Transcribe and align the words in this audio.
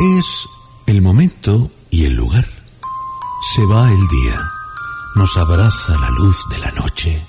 Es 0.00 0.48
el 0.86 1.02
momento 1.02 1.70
y 1.90 2.06
el 2.06 2.14
lugar. 2.14 2.46
Se 3.54 3.64
va 3.66 3.88
el 3.90 4.08
día. 4.08 4.40
Nos 5.14 5.36
abraza 5.36 5.96
la 5.98 6.10
luz 6.10 6.36
de 6.50 6.58
la 6.58 6.70
noche. 6.72 7.22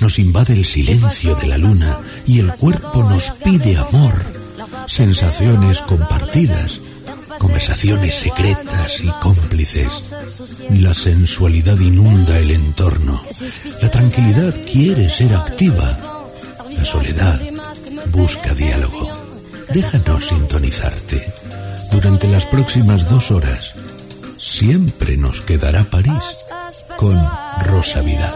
Nos 0.00 0.18
invade 0.18 0.52
el 0.52 0.64
silencio 0.64 1.34
de 1.36 1.46
la 1.46 1.56
luna 1.56 2.00
y 2.26 2.40
el 2.40 2.52
cuerpo 2.54 3.04
nos 3.04 3.30
pide 3.30 3.76
amor. 3.78 4.12
Sensaciones 4.86 5.80
compartidas. 5.82 6.80
Conversaciones 7.38 8.16
secretas 8.16 9.00
y 9.02 9.08
cómplices. 9.22 10.12
La 10.70 10.92
sensualidad 10.92 11.78
inunda 11.78 12.38
el 12.38 12.50
entorno. 12.50 13.22
La 13.80 13.90
tranquilidad 13.90 14.54
quiere 14.70 15.08
ser 15.08 15.34
activa. 15.34 16.26
La 16.70 16.84
soledad 16.84 17.40
busca 18.10 18.52
diálogo. 18.52 19.08
Déjanos 19.72 20.26
sintonizarte 20.26 21.39
durante 21.90 22.28
las 22.28 22.46
próximas 22.46 23.08
dos 23.10 23.30
horas. 23.30 23.74
Siempre 24.38 25.16
nos 25.16 25.42
quedará 25.42 25.84
París 25.84 26.44
con 26.96 27.16
Rosa 27.66 28.02
Vidal. 28.02 28.34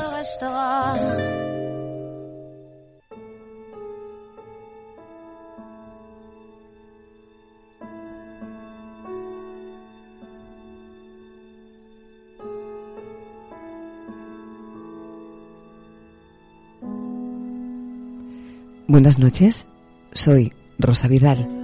Buenas 18.87 19.19
noches, 19.19 19.67
soy 20.13 20.53
Rosa 20.79 21.09
Vidal 21.09 21.64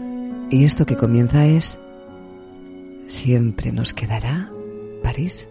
y 0.50 0.64
esto 0.64 0.84
que 0.84 0.96
comienza 0.96 1.46
es 1.46 1.78
Siempre 3.09 3.73
nos 3.73 3.93
quedará 3.93 4.52
París. 5.02 5.48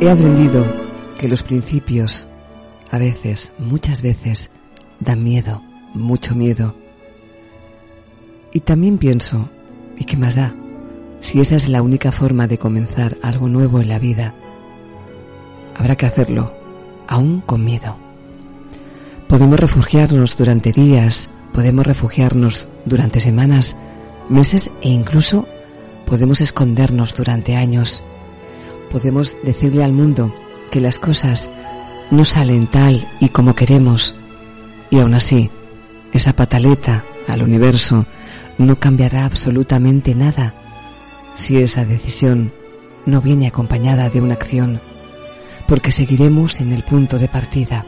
He 0.00 0.08
aprendido 0.08 0.64
que 1.18 1.26
los 1.26 1.42
principios 1.42 2.28
a 2.92 2.98
veces, 2.98 3.52
muchas 3.58 4.02
veces, 4.02 4.50
dan 5.00 5.24
miedo, 5.24 5.62
mucho 5.94 6.34
miedo. 6.34 6.76
Y 8.52 8.60
también 8.60 8.98
pienso, 8.98 9.50
¿y 9.96 10.04
qué 10.04 10.16
más 10.16 10.34
da? 10.34 10.54
Si 11.20 11.40
esa 11.40 11.56
es 11.56 11.68
la 11.68 11.82
única 11.82 12.12
forma 12.12 12.46
de 12.46 12.58
comenzar 12.58 13.16
algo 13.22 13.48
nuevo 13.48 13.80
en 13.80 13.88
la 13.88 13.98
vida, 13.98 14.34
habrá 15.74 15.96
que 15.96 16.06
hacerlo, 16.06 16.54
aún 17.08 17.40
con 17.40 17.64
miedo. 17.64 17.96
Podemos 19.28 19.58
refugiarnos 19.58 20.36
durante 20.36 20.72
días, 20.72 21.30
podemos 21.52 21.86
refugiarnos 21.86 22.68
durante 22.84 23.20
semanas, 23.20 23.76
meses 24.28 24.70
e 24.82 24.88
incluso 24.88 25.48
podemos 26.06 26.40
escondernos 26.40 27.14
durante 27.14 27.56
años. 27.56 28.02
Podemos 28.90 29.36
decirle 29.42 29.82
al 29.82 29.92
mundo 29.92 30.32
que 30.70 30.80
las 30.80 30.98
cosas 30.98 31.50
no 32.10 32.24
salen 32.24 32.66
tal 32.66 33.08
y 33.20 33.30
como 33.30 33.54
queremos 33.54 34.14
y 34.90 35.00
aún 35.00 35.14
así 35.14 35.50
esa 36.12 36.34
pataleta 36.34 37.04
al 37.28 37.42
universo 37.42 38.06
no 38.58 38.78
cambiará 38.78 39.24
absolutamente 39.24 40.14
nada 40.14 40.54
si 41.34 41.58
esa 41.58 41.84
decisión 41.84 42.52
no 43.04 43.20
viene 43.20 43.46
acompañada 43.46 44.08
de 44.08 44.20
una 44.20 44.34
acción, 44.34 44.80
porque 45.68 45.92
seguiremos 45.92 46.60
en 46.60 46.72
el 46.72 46.82
punto 46.82 47.18
de 47.18 47.28
partida. 47.28 47.84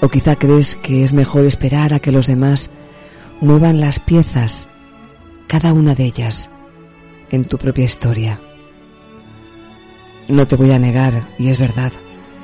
O 0.00 0.08
quizá 0.08 0.36
crees 0.36 0.76
que 0.76 1.02
es 1.02 1.12
mejor 1.12 1.44
esperar 1.44 1.94
a 1.94 2.00
que 2.00 2.12
los 2.12 2.26
demás 2.26 2.70
muevan 3.40 3.80
las 3.80 4.00
piezas, 4.00 4.68
cada 5.46 5.72
una 5.72 5.94
de 5.94 6.04
ellas, 6.04 6.50
en 7.30 7.44
tu 7.44 7.56
propia 7.58 7.84
historia. 7.84 8.40
No 10.28 10.46
te 10.46 10.56
voy 10.56 10.72
a 10.72 10.78
negar, 10.78 11.28
y 11.38 11.48
es 11.48 11.58
verdad, 11.58 11.92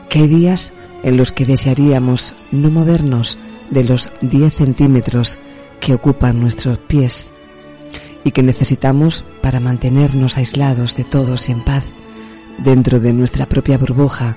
que 0.09 0.21
hay 0.21 0.27
días 0.28 0.72
en 1.03 1.17
los 1.17 1.33
que 1.33 1.45
desearíamos 1.45 2.34
no 2.51 2.71
movernos 2.71 3.39
de 3.71 3.85
los 3.85 4.13
10 4.21 4.55
centímetros 4.55 5.39
que 5.81 5.95
ocupan 5.95 6.41
nuestros 6.41 6.79
pies 6.79 7.31
y 8.25 8.33
que 8.33 8.43
necesitamos 8.43 9.25
para 9.41 9.61
mantenernos 9.61 10.37
aislados 10.37 10.97
de 10.97 11.05
todos 11.05 11.49
en 11.49 11.63
paz 11.63 11.85
dentro 12.59 13.01
de 13.01 13.13
nuestra 13.13 13.47
propia 13.47 13.79
burbuja, 13.79 14.37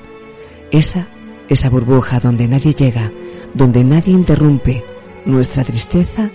esa, 0.71 1.07
esa 1.49 1.69
burbuja 1.69 2.19
donde 2.19 2.47
nadie 2.47 2.73
llega, 2.73 3.11
donde 3.53 3.83
nadie 3.83 4.13
interrumpe 4.13 4.83
nuestra 5.25 5.63
tristeza, 5.63 6.29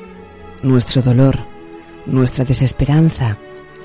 nuestro 0.62 1.02
dolor, 1.02 1.38
nuestra 2.06 2.44
desesperanza, 2.44 3.38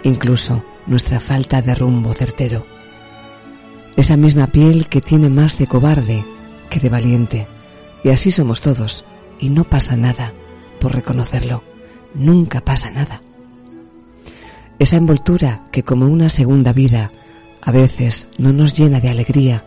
incluso 0.04 0.64
nuestra 0.86 1.20
falta 1.20 1.62
de 1.62 1.76
rumbo 1.76 2.14
certero. 2.14 2.66
Esa 3.96 4.18
misma 4.18 4.48
piel 4.48 4.88
que 4.88 5.02
tiene 5.02 5.30
más 5.30 5.58
de 5.58 5.68
cobarde 5.68 6.26
que 6.70 6.80
de 6.80 6.90
valiente. 6.90 7.48
Y 8.04 8.10
así 8.10 8.32
somos 8.32 8.62
todos. 8.62 9.06
Y 9.40 9.50
no 9.50 9.64
pasa 9.64 9.98
nada 9.98 10.34
por 10.80 10.94
reconocerlo. 10.94 11.64
Nunca 12.14 12.62
pasa 12.62 12.92
nada. 12.92 13.22
Esa 14.80 14.98
envoltura 14.98 15.68
que 15.72 15.84
como 15.84 16.08
una 16.08 16.30
segunda 16.30 16.74
vida 16.74 17.12
a 17.62 17.72
veces 17.72 18.28
no 18.38 18.52
nos 18.52 18.74
llena 18.74 19.00
de 19.00 19.10
alegría. 19.10 19.66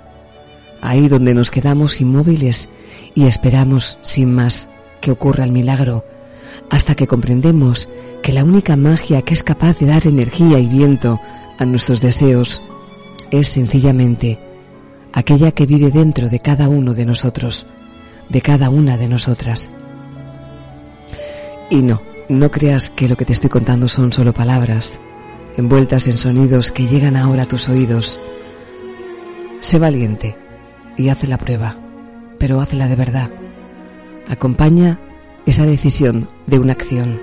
Ahí 0.83 1.09
donde 1.09 1.35
nos 1.35 1.51
quedamos 1.51 2.01
inmóviles 2.01 2.69
y 3.15 3.27
esperamos 3.27 3.99
sin 4.03 4.35
más 4.35 4.69
que 5.01 5.11
ocurra 5.11 5.45
el 5.45 5.53
milagro 5.53 6.05
hasta 6.71 6.95
que 6.95 7.07
comprendemos 7.07 7.89
que 8.23 8.33
la 8.33 8.45
única 8.45 8.77
magia 8.77 9.23
que 9.23 9.35
es 9.35 9.43
capaz 9.43 9.79
de 9.79 9.87
dar 9.87 10.07
energía 10.07 10.59
y 10.59 10.69
viento 10.69 11.21
a 11.59 11.65
nuestros 11.65 12.01
deseos 12.01 12.63
es 13.31 13.49
sencillamente 13.49 14.39
aquella 15.13 15.53
que 15.53 15.67
vive 15.67 15.91
dentro 15.91 16.29
de 16.29 16.41
cada 16.41 16.69
uno 16.69 16.93
de 16.95 17.07
nosotros, 17.07 17.67
de 18.29 18.43
cada 18.43 18.71
una 18.71 18.97
de 18.97 19.09
nosotras. 19.09 19.71
Y 21.71 21.83
no, 21.83 22.03
no 22.29 22.51
creas 22.51 22.91
que 22.91 23.09
lo 23.09 23.17
que 23.17 23.25
te 23.25 23.33
estoy 23.33 23.51
contando 23.51 23.89
son 23.89 24.13
solo 24.13 24.33
palabras, 24.33 25.01
envueltas 25.57 26.07
en 26.07 26.19
sonidos 26.19 26.73
que 26.73 26.87
llegan 26.87 27.17
ahora 27.17 27.43
a 27.43 27.47
tus 27.47 27.69
oídos. 27.69 28.19
Sé 29.61 29.79
valiente 29.79 30.37
y 30.97 31.09
haz 31.09 31.23
la 31.25 31.39
prueba, 31.39 31.77
pero 32.39 32.61
hazla 32.61 32.89
de 32.89 32.97
verdad. 32.97 33.31
Acompaña 34.29 34.99
esa 35.47 35.65
decisión 35.65 36.29
de 36.47 36.59
una 36.59 36.73
acción. 36.73 37.21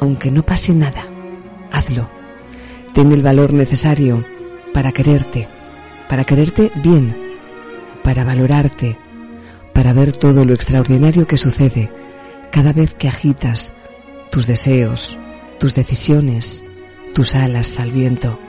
Aunque 0.00 0.30
no 0.30 0.44
pase 0.44 0.74
nada, 0.74 1.06
hazlo. 1.72 2.08
Ten 2.92 3.12
el 3.12 3.22
valor 3.22 3.52
necesario 3.52 4.24
para 4.72 4.92
quererte, 4.92 5.48
para 6.08 6.24
quererte 6.24 6.70
bien, 6.82 7.16
para 8.02 8.24
valorarte, 8.24 8.96
para 9.78 9.92
ver 9.92 10.10
todo 10.10 10.44
lo 10.44 10.54
extraordinario 10.54 11.28
que 11.28 11.36
sucede 11.36 11.88
cada 12.50 12.72
vez 12.72 12.94
que 12.94 13.06
agitas 13.06 13.74
tus 14.28 14.48
deseos, 14.48 15.16
tus 15.60 15.76
decisiones, 15.76 16.64
tus 17.14 17.36
alas 17.36 17.78
al 17.78 17.92
viento. 17.92 18.40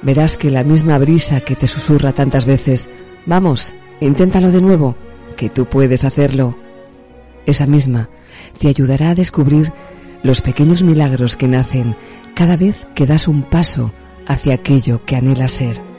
Verás 0.00 0.38
que 0.38 0.50
la 0.50 0.64
misma 0.64 0.96
brisa 0.96 1.42
que 1.42 1.54
te 1.54 1.66
susurra 1.66 2.14
tantas 2.14 2.46
veces, 2.46 2.88
vamos, 3.26 3.74
inténtalo 4.00 4.50
de 4.50 4.62
nuevo, 4.62 4.96
que 5.36 5.50
tú 5.50 5.66
puedes 5.66 6.02
hacerlo, 6.02 6.56
esa 7.44 7.66
misma 7.66 8.08
te 8.58 8.68
ayudará 8.68 9.10
a 9.10 9.14
descubrir 9.14 9.70
los 10.22 10.40
pequeños 10.40 10.82
milagros 10.82 11.36
que 11.36 11.46
nacen 11.46 11.94
cada 12.34 12.56
vez 12.56 12.86
que 12.94 13.04
das 13.04 13.28
un 13.28 13.42
paso 13.42 13.92
hacia 14.26 14.54
aquello 14.54 15.04
que 15.04 15.14
anhelas 15.16 15.52
ser. 15.52 15.91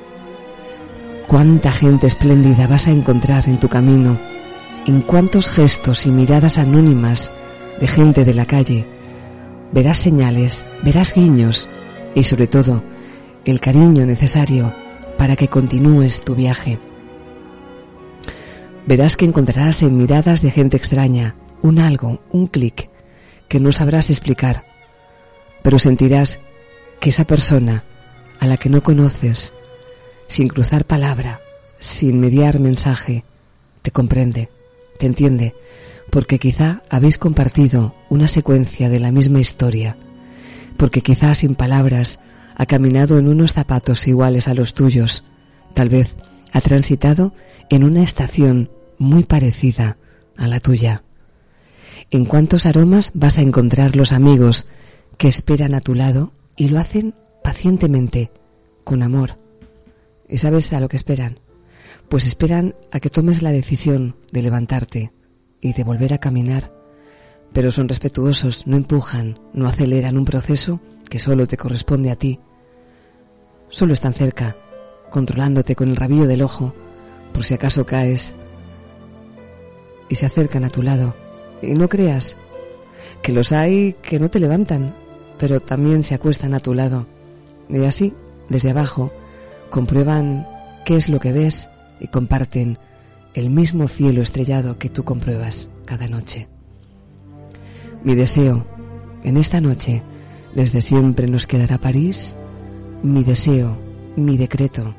Cuánta 1.28 1.72
gente 1.72 2.08
espléndida 2.08 2.68
vas 2.68 2.88
a 2.88 2.92
encontrar 2.92 3.48
en 3.48 3.58
tu 3.58 3.70
camino, 3.70 4.20
en 4.86 5.02
cuántos 5.02 5.48
gestos 5.48 6.06
y 6.06 6.12
miradas 6.12 6.58
anónimas 6.58 7.32
de 7.80 7.88
gente 7.88 8.24
de 8.26 8.34
la 8.34 8.46
calle. 8.46 8.86
Verás 9.72 10.00
señales, 10.00 10.68
verás 10.84 11.14
guiños 11.14 11.70
y 12.14 12.24
sobre 12.24 12.48
todo 12.48 12.84
el 13.46 13.60
cariño 13.60 14.06
necesario 14.06 14.74
para 15.18 15.36
que 15.36 15.48
continúes 15.48 16.22
tu 16.22 16.36
viaje. 16.36 16.80
Verás 18.86 19.16
que 19.16 19.26
encontrarás 19.26 19.82
en 19.82 19.98
miradas 19.98 20.42
de 20.42 20.52
gente 20.52 20.78
extraña 20.78 21.36
un 21.62 21.80
algo, 21.80 22.22
un 22.32 22.48
clic 22.48 22.90
que 23.48 23.60
no 23.60 23.72
sabrás 23.72 24.10
explicar, 24.10 24.66
pero 25.62 25.80
sentirás 25.80 26.40
que 27.00 27.10
esa 27.10 27.26
persona 27.26 27.86
a 28.40 28.48
la 28.48 28.58
que 28.58 28.70
no 28.70 28.84
conoces, 28.84 29.54
sin 30.28 30.48
cruzar 30.48 30.86
palabra, 30.86 31.42
sin 31.80 32.20
mediar 32.20 32.60
mensaje, 32.60 33.24
te 33.82 33.92
comprende, 33.92 34.50
te 34.98 35.06
entiende, 35.06 35.56
porque 36.10 36.40
quizá 36.40 36.84
habéis 36.90 37.18
compartido 37.18 37.96
una 38.10 38.28
secuencia 38.28 38.90
de 38.90 39.00
la 39.00 39.12
misma 39.12 39.40
historia, 39.40 39.98
porque 40.78 41.02
quizás 41.02 41.40
sin 41.40 41.56
palabras 41.56 42.20
ha 42.56 42.66
caminado 42.66 43.18
en 43.18 43.28
unos 43.28 43.54
zapatos 43.54 44.08
iguales 44.08 44.48
a 44.48 44.54
los 44.54 44.74
tuyos, 44.74 45.24
tal 45.74 45.90
vez 45.90 46.16
ha 46.52 46.62
transitado 46.62 47.34
en 47.70 47.84
una 47.84 48.04
estación 48.04 48.70
muy 48.98 49.24
parecida 49.24 49.98
a 50.38 50.48
la 50.48 50.60
tuya. 50.60 51.04
¿En 52.12 52.26
cuántos 52.26 52.66
aromas 52.66 53.12
vas 53.14 53.38
a 53.38 53.42
encontrar 53.42 53.96
los 53.96 54.14
amigos 54.14 54.68
que 55.18 55.28
esperan 55.28 55.74
a 55.74 55.82
tu 55.82 55.96
lado 55.96 56.32
y 56.56 56.70
lo 56.70 56.80
hacen 56.80 57.16
pacientemente, 57.44 58.32
con 58.84 59.02
amor? 59.04 59.43
¿Y 60.34 60.40
sabes 60.40 60.74
a 60.74 60.80
lo 60.80 60.90
que 60.90 60.98
esperan? 60.98 61.40
Pues 62.10 62.26
esperan 62.26 62.74
a 62.92 63.00
que 63.00 63.12
tomes 63.12 63.44
la 63.44 63.52
decisión 63.52 64.16
de 64.32 64.42
levantarte 64.42 65.12
y 65.62 65.74
de 65.74 65.84
volver 65.84 66.12
a 66.12 66.18
caminar, 66.18 66.74
pero 67.54 67.70
son 67.70 67.88
respetuosos, 67.88 68.66
no 68.66 68.76
empujan, 68.76 69.38
no 69.54 69.68
aceleran 69.68 70.18
un 70.18 70.26
proceso 70.26 70.80
que 71.08 71.20
solo 71.20 71.46
te 71.46 71.56
corresponde 71.56 72.10
a 72.10 72.16
ti. 72.16 72.40
Solo 73.70 73.94
están 73.94 74.16
cerca, 74.16 74.58
controlándote 75.12 75.76
con 75.76 75.90
el 75.90 75.96
rabillo 75.96 76.26
del 76.26 76.42
ojo, 76.42 76.74
por 77.32 77.44
si 77.44 77.54
acaso 77.54 77.86
caes, 77.86 78.34
y 80.10 80.16
se 80.16 80.26
acercan 80.26 80.64
a 80.64 80.72
tu 80.72 80.82
lado. 80.82 81.16
Y 81.62 81.76
no 81.76 81.88
creas 81.88 82.38
que 83.22 83.34
los 83.34 83.52
hay 83.52 83.94
que 84.02 84.20
no 84.20 84.32
te 84.32 84.40
levantan, 84.40 84.96
pero 85.38 85.60
también 85.60 86.04
se 86.04 86.16
acuestan 86.16 86.56
a 86.56 86.60
tu 86.60 86.74
lado. 86.74 87.06
Y 87.70 87.84
así, 87.84 88.16
desde 88.50 88.72
abajo, 88.72 89.12
comprueban 89.74 90.48
qué 90.86 90.96
es 90.96 91.10
lo 91.10 91.20
que 91.20 91.32
ves 91.32 91.68
y 92.00 92.06
comparten 92.06 92.78
el 93.34 93.50
mismo 93.50 93.88
cielo 93.88 94.22
estrellado 94.22 94.78
que 94.78 94.88
tú 94.88 95.04
compruebas 95.04 95.68
cada 95.86 96.08
noche. 96.08 96.48
Mi 98.04 98.14
deseo, 98.14 98.68
en 99.24 99.36
esta 99.36 99.62
noche, 99.62 100.04
desde 100.54 100.80
siempre 100.82 101.26
nos 101.26 101.48
quedará 101.48 101.80
París, 101.80 102.38
mi 103.02 103.24
deseo, 103.24 103.76
mi 104.16 104.38
decreto, 104.38 104.94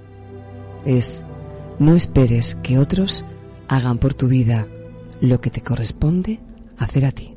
es 0.85 1.23
no 1.79 1.95
esperes 1.95 2.57
que 2.57 2.77
otros 2.77 3.25
hagan 3.69 3.99
por 3.99 4.15
tu 4.15 4.27
vida 4.27 4.67
lo 5.21 5.41
que 5.41 5.51
te 5.51 5.61
corresponde 5.61 6.41
hacer 6.79 7.05
a 7.05 7.13
ti. 7.13 7.34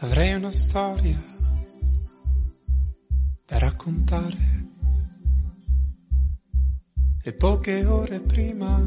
Avrei 0.00 0.32
una 0.32 0.52
storia 0.52 1.20
da 3.44 3.58
raccontare 3.58 4.36
e 7.20 7.32
poche 7.32 7.84
ore 7.84 8.20
prima, 8.20 8.80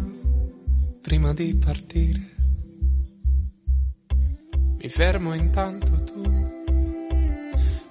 prima 1.02 1.34
di 1.34 1.54
partire, 1.58 2.36
mi 4.78 4.88
fermo 4.88 5.34
intanto 5.34 6.02
tu, 6.06 6.22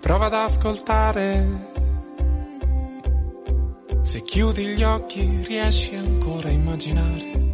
prova 0.00 0.25
ad 0.25 0.32
ascoltare. 0.32 1.69
Se 4.00 4.22
chiudi 4.22 4.64
gli 4.69 4.82
occhi 4.82 5.43
riesci 5.44 5.94
ancora 5.94 6.49
a 6.49 6.52
immaginare 6.52 7.49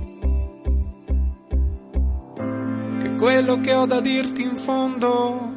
che 3.01 3.17
quello 3.17 3.61
che 3.61 3.75
ho 3.75 3.85
da 3.85 4.01
dirti 4.01 4.43
in 4.43 4.57
fondo 4.57 5.55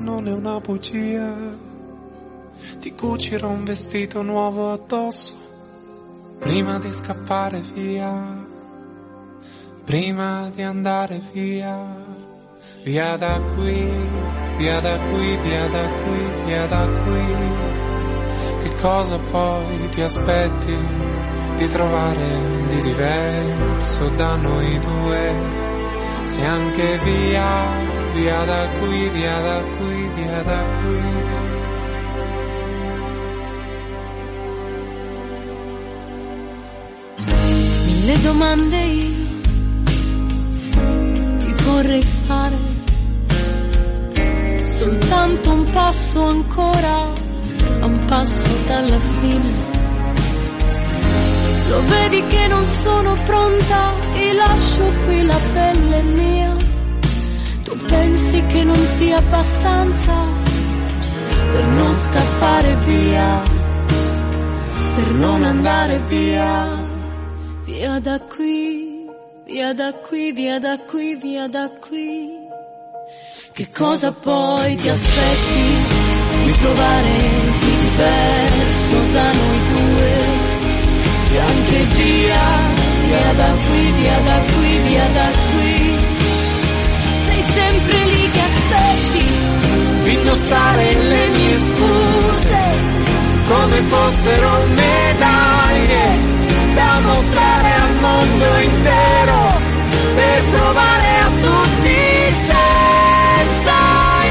non 0.00 0.26
è 0.26 0.32
una 0.32 0.58
bugia. 0.60 1.32
Ti 2.78 2.94
cucirò 2.94 3.48
un 3.48 3.64
vestito 3.64 4.22
nuovo 4.22 4.72
addosso 4.72 5.36
prima 6.38 6.78
di 6.78 6.90
scappare 6.90 7.60
via, 7.60 8.46
prima 9.84 10.50
di 10.54 10.62
andare 10.62 11.20
via, 11.32 11.84
via 12.82 13.16
da 13.16 13.40
qui, 13.54 13.90
via 14.56 14.80
da 14.80 14.98
qui, 14.98 15.36
via 15.36 15.66
da 15.68 15.88
qui, 15.88 16.44
via 16.44 16.66
da 16.66 16.86
qui. 17.02 18.62
Che 18.62 18.74
cosa 18.80 19.18
poi 19.18 19.88
ti 19.90 20.00
aspetti 20.00 20.76
di 21.56 21.68
trovare 21.68 22.66
di 22.68 22.80
diverso 22.80 24.08
da 24.10 24.36
noi 24.36 24.78
due? 24.78 25.58
Se 26.24 26.42
anche 26.42 26.98
via 26.98 27.89
via 28.14 28.44
da 28.44 28.68
qui, 28.78 29.08
via 29.10 29.40
da 29.40 29.62
qui, 29.76 30.10
via 30.14 30.42
da 30.42 30.64
qui. 30.80 31.02
Mille 37.86 38.20
domande 38.22 38.76
io 38.76 39.28
ti 41.38 41.54
vorrei 41.64 42.02
fare, 42.02 42.58
soltanto 44.78 45.52
un 45.52 45.70
passo 45.70 46.22
ancora, 46.22 46.96
un 47.82 47.98
passo 48.06 48.48
dalla 48.66 48.98
fine. 48.98 49.68
Lo 51.68 51.82
vedi 51.84 52.26
che 52.26 52.48
non 52.48 52.66
sono 52.66 53.14
pronta, 53.26 53.92
ti 54.12 54.32
lascio 54.32 54.84
qui 55.04 55.22
la 55.22 55.38
pelle 55.52 56.02
mia 56.02 56.60
pensi 57.90 58.40
che 58.46 58.62
non 58.62 58.86
sia 58.86 59.16
abbastanza 59.16 60.14
per 61.52 61.66
non 61.66 61.92
scappare 61.92 62.76
via, 62.86 63.42
per 64.94 65.08
non 65.14 65.42
andare 65.42 66.00
via, 66.06 66.78
via 67.64 67.98
da 67.98 68.20
qui, 68.20 69.08
via 69.44 69.74
da 69.74 69.92
qui, 69.92 70.32
via 70.32 70.58
da 70.60 70.78
qui, 70.78 71.16
via 71.16 71.48
da 71.48 71.68
qui. 71.84 72.28
Che 73.52 73.68
cosa 73.76 74.12
poi 74.12 74.76
ti 74.76 74.88
aspetti 74.88 75.64
di 76.44 76.52
trovare 76.62 77.12
di 77.58 77.76
diverso 77.86 78.96
da 79.12 79.32
noi 79.32 79.58
due? 79.72 80.14
Se 81.26 81.40
anche 81.40 81.78
via, 81.98 82.44
via 83.06 83.32
da 83.32 83.50
qui, 83.64 83.90
via 83.98 84.18
da 84.20 84.38
qui, 84.52 84.78
via 84.78 85.08
da 85.08 85.28
qui 85.42 85.49
sempre 87.60 88.04
lì 88.04 88.30
che 88.30 88.40
aspetti, 88.40 89.24
indossare 90.16 90.94
le 90.94 91.28
mie 91.28 91.58
scuse 91.68 92.62
come 93.50 93.80
fossero 93.82 94.50
medaglie 94.74 96.04
da 96.74 97.00
mostrare 97.00 97.72
al 97.84 97.94
mondo 98.00 98.44
intero 98.68 99.40
per 100.14 100.42
trovare 100.54 101.10
a 101.26 101.30
tutti 101.46 101.96
senza 102.48 103.78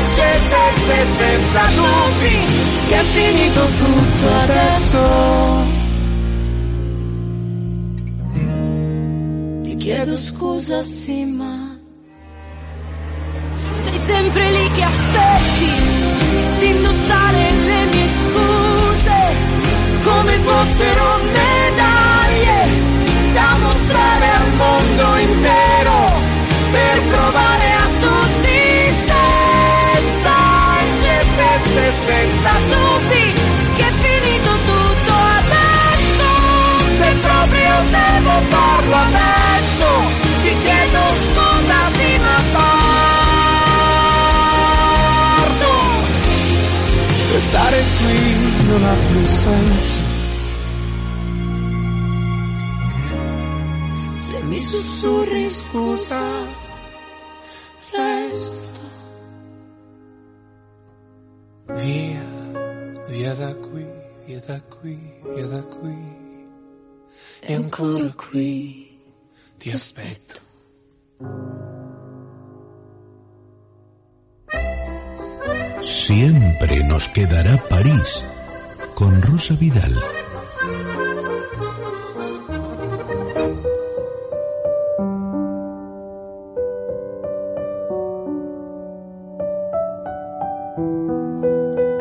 incertezze 0.01 0.93
e 1.01 1.05
senza 1.21 1.61
dubbi 1.75 2.37
che 2.87 2.95
è 2.95 3.03
finito 3.03 3.61
tutto 3.83 4.27
adesso. 4.45 5.67
Ti 9.63 9.75
chiedo 9.75 10.17
scusa 10.17 10.81
sì 10.81 11.25
ma 11.25 11.58
sei 13.81 13.97
sempre 13.97 14.51
lì 14.51 14.71
che 14.71 14.83
aspetti 14.83 16.59
di 16.59 16.69
indossare 16.69 17.51
le 17.51 17.85
mie 17.85 18.07
scuse 18.07 19.17
come 20.03 20.37
fossero 20.39 21.17
medaglie 21.17 21.48
più 48.79 49.23
senso. 49.25 50.01
Se 54.11 54.43
mi 54.43 54.65
sussurri 54.65 55.49
scusa, 55.49 56.21
resta. 57.91 58.79
Via, 61.67 63.03
via 63.07 63.33
da 63.35 63.55
qui, 63.55 63.85
via 64.25 64.41
da 64.45 64.61
qui, 64.61 64.97
via 65.35 65.45
da 65.47 65.63
qui. 65.63 66.27
E 67.41 67.53
ancora 67.53 68.11
qui 68.15 68.99
ti 69.57 69.71
aspetto. 69.71 70.47
Siempre 75.81 76.83
nos 76.83 77.07
quedará 77.07 77.57
París 77.69 78.23
con 78.99 79.21
Rosa 79.21 79.55
Vidal. 79.55 79.95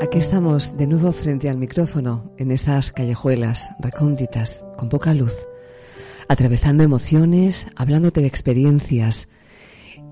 Aquí 0.03 0.19
estamos 0.19 0.77
de 0.77 0.89
nuevo 0.89 1.13
frente 1.13 1.49
al 1.49 1.57
micrófono, 1.57 2.33
en 2.37 2.51
esas 2.51 2.91
callejuelas 2.91 3.71
recónditas, 3.79 4.65
con 4.77 4.89
poca 4.89 5.15
luz, 5.15 5.37
atravesando 6.27 6.83
emociones, 6.83 7.69
hablándote 7.77 8.23
de 8.23 8.27
experiencias 8.27 9.29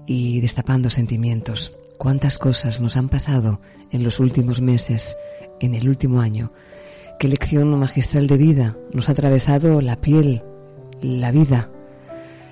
y 0.06 0.40
destapando 0.40 0.88
sentimientos. 0.90 1.76
Cuántas 1.98 2.38
cosas 2.38 2.80
nos 2.80 2.96
han 2.96 3.08
pasado 3.08 3.60
en 3.90 4.04
los 4.04 4.20
últimos 4.20 4.60
meses, 4.60 5.16
en 5.58 5.74
el 5.74 5.88
último 5.88 6.20
año, 6.20 6.52
Qué 7.18 7.28
lección 7.28 7.78
magistral 7.78 8.26
de 8.26 8.36
vida 8.36 8.76
nos 8.92 9.08
ha 9.08 9.12
atravesado 9.12 9.80
la 9.80 10.02
piel, 10.02 10.42
la 11.00 11.30
vida, 11.30 11.70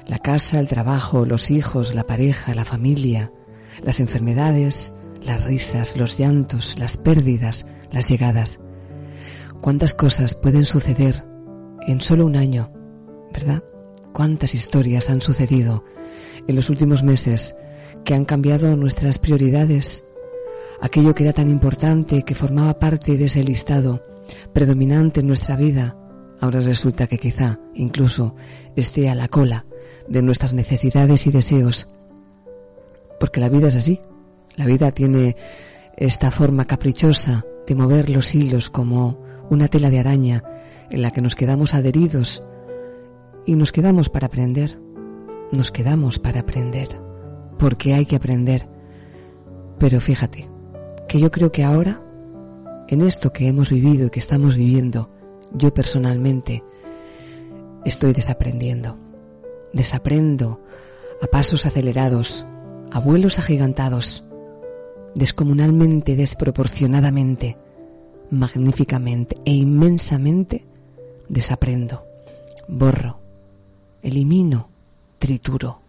la 0.06 0.18
casa, 0.18 0.58
el 0.58 0.68
trabajo, 0.68 1.26
los 1.26 1.50
hijos, 1.50 1.94
la 1.94 2.06
pareja, 2.06 2.54
la 2.54 2.64
familia, 2.64 3.30
las 3.82 4.00
enfermedades, 4.00 4.94
las 5.20 5.44
risas, 5.44 5.98
los 5.98 6.18
llantos, 6.18 6.78
las 6.78 6.96
pérdidas, 6.96 7.66
las 7.92 8.08
llegadas. 8.08 8.60
Cuántas 9.60 9.92
cosas 9.92 10.34
pueden 10.34 10.64
suceder 10.64 11.26
en 11.86 12.00
solo 12.00 12.24
un 12.24 12.36
año, 12.36 12.72
¿verdad? 13.34 13.62
Cuántas 14.14 14.54
historias 14.54 15.10
han 15.10 15.20
sucedido 15.20 15.84
en 16.46 16.56
los 16.56 16.70
últimos 16.70 17.02
meses 17.02 17.54
que 18.02 18.14
han 18.14 18.24
cambiado 18.24 18.78
nuestras 18.78 19.18
prioridades. 19.18 20.04
Aquello 20.80 21.14
que 21.14 21.24
era 21.24 21.34
tan 21.34 21.50
importante, 21.50 22.22
que 22.22 22.34
formaba 22.34 22.78
parte 22.78 23.18
de 23.18 23.26
ese 23.26 23.44
listado 23.44 24.13
predominante 24.52 25.20
en 25.20 25.26
nuestra 25.26 25.56
vida, 25.56 25.96
ahora 26.40 26.60
resulta 26.60 27.06
que 27.06 27.18
quizá 27.18 27.58
incluso 27.74 28.34
esté 28.76 29.08
a 29.08 29.14
la 29.14 29.28
cola 29.28 29.66
de 30.08 30.22
nuestras 30.22 30.54
necesidades 30.54 31.26
y 31.26 31.30
deseos. 31.30 31.88
Porque 33.20 33.40
la 33.40 33.48
vida 33.48 33.68
es 33.68 33.76
así, 33.76 34.00
la 34.56 34.66
vida 34.66 34.90
tiene 34.90 35.36
esta 35.96 36.30
forma 36.30 36.64
caprichosa 36.64 37.44
de 37.66 37.74
mover 37.74 38.10
los 38.10 38.34
hilos 38.34 38.70
como 38.70 39.22
una 39.50 39.68
tela 39.68 39.90
de 39.90 40.00
araña 40.00 40.42
en 40.90 41.02
la 41.02 41.10
que 41.10 41.22
nos 41.22 41.34
quedamos 41.34 41.74
adheridos 41.74 42.42
y 43.46 43.56
nos 43.56 43.72
quedamos 43.72 44.08
para 44.08 44.26
aprender. 44.26 44.78
Nos 45.52 45.70
quedamos 45.70 46.18
para 46.18 46.40
aprender. 46.40 46.88
Porque 47.58 47.94
hay 47.94 48.06
que 48.06 48.16
aprender. 48.16 48.68
Pero 49.78 50.00
fíjate, 50.00 50.48
que 51.08 51.20
yo 51.20 51.30
creo 51.30 51.52
que 51.52 51.64
ahora, 51.64 52.00
en 52.88 53.00
esto 53.00 53.32
que 53.32 53.48
hemos 53.48 53.70
vivido 53.70 54.06
y 54.06 54.10
que 54.10 54.20
estamos 54.20 54.56
viviendo, 54.56 55.10
yo 55.52 55.72
personalmente 55.72 56.62
estoy 57.84 58.12
desaprendiendo. 58.12 58.98
Desaprendo 59.72 60.60
a 61.22 61.26
pasos 61.26 61.66
acelerados, 61.66 62.46
a 62.92 63.00
vuelos 63.00 63.38
agigantados, 63.38 64.24
descomunalmente, 65.14 66.16
desproporcionadamente, 66.16 67.56
magníficamente 68.30 69.36
e 69.44 69.52
inmensamente, 69.52 70.64
desaprendo, 71.28 72.04
borro, 72.68 73.20
elimino, 74.02 74.68
trituro. 75.18 75.80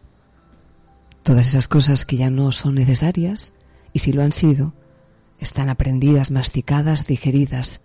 Todas 1.24 1.48
esas 1.48 1.68
cosas 1.68 2.06
que 2.06 2.18
ya 2.18 2.30
no 2.30 2.52
son 2.52 2.76
necesarias, 2.76 3.54
y 3.94 4.00
si 4.00 4.12
lo 4.12 4.22
han 4.22 4.32
sido, 4.32 4.74
están 5.40 5.70
aprendidas, 5.70 6.32
masticadas, 6.32 7.08
digeridas, 7.08 7.82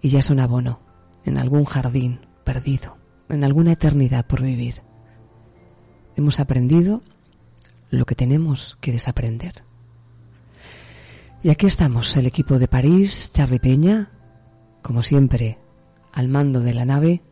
y 0.00 0.10
ya 0.10 0.22
son 0.22 0.40
abono 0.40 0.80
en 1.24 1.38
algún 1.38 1.64
jardín 1.64 2.26
perdido, 2.44 2.96
en 3.28 3.44
alguna 3.44 3.72
eternidad 3.72 4.26
por 4.26 4.42
vivir. 4.42 4.82
Hemos 6.16 6.40
aprendido 6.40 7.02
lo 7.90 8.06
que 8.06 8.14
tenemos 8.14 8.78
que 8.80 8.92
desaprender. 8.92 9.64
Y 11.42 11.50
aquí 11.50 11.66
estamos, 11.66 12.16
el 12.16 12.26
equipo 12.26 12.58
de 12.58 12.66
París, 12.66 13.30
Charlie 13.32 13.60
Peña, 13.60 14.10
como 14.82 15.02
siempre, 15.02 15.58
al 16.12 16.28
mando 16.28 16.60
de 16.60 16.74
la 16.74 16.84
nave. 16.84 17.22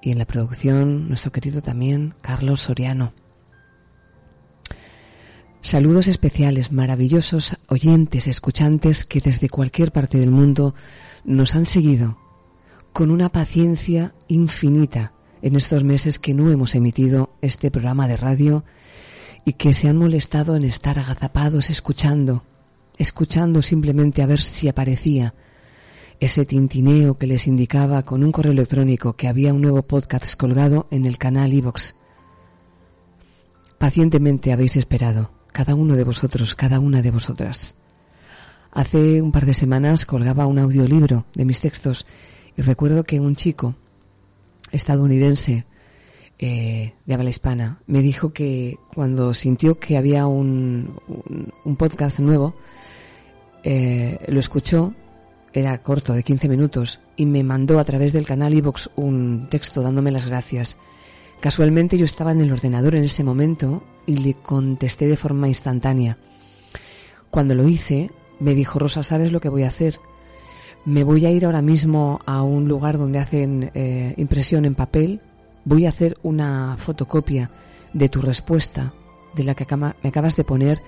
Y 0.00 0.12
en 0.12 0.18
la 0.18 0.26
producción, 0.26 1.08
nuestro 1.08 1.32
querido 1.32 1.60
también, 1.62 2.14
Carlos 2.20 2.60
Soriano. 2.60 3.12
Saludos 5.64 6.08
especiales, 6.08 6.72
maravillosos 6.72 7.56
oyentes, 7.68 8.26
escuchantes 8.26 9.04
que 9.04 9.20
desde 9.20 9.48
cualquier 9.48 9.92
parte 9.92 10.18
del 10.18 10.32
mundo 10.32 10.74
nos 11.24 11.54
han 11.54 11.66
seguido 11.66 12.18
con 12.92 13.12
una 13.12 13.30
paciencia 13.30 14.12
infinita 14.26 15.12
en 15.40 15.54
estos 15.54 15.84
meses 15.84 16.18
que 16.18 16.34
no 16.34 16.50
hemos 16.50 16.74
emitido 16.74 17.30
este 17.42 17.70
programa 17.70 18.08
de 18.08 18.16
radio 18.16 18.64
y 19.44 19.52
que 19.52 19.72
se 19.72 19.88
han 19.88 19.98
molestado 19.98 20.56
en 20.56 20.64
estar 20.64 20.98
agazapados 20.98 21.70
escuchando, 21.70 22.42
escuchando 22.98 23.62
simplemente 23.62 24.20
a 24.20 24.26
ver 24.26 24.40
si 24.40 24.68
aparecía 24.68 25.32
ese 26.18 26.44
tintineo 26.44 27.18
que 27.18 27.28
les 27.28 27.46
indicaba 27.46 28.02
con 28.04 28.24
un 28.24 28.32
correo 28.32 28.52
electrónico 28.52 29.12
que 29.12 29.28
había 29.28 29.54
un 29.54 29.62
nuevo 29.62 29.82
podcast 29.82 30.34
colgado 30.36 30.88
en 30.90 31.06
el 31.06 31.18
canal 31.18 31.52
iVox. 31.52 31.94
Pacientemente 33.78 34.52
habéis 34.52 34.76
esperado, 34.76 35.30
cada 35.52 35.74
uno 35.74 35.96
de 35.96 36.04
vosotros, 36.04 36.54
cada 36.54 36.80
una 36.80 37.02
de 37.02 37.10
vosotras. 37.10 37.76
Hace 38.72 39.20
un 39.20 39.32
par 39.32 39.46
de 39.46 39.54
semanas 39.54 40.06
colgaba 40.06 40.46
un 40.46 40.58
audiolibro 40.58 41.26
de 41.34 41.44
mis 41.44 41.60
textos 41.60 42.06
y 42.56 42.62
recuerdo 42.62 43.04
que 43.04 43.20
un 43.20 43.34
chico 43.34 43.74
estadounidense 44.70 45.66
eh, 46.38 46.94
de 47.06 47.14
habla 47.14 47.30
hispana, 47.30 47.78
me 47.86 48.00
dijo 48.02 48.32
que 48.32 48.76
cuando 48.92 49.32
sintió 49.32 49.78
que 49.78 49.96
había 49.96 50.26
un, 50.26 50.98
un, 51.64 51.76
podcast 51.76 52.18
nuevo, 52.18 52.56
eh, 53.62 54.18
lo 54.26 54.40
escuchó, 54.40 54.92
era 55.52 55.80
corto, 55.82 56.14
de 56.14 56.24
15 56.24 56.48
minutos, 56.48 57.00
y 57.14 57.26
me 57.26 57.44
mandó 57.44 57.78
a 57.78 57.84
través 57.84 58.12
del 58.12 58.26
canal 58.26 58.54
iVox 58.54 58.90
un 58.96 59.46
texto 59.50 59.82
dándome 59.82 60.10
las 60.10 60.26
gracias. 60.26 60.76
Casualmente 61.42 61.98
yo 61.98 62.04
estaba 62.04 62.30
en 62.30 62.40
el 62.40 62.52
ordenador 62.52 62.94
en 62.94 63.02
ese 63.02 63.24
momento 63.24 63.82
y 64.06 64.14
le 64.18 64.34
contesté 64.34 65.08
de 65.08 65.16
forma 65.16 65.48
instantánea. 65.48 66.16
Cuando 67.32 67.56
lo 67.56 67.68
hice, 67.68 68.12
me 68.38 68.54
dijo, 68.54 68.78
Rosa, 68.78 69.02
¿sabes 69.02 69.32
lo 69.32 69.40
que 69.40 69.48
voy 69.48 69.64
a 69.64 69.68
hacer? 69.68 69.98
Me 70.84 71.02
voy 71.02 71.26
a 71.26 71.32
ir 71.32 71.44
ahora 71.44 71.60
mismo 71.60 72.20
a 72.26 72.44
un 72.44 72.68
lugar 72.68 72.96
donde 72.96 73.18
hacen 73.18 73.72
eh, 73.74 74.14
impresión 74.18 74.64
en 74.66 74.76
papel 74.76 75.20
voy 75.64 75.86
a 75.86 75.88
hacer 75.88 76.16
una 76.22 76.76
fotocopia 76.78 77.50
de 77.92 78.08
tu 78.08 78.20
respuesta, 78.20 78.94
de 79.34 79.42
la 79.42 79.56
que 79.56 79.66
me 79.76 80.08
acabas 80.08 80.36
de 80.36 80.44
poner, 80.44 80.80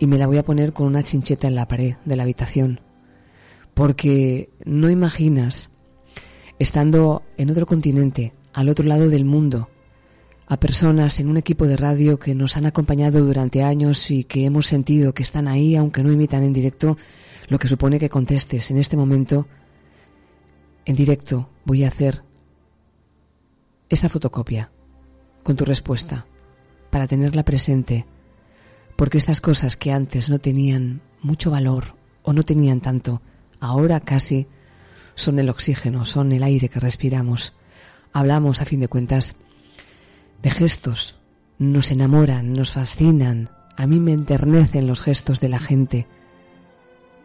y 0.00 0.08
me 0.08 0.18
la 0.18 0.26
voy 0.26 0.38
a 0.38 0.44
poner 0.44 0.72
con 0.72 0.88
una 0.88 1.04
chincheta 1.04 1.46
en 1.46 1.54
la 1.54 1.68
pared 1.68 1.94
de 2.04 2.16
la 2.16 2.24
habitación. 2.24 2.80
Porque 3.74 4.50
no 4.64 4.90
imaginas, 4.90 5.70
estando 6.58 7.22
en 7.36 7.48
otro 7.50 7.64
continente, 7.64 8.34
al 8.52 8.68
otro 8.68 8.86
lado 8.86 9.08
del 9.08 9.24
mundo, 9.24 9.68
a 10.46 10.58
personas 10.58 11.20
en 11.20 11.28
un 11.28 11.36
equipo 11.36 11.66
de 11.66 11.76
radio 11.76 12.18
que 12.18 12.34
nos 12.34 12.56
han 12.56 12.66
acompañado 12.66 13.24
durante 13.24 13.62
años 13.62 14.10
y 14.10 14.24
que 14.24 14.44
hemos 14.44 14.66
sentido 14.66 15.14
que 15.14 15.22
están 15.22 15.48
ahí, 15.48 15.74
aunque 15.76 16.02
no 16.02 16.12
imitan 16.12 16.42
en 16.42 16.52
directo, 16.52 16.98
lo 17.48 17.58
que 17.58 17.68
supone 17.68 17.98
que 17.98 18.10
contestes 18.10 18.70
en 18.70 18.78
este 18.78 18.96
momento, 18.96 19.46
en 20.84 20.96
directo 20.96 21.48
voy 21.64 21.84
a 21.84 21.88
hacer 21.88 22.22
esa 23.88 24.08
fotocopia 24.08 24.70
con 25.42 25.56
tu 25.56 25.64
respuesta 25.64 26.26
para 26.90 27.06
tenerla 27.06 27.44
presente, 27.44 28.06
porque 28.96 29.18
estas 29.18 29.40
cosas 29.40 29.76
que 29.76 29.92
antes 29.92 30.28
no 30.28 30.38
tenían 30.38 31.00
mucho 31.22 31.50
valor 31.50 31.96
o 32.22 32.32
no 32.32 32.42
tenían 32.42 32.80
tanto, 32.80 33.22
ahora 33.60 34.00
casi 34.00 34.46
son 35.14 35.38
el 35.38 35.48
oxígeno, 35.48 36.04
son 36.04 36.32
el 36.32 36.42
aire 36.42 36.68
que 36.68 36.80
respiramos. 36.80 37.54
Hablamos, 38.12 38.60
a 38.60 38.64
fin 38.64 38.80
de 38.80 38.88
cuentas, 38.88 39.36
de 40.44 40.50
gestos, 40.50 41.18
nos 41.58 41.90
enamoran, 41.90 42.52
nos 42.52 42.72
fascinan, 42.72 43.48
a 43.78 43.86
mí 43.86 43.98
me 43.98 44.12
enternecen 44.12 44.86
los 44.86 45.00
gestos 45.00 45.40
de 45.40 45.48
la 45.48 45.58
gente, 45.58 46.06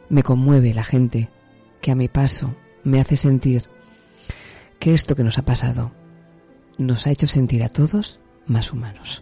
me 0.08 0.24
conmueve 0.24 0.74
la 0.74 0.86
gente 0.86 1.30
que 1.82 1.92
a 1.92 1.96
mi 1.96 2.08
paso 2.08 2.56
me 2.86 3.02
hace 3.02 3.18
sentir 3.18 3.66
que 4.80 4.94
esto 4.94 5.16
que 5.18 5.26
nos 5.26 5.38
ha 5.38 5.42
pasado 5.42 5.92
nos 6.78 7.08
ha 7.08 7.12
hecho 7.12 7.28
sentir 7.28 7.62
a 7.62 7.68
todos 7.68 8.22
más 8.48 8.72
humanos. 8.72 9.22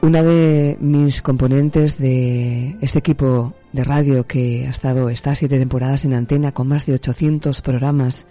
Una 0.00 0.20
de 0.24 0.76
mis 0.80 1.22
componentes 1.22 1.96
de 1.96 2.76
este 2.80 2.98
equipo 2.98 3.54
de 3.72 3.84
radio 3.84 4.26
que 4.26 4.66
ha 4.66 4.70
estado, 4.70 5.08
está 5.08 5.34
siete 5.34 5.58
temporadas 5.58 6.04
en 6.04 6.14
antena 6.14 6.52
con 6.52 6.68
más 6.68 6.86
de 6.86 6.94
800 6.94 7.60
programas 7.62 8.26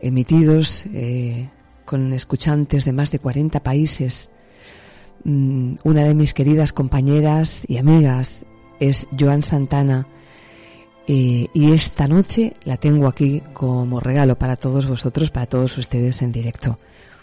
emitidos 0.00 0.86
eh, 0.92 1.48
con 1.84 2.12
escuchantes 2.12 2.84
de 2.84 2.92
más 2.92 3.10
de 3.10 3.18
40 3.18 3.60
países. 3.62 4.30
Mm, 5.24 5.74
una 5.84 6.04
de 6.04 6.14
mis 6.14 6.34
queridas 6.34 6.72
compañeras 6.72 7.62
y 7.66 7.78
amigas 7.78 8.44
es 8.80 9.06
Joan 9.18 9.42
Santana, 9.42 10.06
eh, 11.10 11.48
y 11.54 11.72
esta 11.72 12.06
noche 12.06 12.54
la 12.64 12.76
tengo 12.76 13.08
aquí 13.08 13.42
como 13.54 13.98
regalo 13.98 14.38
para 14.38 14.56
todos 14.56 14.86
vosotros, 14.86 15.30
para 15.30 15.46
todos 15.46 15.78
ustedes 15.78 16.20
en 16.20 16.32
directo. 16.32 16.78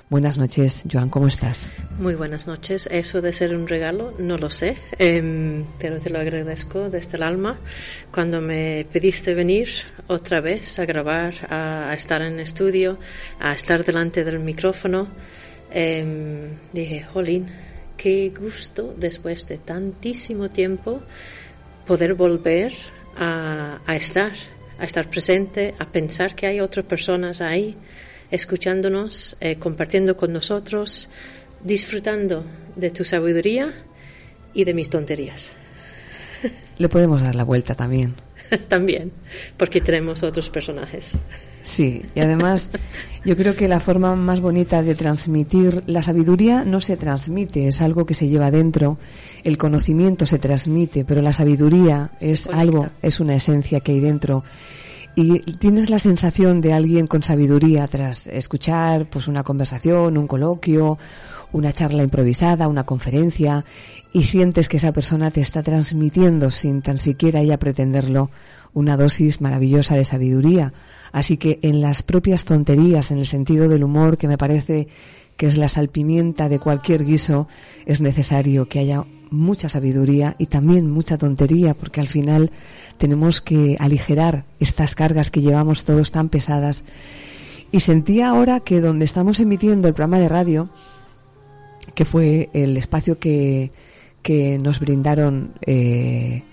Buenas 0.08 0.38
noches, 0.38 0.84
Joan, 0.90 1.10
¿cómo 1.10 1.26
estás? 1.26 1.72
Muy 1.98 2.14
buenas 2.14 2.46
noches. 2.46 2.88
Eso 2.92 3.24
de 3.24 3.34
ser 3.34 3.56
un 3.56 3.68
regalo, 3.68 4.14
no 4.20 4.38
lo 4.38 4.52
sé, 4.52 4.78
em, 5.00 5.66
pero 5.80 6.00
te 6.00 6.12
lo 6.12 6.20
agradezco 6.20 6.92
desde 6.92 7.18
el 7.18 7.24
alma. 7.24 7.58
Cuando 8.14 8.40
me 8.40 8.86
pediste 8.94 9.34
venir 9.34 9.68
otra 10.06 10.42
vez 10.42 10.78
a 10.78 10.86
grabar, 10.86 11.34
a, 11.50 11.92
estar 11.98 12.22
en 12.22 12.40
estudio, 12.40 13.00
a 13.40 13.54
estar 13.54 13.84
delante 13.84 14.24
del 14.24 14.38
micrófono, 14.38 15.08
em, 15.72 16.52
dije, 16.72 17.04
jolín, 17.12 17.48
qué 17.98 18.32
gusto 18.40 18.94
después 18.96 19.48
de 19.48 19.58
tantísimo 19.58 20.52
tiempo 20.52 21.02
poder 21.88 22.14
volver 22.14 22.74
a, 23.18 23.80
a 23.84 23.96
estar, 23.96 24.34
a 24.78 24.86
estar 24.86 25.10
presente, 25.10 25.74
a 25.80 25.92
pensar 25.92 26.36
que 26.36 26.46
hay 26.46 26.60
otras 26.60 26.86
personas 26.86 27.42
ahí 27.42 27.76
escuchándonos, 28.36 29.36
eh, 29.40 29.56
compartiendo 29.56 30.16
con 30.16 30.32
nosotros, 30.32 31.10
disfrutando 31.64 32.46
de 32.76 32.92
tu 32.92 33.04
sabiduría 33.04 33.74
y 34.54 34.64
de 34.66 34.74
mis 34.74 34.90
tonterías. 34.90 35.52
Le 36.78 36.90
podemos 36.90 37.22
dar 37.22 37.36
la 37.36 37.44
vuelta 37.44 37.76
también. 37.76 38.16
también, 38.68 39.12
porque 39.58 39.82
tenemos 39.82 40.24
otros 40.24 40.50
personajes. 40.50 41.16
Sí, 41.62 42.04
y 42.14 42.20
además 42.20 42.72
yo 43.24 43.36
creo 43.36 43.56
que 43.56 43.68
la 43.68 43.80
forma 43.80 44.16
más 44.16 44.40
bonita 44.40 44.84
de 44.84 44.94
transmitir 44.94 45.82
la 45.88 46.04
sabiduría 46.04 46.64
no 46.64 46.80
se 46.80 46.96
transmite, 46.96 47.68
es 47.68 47.82
algo 47.82 48.06
que 48.06 48.14
se 48.14 48.28
lleva 48.28 48.52
dentro, 48.52 49.00
el 49.44 49.58
conocimiento 49.58 50.28
se 50.28 50.38
transmite, 50.38 51.06
pero 51.06 51.24
la 51.24 51.34
sabiduría 51.34 52.12
es 52.20 52.46
algo, 52.48 52.90
es 53.02 53.20
una 53.20 53.36
esencia 53.36 53.80
que 53.80 53.94
hay 53.94 54.00
dentro 54.00 54.44
y 55.16 55.40
tienes 55.54 55.90
la 55.90 56.00
sensación 56.00 56.62
de 56.62 56.74
alguien 56.74 57.08
con 57.08 57.24
sabiduría 57.24 57.88
tras 57.88 58.28
escuchar 58.28 59.10
pues 59.10 59.28
una 59.28 59.44
conversación, 59.44 60.18
un 60.18 60.28
coloquio, 60.28 60.98
una 61.54 61.72
charla 61.72 62.04
improvisada, 62.04 62.68
una 62.68 62.86
conferencia 62.86 63.64
y 64.12 64.24
sientes 64.24 64.68
que 64.68 64.78
esa 64.78 64.92
persona 64.92 65.32
te 65.32 65.42
está 65.42 65.64
transmitiendo 65.64 66.52
sin 66.52 66.82
tan 66.82 66.98
siquiera 66.98 67.40
ella 67.40 67.58
pretenderlo 67.58 68.30
una 68.74 68.98
dosis 68.98 69.40
maravillosa 69.40 69.96
de 69.96 70.04
sabiduría. 70.04 70.74
Así 71.14 71.38
que 71.38 71.60
en 71.62 71.80
las 71.80 72.04
propias 72.04 72.44
tonterías, 72.44 73.12
en 73.12 73.20
el 73.20 73.26
sentido 73.26 73.70
del 73.70 73.86
humor 73.86 74.18
que 74.18 74.28
me 74.28 74.38
parece 74.38 74.90
que 75.38 75.48
es 75.48 75.58
la 75.58 75.70
salpimienta 75.70 76.50
de 76.50 76.60
cualquier 76.60 77.06
guiso, 77.06 77.48
es 77.86 78.02
necesario 78.02 78.68
que 78.68 78.80
haya 78.80 79.06
mucha 79.32 79.70
sabiduría 79.70 80.36
y 80.38 80.48
también 80.48 80.90
mucha 80.90 81.18
tontería, 81.18 81.74
porque 81.74 82.00
al 82.00 82.08
final 82.08 82.52
tenemos 82.98 83.42
que 83.42 83.76
aligerar 83.80 84.46
estas 84.60 84.96
cargas 84.96 85.32
que 85.32 85.42
llevamos 85.42 85.84
todos 85.84 86.12
tan 86.12 86.30
pesadas. 86.30 86.84
Y 87.72 87.82
sentía 87.82 88.30
ahora 88.30 88.62
que 88.62 88.80
donde 88.80 89.06
estamos 89.06 89.40
emitiendo 89.40 89.88
el 89.88 89.94
programa 89.94 90.20
de 90.20 90.30
radio, 90.30 90.70
que 91.94 92.06
fue 92.06 92.50
el 92.54 92.78
espacio 92.78 93.18
que, 93.18 93.72
que 94.22 94.58
nos 94.58 94.80
brindaron 94.80 95.54
eh, 95.66 96.44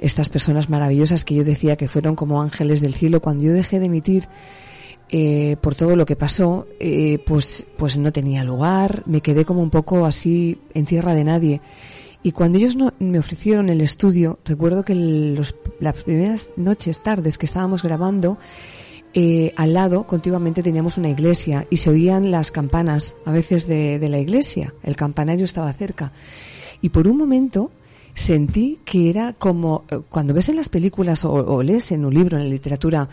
estas 0.00 0.28
personas 0.28 0.68
maravillosas 0.68 1.24
que 1.24 1.34
yo 1.34 1.44
decía 1.44 1.76
que 1.76 1.88
fueron 1.88 2.14
como 2.14 2.42
ángeles 2.42 2.80
del 2.80 2.94
cielo, 2.94 3.20
cuando 3.20 3.44
yo 3.44 3.52
dejé 3.52 3.80
de 3.80 3.86
emitir 3.86 4.28
eh, 5.10 5.56
por 5.60 5.74
todo 5.74 5.96
lo 5.96 6.04
que 6.04 6.16
pasó, 6.16 6.66
eh, 6.80 7.18
pues, 7.24 7.64
pues 7.76 7.96
no 7.96 8.12
tenía 8.12 8.44
lugar, 8.44 9.02
me 9.06 9.22
quedé 9.22 9.44
como 9.44 9.62
un 9.62 9.70
poco 9.70 10.04
así 10.04 10.58
en 10.74 10.84
tierra 10.84 11.14
de 11.14 11.24
nadie. 11.24 11.60
Y 12.22 12.32
cuando 12.32 12.58
ellos 12.58 12.76
no, 12.76 12.92
me 12.98 13.18
ofrecieron 13.18 13.68
el 13.70 13.80
estudio, 13.80 14.38
recuerdo 14.44 14.84
que 14.84 14.94
los, 14.94 15.54
las 15.80 16.02
primeras 16.02 16.50
noches, 16.56 17.02
tardes 17.02 17.38
que 17.38 17.46
estábamos 17.46 17.82
grabando, 17.82 18.38
eh, 19.14 19.54
al 19.56 19.72
lado 19.72 20.06
continuamente 20.06 20.62
teníamos 20.62 20.98
una 20.98 21.08
iglesia 21.08 21.66
y 21.70 21.78
se 21.78 21.88
oían 21.88 22.30
las 22.30 22.50
campanas 22.50 23.16
a 23.24 23.32
veces 23.32 23.66
de, 23.66 23.98
de 23.98 24.08
la 24.10 24.18
iglesia. 24.18 24.74
El 24.82 24.96
campanario 24.96 25.46
estaba 25.46 25.72
cerca. 25.72 26.12
Y 26.82 26.90
por 26.90 27.08
un 27.08 27.16
momento 27.16 27.70
sentí 28.14 28.80
que 28.84 29.08
era 29.08 29.32
como 29.32 29.84
cuando 30.08 30.34
ves 30.34 30.48
en 30.48 30.56
las 30.56 30.68
películas 30.68 31.24
o, 31.24 31.32
o, 31.32 31.62
lees 31.62 31.92
en 31.92 32.04
un 32.04 32.12
libro, 32.12 32.36
en 32.36 32.44
la 32.44 32.50
literatura, 32.50 33.08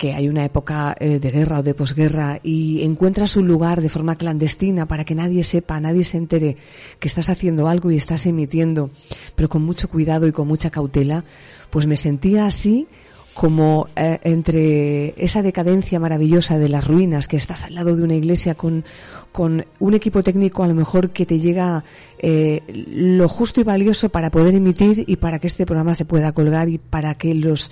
que 0.00 0.14
hay 0.14 0.30
una 0.30 0.46
época 0.46 0.96
eh, 0.98 1.18
de 1.18 1.30
guerra 1.30 1.58
o 1.58 1.62
de 1.62 1.74
posguerra 1.74 2.40
y 2.42 2.82
encuentras 2.84 3.36
un 3.36 3.46
lugar 3.46 3.82
de 3.82 3.90
forma 3.90 4.16
clandestina 4.16 4.88
para 4.88 5.04
que 5.04 5.14
nadie 5.14 5.44
sepa, 5.44 5.78
nadie 5.78 6.04
se 6.04 6.16
entere 6.16 6.56
que 6.98 7.06
estás 7.06 7.28
haciendo 7.28 7.68
algo 7.68 7.90
y 7.90 7.96
estás 7.96 8.24
emitiendo, 8.24 8.88
pero 9.36 9.50
con 9.50 9.62
mucho 9.62 9.90
cuidado 9.90 10.26
y 10.26 10.32
con 10.32 10.48
mucha 10.48 10.70
cautela, 10.70 11.26
pues 11.68 11.86
me 11.86 11.98
sentía 11.98 12.46
así 12.46 12.88
como 13.34 13.88
eh, 13.94 14.18
entre 14.22 15.12
esa 15.22 15.42
decadencia 15.42 16.00
maravillosa 16.00 16.56
de 16.56 16.70
las 16.70 16.86
ruinas, 16.86 17.28
que 17.28 17.36
estás 17.36 17.64
al 17.64 17.74
lado 17.74 17.94
de 17.94 18.02
una 18.02 18.14
iglesia 18.14 18.54
con, 18.54 18.86
con 19.32 19.66
un 19.80 19.92
equipo 19.92 20.22
técnico 20.22 20.62
a 20.62 20.66
lo 20.66 20.74
mejor 20.74 21.10
que 21.10 21.26
te 21.26 21.40
llega 21.40 21.84
eh, 22.18 22.62
lo 22.68 23.28
justo 23.28 23.60
y 23.60 23.64
valioso 23.64 24.08
para 24.08 24.30
poder 24.30 24.54
emitir 24.54 25.04
y 25.06 25.16
para 25.16 25.38
que 25.40 25.46
este 25.46 25.66
programa 25.66 25.94
se 25.94 26.06
pueda 26.06 26.32
colgar 26.32 26.70
y 26.70 26.78
para 26.78 27.16
que 27.16 27.34
los 27.34 27.70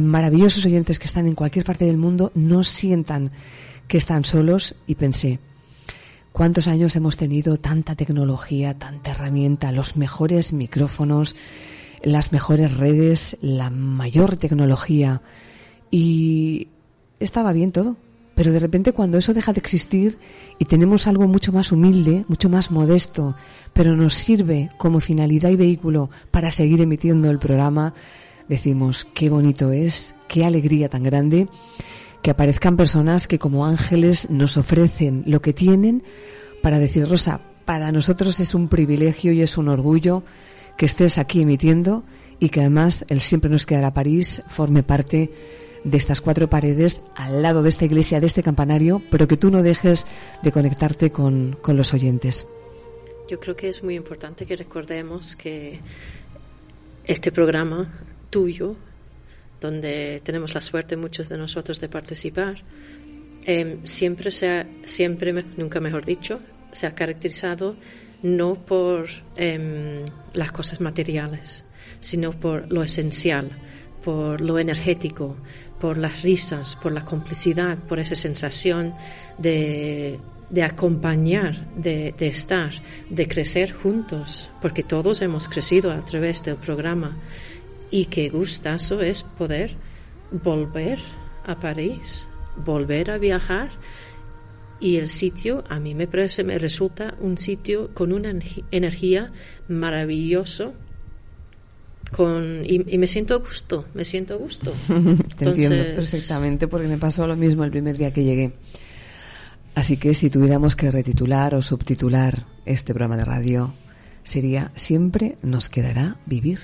maravillosos 0.00 0.64
oyentes 0.66 0.98
que 0.98 1.06
están 1.06 1.26
en 1.26 1.34
cualquier 1.34 1.64
parte 1.64 1.84
del 1.84 1.96
mundo 1.96 2.32
no 2.34 2.64
sientan 2.64 3.30
que 3.88 3.98
están 3.98 4.24
solos 4.24 4.76
y 4.86 4.94
pensé, 4.94 5.40
¿cuántos 6.32 6.68
años 6.68 6.94
hemos 6.96 7.16
tenido 7.16 7.58
tanta 7.58 7.96
tecnología, 7.96 8.78
tanta 8.78 9.10
herramienta, 9.10 9.72
los 9.72 9.96
mejores 9.96 10.52
micrófonos, 10.52 11.34
las 12.02 12.32
mejores 12.32 12.76
redes, 12.76 13.36
la 13.40 13.70
mayor 13.70 14.36
tecnología? 14.36 15.22
Y 15.90 16.68
estaba 17.18 17.52
bien 17.52 17.72
todo. 17.72 17.96
Pero 18.40 18.52
de 18.52 18.58
repente 18.58 18.94
cuando 18.94 19.18
eso 19.18 19.34
deja 19.34 19.52
de 19.52 19.60
existir 19.60 20.16
y 20.58 20.64
tenemos 20.64 21.06
algo 21.06 21.28
mucho 21.28 21.52
más 21.52 21.72
humilde, 21.72 22.24
mucho 22.26 22.48
más 22.48 22.70
modesto, 22.70 23.36
pero 23.74 23.96
nos 23.96 24.14
sirve 24.14 24.70
como 24.78 25.00
finalidad 25.00 25.50
y 25.50 25.56
vehículo 25.56 26.08
para 26.30 26.50
seguir 26.50 26.80
emitiendo 26.80 27.28
el 27.28 27.38
programa, 27.38 27.92
decimos, 28.50 29.06
qué 29.14 29.30
bonito 29.30 29.70
es, 29.70 30.16
qué 30.28 30.44
alegría 30.44 30.88
tan 30.88 31.04
grande 31.04 31.48
que 32.20 32.32
aparezcan 32.32 32.76
personas 32.76 33.28
que 33.28 33.38
como 33.38 33.64
ángeles 33.64 34.28
nos 34.28 34.56
ofrecen 34.56 35.22
lo 35.24 35.40
que 35.40 35.54
tienen 35.54 36.02
para 36.60 36.80
decir, 36.80 37.08
Rosa, 37.08 37.40
para 37.64 37.92
nosotros 37.92 38.40
es 38.40 38.52
un 38.54 38.68
privilegio 38.68 39.32
y 39.32 39.40
es 39.40 39.56
un 39.56 39.68
orgullo 39.68 40.24
que 40.76 40.86
estés 40.86 41.16
aquí 41.16 41.42
emitiendo 41.42 42.02
y 42.40 42.48
que 42.48 42.60
además 42.60 43.04
el 43.08 43.20
Siempre 43.20 43.50
nos 43.50 43.66
quedará 43.66 43.94
París 43.94 44.42
forme 44.48 44.82
parte 44.82 45.30
de 45.84 45.96
estas 45.96 46.20
cuatro 46.20 46.50
paredes 46.50 47.02
al 47.14 47.42
lado 47.42 47.62
de 47.62 47.68
esta 47.68 47.84
iglesia, 47.84 48.18
de 48.18 48.26
este 48.26 48.42
campanario, 48.42 49.00
pero 49.12 49.28
que 49.28 49.36
tú 49.36 49.50
no 49.50 49.62
dejes 49.62 50.06
de 50.42 50.50
conectarte 50.50 51.12
con, 51.12 51.56
con 51.62 51.76
los 51.76 51.94
oyentes. 51.94 52.46
Yo 53.28 53.38
creo 53.38 53.54
que 53.54 53.68
es 53.68 53.84
muy 53.84 53.94
importante 53.94 54.44
que 54.44 54.56
recordemos 54.56 55.36
que 55.36 55.78
este 57.04 57.30
programa 57.30 57.88
tuyo, 58.30 58.76
donde 59.60 60.22
tenemos 60.24 60.54
la 60.54 60.60
suerte 60.60 60.96
muchos 60.96 61.28
de 61.28 61.36
nosotros 61.36 61.80
de 61.80 61.88
participar, 61.88 62.62
eh, 63.44 63.78
siempre 63.84 64.30
se 64.30 64.48
ha, 64.48 64.66
siempre, 64.84 65.32
nunca 65.56 65.80
mejor 65.80 66.04
dicho, 66.04 66.40
se 66.72 66.86
ha 66.86 66.94
caracterizado 66.94 67.76
no 68.22 68.54
por 68.54 69.06
eh, 69.36 70.04
las 70.34 70.52
cosas 70.52 70.80
materiales, 70.80 71.64
sino 72.00 72.32
por 72.32 72.70
lo 72.70 72.82
esencial, 72.82 73.50
por 74.04 74.40
lo 74.40 74.58
energético, 74.58 75.36
por 75.80 75.96
las 75.96 76.22
risas, 76.22 76.76
por 76.76 76.92
la 76.92 77.04
complicidad, 77.04 77.78
por 77.78 77.98
esa 77.98 78.14
sensación 78.14 78.94
de, 79.38 80.18
de 80.50 80.62
acompañar, 80.62 81.74
de, 81.74 82.14
de, 82.16 82.28
estar, 82.28 82.70
de 83.08 83.26
crecer 83.26 83.72
juntos, 83.72 84.50
porque 84.60 84.82
todos 84.82 85.22
hemos 85.22 85.48
crecido 85.48 85.90
a 85.90 86.04
través 86.04 86.44
del 86.44 86.56
programa 86.56 87.16
y 87.90 88.06
qué 88.06 88.28
gustazo 88.28 89.00
es 89.00 89.22
poder 89.22 89.76
volver 90.30 90.98
a 91.44 91.58
París, 91.58 92.26
volver 92.64 93.10
a 93.10 93.18
viajar. 93.18 93.70
Y 94.78 94.96
el 94.96 95.10
sitio 95.10 95.64
a 95.68 95.78
mí 95.78 95.94
me 95.94 96.06
parece 96.06 96.42
me 96.42 96.58
resulta 96.58 97.14
un 97.20 97.36
sitio 97.36 97.92
con 97.92 98.12
una 98.12 98.32
energía 98.70 99.30
maravilloso 99.68 100.72
con 102.12 102.64
y, 102.64 102.82
y 102.92 102.98
me 102.98 103.06
siento 103.06 103.34
a 103.34 103.36
gusto 103.36 103.84
me 103.94 104.04
siento 104.04 104.34
a 104.34 104.36
gusto. 104.38 104.72
Te 104.88 104.94
Entonces... 104.94 105.46
entiendo 105.46 105.94
perfectamente 105.94 106.66
porque 106.66 106.88
me 106.88 106.96
pasó 106.96 107.26
lo 107.26 107.36
mismo 107.36 107.62
el 107.64 107.70
primer 107.70 107.98
día 107.98 108.10
que 108.12 108.24
llegué. 108.24 108.52
Así 109.74 109.98
que 109.98 110.14
si 110.14 110.30
tuviéramos 110.30 110.74
que 110.74 110.90
retitular 110.90 111.54
o 111.54 111.62
subtitular 111.62 112.46
este 112.64 112.94
programa 112.94 113.18
de 113.18 113.24
radio 113.24 113.74
sería 114.24 114.72
siempre 114.74 115.36
nos 115.42 115.68
quedará 115.68 116.16
vivir 116.26 116.60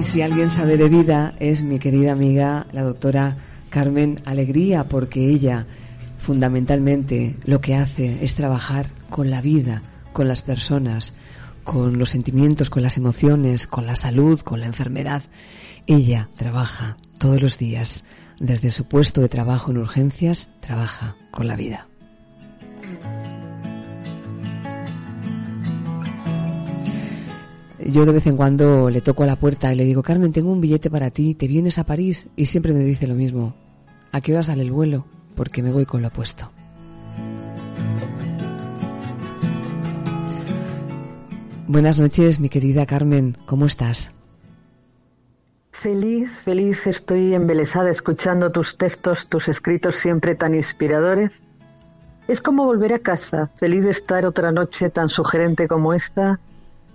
Y 0.00 0.02
si 0.02 0.22
alguien 0.22 0.48
sabe 0.48 0.78
de 0.78 0.88
vida 0.88 1.34
es 1.40 1.62
mi 1.62 1.78
querida 1.78 2.12
amiga, 2.12 2.66
la 2.72 2.84
doctora 2.84 3.36
Carmen 3.68 4.22
Alegría, 4.24 4.88
porque 4.88 5.28
ella 5.28 5.66
fundamentalmente 6.16 7.36
lo 7.44 7.60
que 7.60 7.74
hace 7.74 8.24
es 8.24 8.34
trabajar 8.34 8.92
con 9.10 9.28
la 9.28 9.42
vida, 9.42 9.82
con 10.14 10.26
las 10.26 10.40
personas, 10.40 11.12
con 11.64 11.98
los 11.98 12.08
sentimientos, 12.08 12.70
con 12.70 12.82
las 12.82 12.96
emociones, 12.96 13.66
con 13.66 13.84
la 13.84 13.94
salud, 13.94 14.40
con 14.40 14.60
la 14.60 14.66
enfermedad. 14.66 15.22
Ella 15.86 16.30
trabaja 16.34 16.96
todos 17.18 17.42
los 17.42 17.58
días, 17.58 18.04
desde 18.38 18.70
su 18.70 18.88
puesto 18.88 19.20
de 19.20 19.28
trabajo 19.28 19.70
en 19.70 19.76
urgencias, 19.76 20.50
trabaja 20.60 21.14
con 21.30 21.46
la 21.46 21.56
vida. 21.56 21.89
Yo 27.92 28.06
de 28.06 28.12
vez 28.12 28.26
en 28.28 28.36
cuando 28.36 28.88
le 28.88 29.00
toco 29.00 29.24
a 29.24 29.26
la 29.26 29.34
puerta 29.34 29.72
y 29.72 29.76
le 29.76 29.84
digo, 29.84 30.02
Carmen, 30.02 30.30
tengo 30.30 30.52
un 30.52 30.60
billete 30.60 30.90
para 30.90 31.10
ti, 31.10 31.34
¿te 31.34 31.48
vienes 31.48 31.76
a 31.78 31.84
París? 31.84 32.28
Y 32.36 32.46
siempre 32.46 32.72
me 32.72 32.84
dice 32.84 33.08
lo 33.08 33.16
mismo, 33.16 33.56
¿a 34.12 34.20
qué 34.20 34.32
hora 34.32 34.44
sale 34.44 34.62
el 34.62 34.70
vuelo? 34.70 35.06
Porque 35.34 35.60
me 35.60 35.72
voy 35.72 35.86
con 35.86 36.00
lo 36.00 36.08
opuesto. 36.08 36.52
Buenas 41.66 41.98
noches, 41.98 42.38
mi 42.38 42.48
querida 42.48 42.86
Carmen, 42.86 43.36
¿cómo 43.44 43.66
estás? 43.66 44.12
Feliz, 45.72 46.30
feliz, 46.30 46.86
estoy 46.86 47.34
embelesada 47.34 47.90
escuchando 47.90 48.52
tus 48.52 48.76
textos, 48.76 49.26
tus 49.26 49.48
escritos 49.48 49.96
siempre 49.96 50.36
tan 50.36 50.54
inspiradores. 50.54 51.40
Es 52.28 52.40
como 52.40 52.66
volver 52.66 52.92
a 52.92 53.00
casa, 53.00 53.50
feliz 53.56 53.82
de 53.82 53.90
estar 53.90 54.26
otra 54.26 54.52
noche 54.52 54.90
tan 54.90 55.08
sugerente 55.08 55.66
como 55.66 55.92
esta, 55.92 56.38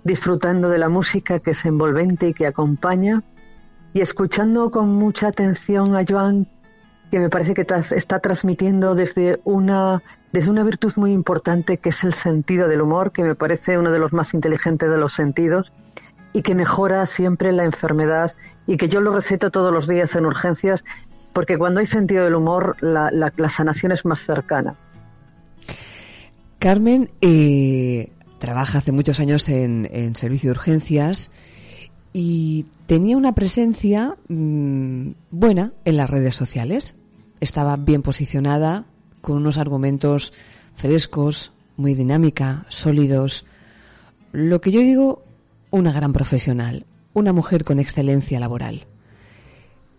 disfrutando 0.06 0.68
de 0.68 0.78
la 0.78 0.88
música 0.88 1.40
que 1.40 1.50
es 1.50 1.64
envolvente 1.64 2.28
y 2.28 2.32
que 2.32 2.46
acompaña, 2.46 3.22
y 3.92 4.00
escuchando 4.00 4.70
con 4.70 4.94
mucha 4.94 5.28
atención 5.28 5.96
a 5.96 6.04
Joan, 6.08 6.46
que 7.10 7.18
me 7.18 7.28
parece 7.28 7.54
que 7.54 7.66
está 7.96 8.20
transmitiendo 8.20 8.94
desde 8.94 9.40
una, 9.44 10.02
desde 10.32 10.50
una 10.50 10.62
virtud 10.62 10.92
muy 10.96 11.12
importante 11.12 11.78
que 11.78 11.88
es 11.88 12.04
el 12.04 12.14
sentido 12.14 12.68
del 12.68 12.82
humor, 12.82 13.10
que 13.10 13.24
me 13.24 13.34
parece 13.34 13.78
uno 13.78 13.90
de 13.90 13.98
los 13.98 14.12
más 14.12 14.32
inteligentes 14.32 14.88
de 14.88 14.96
los 14.96 15.12
sentidos, 15.12 15.72
y 16.32 16.42
que 16.42 16.54
mejora 16.54 17.04
siempre 17.06 17.50
la 17.52 17.64
enfermedad, 17.64 18.32
y 18.66 18.76
que 18.76 18.88
yo 18.88 19.00
lo 19.00 19.12
receto 19.12 19.50
todos 19.50 19.72
los 19.72 19.88
días 19.88 20.14
en 20.14 20.26
urgencias, 20.26 20.84
porque 21.32 21.58
cuando 21.58 21.80
hay 21.80 21.86
sentido 21.86 22.24
del 22.24 22.36
humor, 22.36 22.76
la, 22.80 23.32
sanación 23.48 23.90
es 23.90 24.04
más 24.04 24.20
cercana. 24.20 24.76
Carmen, 26.58 27.10
eh, 27.20 28.12
trabaja 28.46 28.78
hace 28.78 28.92
muchos 28.92 29.18
años 29.18 29.48
en, 29.48 30.14
servicio 30.14 30.50
de 30.50 30.52
urgencias 30.52 31.32
y 32.12 32.66
tenía 32.86 33.16
una 33.16 33.34
presencia 33.34 34.16
mm, 34.28 35.10
buena 35.32 35.72
en 35.84 35.96
las 35.96 36.08
redes 36.08 36.36
sociales. 36.36 36.94
Estaba 37.40 37.76
bien 37.76 38.02
posicionada, 38.02 38.86
con 39.20 39.38
unos 39.38 39.58
argumentos 39.58 40.32
frescos, 40.76 41.50
muy 41.76 41.94
dinámica, 41.94 42.66
sólidos. 42.68 43.46
Lo 44.30 44.60
que 44.60 44.70
yo 44.70 44.78
digo, 44.78 45.24
una 45.72 45.90
gran 45.90 46.12
profesional, 46.12 46.86
una 47.14 47.32
mujer 47.32 47.64
con 47.64 47.80
excelencia 47.80 48.38
laboral. 48.38 48.86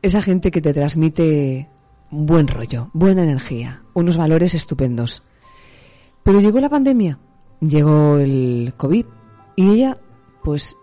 Esa 0.01 0.21
gente 0.21 0.51
que 0.51 0.62
te 0.62 0.73
transmite 0.73 1.67
buen 2.12 2.47
rollo, 2.47 2.91
buena 2.93 3.23
energía, 3.23 3.83
unos 3.93 4.15
valores 4.15 4.53
estupendos. 4.53 5.23
Pero 6.23 6.39
llegó 6.39 6.62
la 6.62 6.69
pandemia 6.69 7.19
llegó 7.62 8.17
el 8.17 8.74
COVID 8.78 9.06
y 9.56 9.70
ella 9.70 9.98
pues 10.43 10.78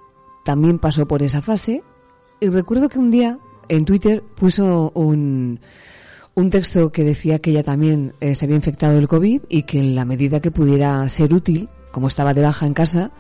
también 0.45 0.79
pasó 0.79 1.07
por 1.07 1.23
esa 1.23 1.43
fase 1.43 1.83
y 2.41 2.49
recuerdo 2.49 2.89
que 2.89 2.99
un 2.99 3.11
día 3.11 3.39
en 3.69 3.85
Twitter 3.85 4.23
puso 4.23 4.91
un, 4.95 5.61
un 6.35 6.51
texto 6.51 6.91
que 6.91 7.05
decía 7.05 7.39
que 7.39 7.51
ella 7.51 7.63
también 7.63 8.13
eh, 8.21 8.35
se 8.35 8.45
había 8.45 8.57
infectado 8.57 8.95
del 8.95 9.09
COVID 9.09 9.43
y 9.49 9.63
que 9.63 9.79
en 9.79 9.95
la 9.95 10.05
medida 10.05 10.41
que 10.41 10.51
pudiera 10.51 11.09
ser 11.09 11.33
útil, 11.33 11.69
como 11.93 12.09
estaba 12.09 12.35
de 12.35 12.43
baja 12.43 12.67
en 12.67 12.75
casa, 12.75 13.13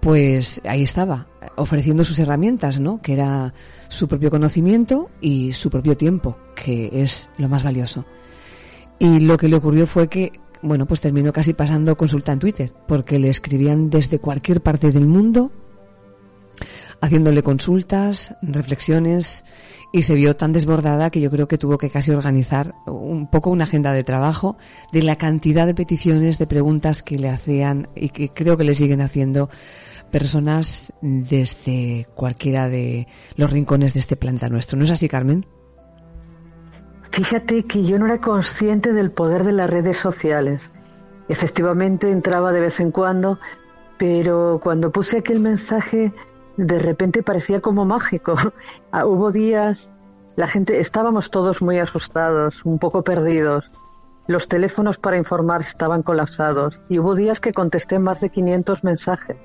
pues 0.00 0.60
ahí 0.64 0.82
estaba, 0.82 1.26
ofreciendo 1.56 2.04
sus 2.04 2.18
herramientas, 2.18 2.78
¿no? 2.80 3.00
Que 3.00 3.14
era 3.14 3.54
su 3.88 4.06
propio 4.06 4.30
conocimiento 4.30 5.10
y 5.20 5.52
su 5.52 5.70
propio 5.70 5.96
tiempo, 5.96 6.36
que 6.54 6.90
es 6.92 7.30
lo 7.38 7.48
más 7.48 7.64
valioso. 7.64 8.04
Y 8.98 9.20
lo 9.20 9.36
que 9.36 9.48
le 9.48 9.56
ocurrió 9.56 9.86
fue 9.86 10.08
que 10.08 10.32
bueno, 10.64 10.86
pues 10.86 11.00
terminó 11.00 11.32
casi 11.32 11.52
pasando 11.52 11.96
consulta 11.96 12.32
en 12.32 12.38
Twitter, 12.38 12.72
porque 12.88 13.18
le 13.18 13.28
escribían 13.28 13.90
desde 13.90 14.18
cualquier 14.18 14.62
parte 14.62 14.90
del 14.90 15.06
mundo, 15.06 15.52
haciéndole 17.00 17.42
consultas, 17.42 18.34
reflexiones, 18.40 19.44
y 19.92 20.02
se 20.02 20.14
vio 20.14 20.34
tan 20.34 20.52
desbordada 20.52 21.10
que 21.10 21.20
yo 21.20 21.30
creo 21.30 21.46
que 21.46 21.58
tuvo 21.58 21.78
que 21.78 21.90
casi 21.90 22.10
organizar 22.10 22.74
un 22.86 23.28
poco 23.30 23.50
una 23.50 23.64
agenda 23.64 23.92
de 23.92 24.02
trabajo 24.02 24.56
de 24.90 25.02
la 25.02 25.16
cantidad 25.16 25.66
de 25.66 25.74
peticiones, 25.74 26.38
de 26.38 26.46
preguntas 26.46 27.02
que 27.02 27.18
le 27.18 27.28
hacían 27.28 27.88
y 27.94 28.08
que 28.08 28.30
creo 28.30 28.56
que 28.56 28.64
le 28.64 28.74
siguen 28.74 29.02
haciendo 29.02 29.50
personas 30.10 30.92
desde 31.00 32.06
cualquiera 32.14 32.68
de 32.68 33.06
los 33.36 33.50
rincones 33.50 33.94
de 33.94 34.00
este 34.00 34.16
planeta 34.16 34.48
nuestro. 34.48 34.78
¿No 34.78 34.84
es 34.84 34.90
así, 34.90 35.08
Carmen? 35.08 35.46
Fíjate 37.14 37.62
que 37.62 37.84
yo 37.84 37.96
no 38.00 38.06
era 38.06 38.18
consciente 38.18 38.92
del 38.92 39.12
poder 39.12 39.44
de 39.44 39.52
las 39.52 39.70
redes 39.70 39.96
sociales. 39.96 40.72
Efectivamente 41.28 42.10
entraba 42.10 42.50
de 42.50 42.60
vez 42.60 42.80
en 42.80 42.90
cuando, 42.90 43.38
pero 43.98 44.58
cuando 44.60 44.90
puse 44.90 45.18
aquel 45.18 45.38
mensaje 45.38 46.12
de 46.56 46.78
repente 46.80 47.22
parecía 47.22 47.60
como 47.60 47.84
mágico. 47.84 48.34
Ah, 48.90 49.06
hubo 49.06 49.30
días, 49.30 49.92
la 50.34 50.48
gente, 50.48 50.80
estábamos 50.80 51.30
todos 51.30 51.62
muy 51.62 51.78
asustados, 51.78 52.64
un 52.64 52.80
poco 52.80 53.04
perdidos. 53.04 53.70
Los 54.26 54.48
teléfonos 54.48 54.98
para 54.98 55.16
informar 55.16 55.60
estaban 55.60 56.02
colapsados 56.02 56.80
y 56.88 56.98
hubo 56.98 57.14
días 57.14 57.38
que 57.38 57.52
contesté 57.52 58.00
más 58.00 58.20
de 58.22 58.30
500 58.30 58.82
mensajes 58.82 59.36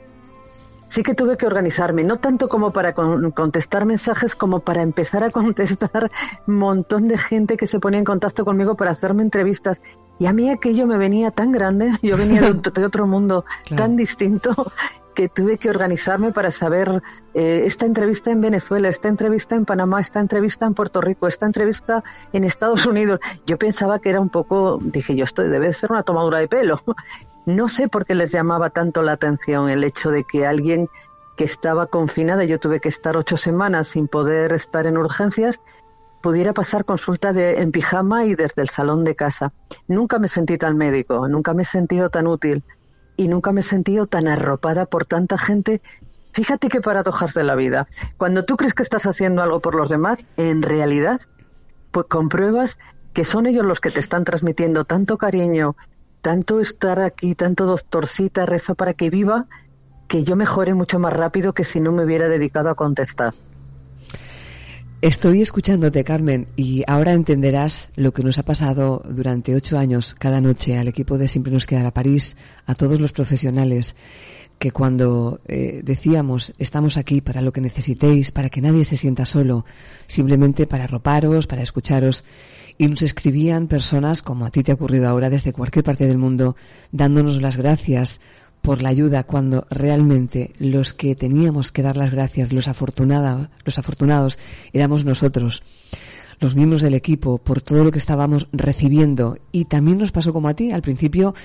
sí 0.89 1.04
que 1.04 1.13
tuve 1.13 1.38
que 1.38 1.45
organizarme, 1.45 2.04
no 2.04 2.17
tanto 2.17 2.49
como 2.49 2.73
para 2.73 2.93
contestar 2.93 3.86
mensajes, 3.86 4.36
como 4.36 4.60
para 4.60 4.82
empezar 4.82 5.23
a 5.23 5.30
contestar 5.32 6.12
un 6.47 6.56
montón 6.56 7.08
de 7.08 7.17
gente 7.17 7.56
que 7.56 7.67
se 7.67 7.80
ponía 7.80 7.99
en 7.99 8.06
contacto 8.06 8.43
conmigo 8.43 8.75
para 8.75 8.91
hacerme 8.91 9.23
entrevistas. 9.23 9.82
Y 10.19 10.25
a 10.25 10.34
mí 10.34 10.49
aquello 10.49 10.86
me 10.86 10.97
venía 10.97 11.32
tan 11.32 11.54
grande, 11.54 11.93
yo 12.02 12.17
venía 12.17 12.41
de, 12.41 12.86
otro 12.86 13.08
mundo 13.08 13.45
tan 13.78 13.95
distinto, 13.95 14.71
que 15.19 15.27
tuve 15.27 15.58
que 15.58 15.69
organizarme 15.69 16.32
para 16.32 16.49
saber 16.49 17.03
eh, 17.34 17.63
esta 17.65 17.86
entrevista 17.86 18.32
en 18.32 18.39
Venezuela, 18.39 18.88
esta 18.88 19.10
entrevista 19.10 19.53
en 19.53 19.65
Panamá, 19.65 19.99
esta 19.99 20.21
entrevista 20.21 20.65
en 20.65 20.73
Puerto 20.73 21.01
Rico, 21.01 21.27
esta 21.27 21.45
entrevista 21.45 22.05
en 22.32 22.45
Estados 22.45 22.86
Unidos. 22.86 23.19
Yo 23.45 23.58
pensaba 23.58 23.99
que 23.99 24.12
era 24.12 24.21
un 24.21 24.29
poco, 24.29 24.79
dije 24.82 25.17
yo, 25.17 25.25
esto 25.25 25.41
debe 25.41 25.73
ser 25.73 25.91
una 25.91 26.03
tomadura 26.03 26.38
de 26.38 26.47
pelo. 26.47 26.79
No 27.45 27.67
sé 27.67 27.89
por 27.89 28.05
qué 28.05 28.15
les 28.15 28.32
llamaba 28.32 28.69
tanto 28.69 29.01
la 29.01 29.13
atención 29.13 29.69
el 29.69 29.84
hecho 29.84 30.10
de 30.10 30.23
que 30.23 30.45
alguien 30.45 30.88
que 31.36 31.43
estaba 31.43 31.88
confinada, 31.88 32.45
yo 32.45 32.58
tuve 32.58 32.79
que 32.79 32.89
estar 32.89 33.17
ocho 33.17 33.36
semanas 33.36 33.89
sin 33.89 34.08
poder 34.08 34.53
estar 34.53 34.86
en 34.86 34.97
urgencias, 34.97 35.60
pudiera 36.21 36.53
pasar 36.53 36.86
consulta 36.86 37.34
de, 37.34 37.60
en 37.62 37.71
pijama 37.71 38.25
y 38.25 38.36
desde 38.36 38.62
el 38.62 38.69
salón 38.69 39.03
de 39.03 39.15
casa. 39.15 39.51
Nunca 39.88 40.17
me 40.17 40.29
sentí 40.29 40.58
tan 40.58 40.77
médico, 40.77 41.27
nunca 41.27 41.53
me 41.53 41.63
he 41.63 41.65
sentido 41.65 42.10
tan 42.10 42.27
útil 42.27 42.63
y 43.19 43.27
nunca 43.27 43.51
me 43.51 43.60
he 43.60 43.63
sentido 43.63 44.08
tan 44.08 44.29
arropada 44.29 44.86
por 44.86 45.03
tanta 45.03 45.38
gente. 45.38 45.82
Fíjate 46.32 46.69
qué 46.69 46.79
paradojas 46.79 47.34
de 47.34 47.43
la 47.43 47.55
vida. 47.55 47.89
Cuando 48.15 48.45
tú 48.45 48.55
crees 48.55 48.73
que 48.73 48.82
estás 48.82 49.05
haciendo 49.05 49.41
algo 49.41 49.60
por 49.60 49.75
los 49.75 49.89
demás, 49.89 50.25
en 50.38 50.62
realidad, 50.62 51.19
pues 51.91 52.05
compruebas 52.08 52.79
que 53.12 53.25
son 53.25 53.45
ellos 53.45 53.65
los 53.65 53.82
que 53.82 53.91
te 53.91 53.99
están 53.99 54.23
transmitiendo 54.23 54.86
tanto 54.86 55.17
cariño, 55.17 55.75
tanto 56.21 56.62
estar 56.62 57.01
aquí, 57.01 57.36
tanto 57.36 57.65
doctorcita, 57.65 58.45
rezo 58.45 58.75
para 58.75 58.93
que 58.93 59.10
viva, 59.10 59.47
que 60.08 60.23
yo 60.23 60.38
mejore 60.38 60.73
mucho 60.73 60.97
más 60.97 61.12
rápido 61.12 61.51
que 61.51 61.65
si 61.65 61.82
no 61.82 61.91
me 61.91 62.05
hubiera 62.05 62.29
dedicado 62.29 62.69
a 62.69 62.75
contestar. 62.75 63.34
Estoy 65.02 65.42
escuchándote, 65.42 66.04
Carmen, 66.04 66.50
y 66.58 66.84
ahora 66.86 67.14
entenderás 67.14 67.90
lo 67.96 68.12
que 68.12 68.22
nos 68.22 68.38
ha 68.38 68.44
pasado 68.44 69.02
durante 69.10 69.56
ocho 69.56 69.78
años 69.78 70.14
cada 70.14 70.42
noche 70.42 70.78
al 70.78 70.90
equipo 70.90 71.18
de 71.18 71.30
Siempre 71.30 71.54
nos 71.54 71.68
quedará 71.68 71.94
París, 71.94 72.36
a 72.66 72.76
todos 72.76 73.00
los 73.00 73.14
profesionales, 73.14 73.96
que 74.58 74.72
cuando 74.72 75.40
eh, 75.48 75.80
decíamos 75.86 76.54
estamos 76.58 76.98
aquí 76.98 77.22
para 77.22 77.42
lo 77.42 77.54
que 77.54 77.62
necesitéis, 77.62 78.34
para 78.34 78.50
que 78.50 78.60
nadie 78.60 78.84
se 78.84 78.98
sienta 78.98 79.26
solo, 79.26 79.64
simplemente 80.06 80.68
para 80.68 80.84
arroparos, 80.84 81.48
para 81.48 81.64
escucharos, 81.64 82.26
y 82.78 82.90
nos 82.90 83.02
escribían 83.02 83.70
personas 83.70 84.22
como 84.22 84.46
a 84.46 84.52
ti 84.52 84.64
te 84.64 84.74
ha 84.74 84.76
ocurrido 84.76 85.08
ahora 85.08 85.30
desde 85.30 85.54
cualquier 85.54 85.86
parte 85.86 86.08
del 86.08 86.18
mundo, 86.18 86.58
dándonos 86.92 87.42
las 87.42 87.56
gracias 87.56 88.20
por 88.62 88.82
la 88.82 88.89
ayuda 88.89 89.24
cuando 89.24 89.65
realmente 89.69 90.52
los 90.60 90.93
que 90.93 91.15
teníamos 91.15 91.72
que 91.72 91.82
dar 91.82 91.98
las 91.98 92.12
gracias, 92.12 92.52
los 92.52 92.67
afortunados, 92.67 93.50
los 93.65 93.80
afortunados 93.80 94.38
éramos 94.74 95.06
nosotros, 95.06 95.63
los 96.39 96.56
miembros 96.56 96.82
del 96.82 96.93
equipo, 96.93 97.38
por 97.38 97.62
todo 97.62 97.84
lo 97.84 97.91
que 97.91 97.98
estábamos 97.98 98.48
recibiendo. 98.52 99.38
Y 99.52 99.65
también 99.65 99.98
nos 99.98 100.12
pasó 100.12 100.32
como 100.34 100.48
a 100.48 100.54
ti, 100.54 100.72
al 100.72 100.82
principio 100.82 101.36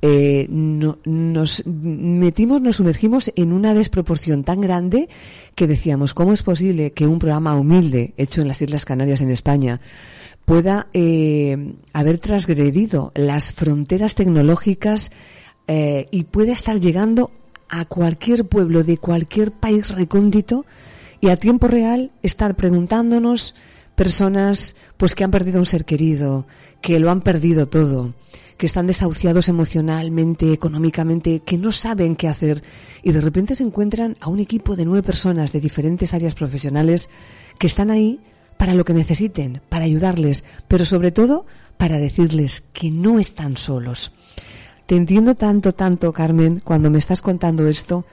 eh, 0.00 0.46
nos 0.48 1.66
metimos, 1.66 2.62
nos 2.62 2.76
sumergimos 2.76 3.32
en 3.36 3.52
una 3.52 3.74
desproporción 3.74 4.44
tan 4.44 4.60
grande 4.60 5.08
que 5.54 5.66
decíamos, 5.66 6.14
¿cómo 6.14 6.32
es 6.32 6.42
posible 6.42 6.92
que 6.92 7.06
un 7.06 7.18
programa 7.18 7.56
humilde 7.56 8.14
hecho 8.16 8.40
en 8.40 8.48
las 8.48 8.62
Islas 8.62 8.84
Canarias 8.84 9.20
en 9.20 9.30
España 9.30 9.80
pueda 10.44 10.86
eh, 10.94 11.74
haber 11.92 12.18
transgredido 12.18 13.12
las 13.14 13.52
fronteras 13.52 14.14
tecnológicas 14.14 15.10
eh, 15.68 16.08
y 16.10 16.24
puede 16.24 16.52
estar 16.52 16.80
llegando 16.80 17.30
a 17.68 17.84
cualquier 17.84 18.46
pueblo 18.46 18.82
de 18.82 18.96
cualquier 18.98 19.52
país 19.52 19.90
recóndito 19.90 20.64
y 21.20 21.28
a 21.28 21.36
tiempo 21.36 21.68
real 21.68 22.10
estar 22.22 22.56
preguntándonos 22.56 23.54
personas 23.94 24.76
pues 24.96 25.14
que 25.14 25.24
han 25.24 25.30
perdido 25.30 25.58
un 25.58 25.66
ser 25.66 25.84
querido, 25.84 26.46
que 26.80 26.98
lo 26.98 27.10
han 27.10 27.20
perdido 27.20 27.68
todo, 27.68 28.14
que 28.56 28.66
están 28.66 28.86
desahuciados 28.86 29.48
emocionalmente, 29.48 30.52
económicamente, 30.52 31.40
que 31.40 31.58
no 31.58 31.72
saben 31.72 32.16
qué 32.16 32.28
hacer 32.28 32.62
y 33.02 33.12
de 33.12 33.20
repente 33.20 33.54
se 33.54 33.64
encuentran 33.64 34.16
a 34.20 34.28
un 34.28 34.38
equipo 34.38 34.74
de 34.74 34.84
nueve 34.84 35.02
personas 35.02 35.52
de 35.52 35.60
diferentes 35.60 36.14
áreas 36.14 36.34
profesionales 36.34 37.10
que 37.58 37.66
están 37.66 37.90
ahí 37.90 38.20
para 38.56 38.74
lo 38.74 38.84
que 38.84 38.94
necesiten, 38.94 39.60
para 39.68 39.84
ayudarles, 39.84 40.44
pero 40.66 40.84
sobre 40.84 41.12
todo 41.12 41.44
para 41.76 41.98
decirles 41.98 42.62
que 42.72 42.90
no 42.90 43.18
están 43.18 43.56
solos. 43.56 44.12
Te 44.88 44.96
entiendo 44.96 45.34
tanto, 45.34 45.74
tanto, 45.74 46.14
Carmen, 46.14 46.62
cuando 46.64 46.88
me 46.88 46.96
estás 46.96 47.20
contando 47.20 47.66
esto, 47.66 48.06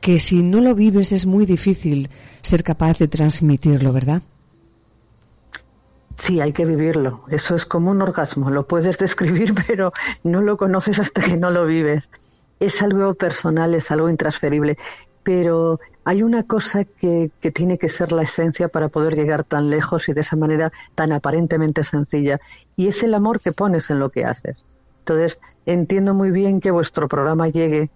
que 0.00 0.18
si 0.18 0.42
no 0.42 0.62
lo 0.62 0.74
vives 0.74 1.12
es 1.12 1.26
muy 1.26 1.44
difícil 1.44 2.08
ser 2.40 2.64
capaz 2.64 2.96
de 2.96 3.06
transmitirlo, 3.06 3.92
¿verdad? 3.92 4.22
Sí, 6.16 6.40
hay 6.40 6.54
que 6.54 6.64
vivirlo. 6.64 7.22
Eso 7.28 7.54
es 7.54 7.66
como 7.66 7.90
un 7.90 8.00
orgasmo. 8.00 8.48
Lo 8.48 8.66
puedes 8.66 8.96
describir, 9.06 9.54
pero 9.66 9.92
no 10.24 10.40
lo 10.40 10.56
conoces 10.56 10.98
hasta 10.98 11.20
que 11.20 11.36
no 11.36 11.50
lo 11.50 11.66
vives. 11.66 12.08
Es 12.60 12.80
algo 12.80 13.12
personal, 13.12 13.74
es 13.74 13.90
algo 13.90 14.08
intransferible. 14.08 14.78
Pero 15.22 15.80
hay 16.06 16.22
una 16.22 16.44
cosa 16.44 16.84
que, 16.84 17.30
que 17.42 17.50
tiene 17.50 17.76
que 17.76 17.90
ser 17.90 18.10
la 18.10 18.22
esencia 18.22 18.68
para 18.68 18.88
poder 18.88 19.16
llegar 19.16 19.44
tan 19.44 19.68
lejos 19.68 20.08
y 20.08 20.14
de 20.14 20.22
esa 20.22 20.36
manera 20.36 20.72
tan 20.94 21.12
aparentemente 21.12 21.84
sencilla. 21.84 22.40
Y 22.74 22.86
es 22.86 23.02
el 23.02 23.12
amor 23.12 23.42
que 23.42 23.52
pones 23.52 23.90
en 23.90 23.98
lo 23.98 24.08
que 24.08 24.24
haces. 24.24 24.56
Entonces, 25.02 25.40
entiendo 25.66 26.14
muy 26.14 26.30
bien 26.30 26.60
que 26.60 26.70
vuestro 26.70 27.08
programa 27.08 27.48
llegue, 27.48 27.90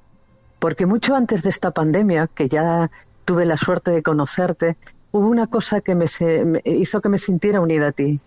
porque 0.59 0.87
mucho 0.87 1.15
antes 1.15 1.45
de 1.45 1.51
esta 1.51 1.71
pandemia, 1.71 2.27
que 2.27 2.49
ya 2.49 2.91
tuve 3.25 3.47
la 3.47 3.57
suerte 3.57 3.93
de 3.93 4.03
conocerte, 4.03 4.77
hubo 5.13 5.29
una 5.29 5.47
cosa 5.47 5.81
que 5.81 5.95
me, 5.95 6.07
hizo 6.65 7.01
que 7.01 7.09
me 7.09 7.19
sintiera 7.19 7.61
unida 7.61 7.89
a 7.89 7.93
ti, 7.93 8.21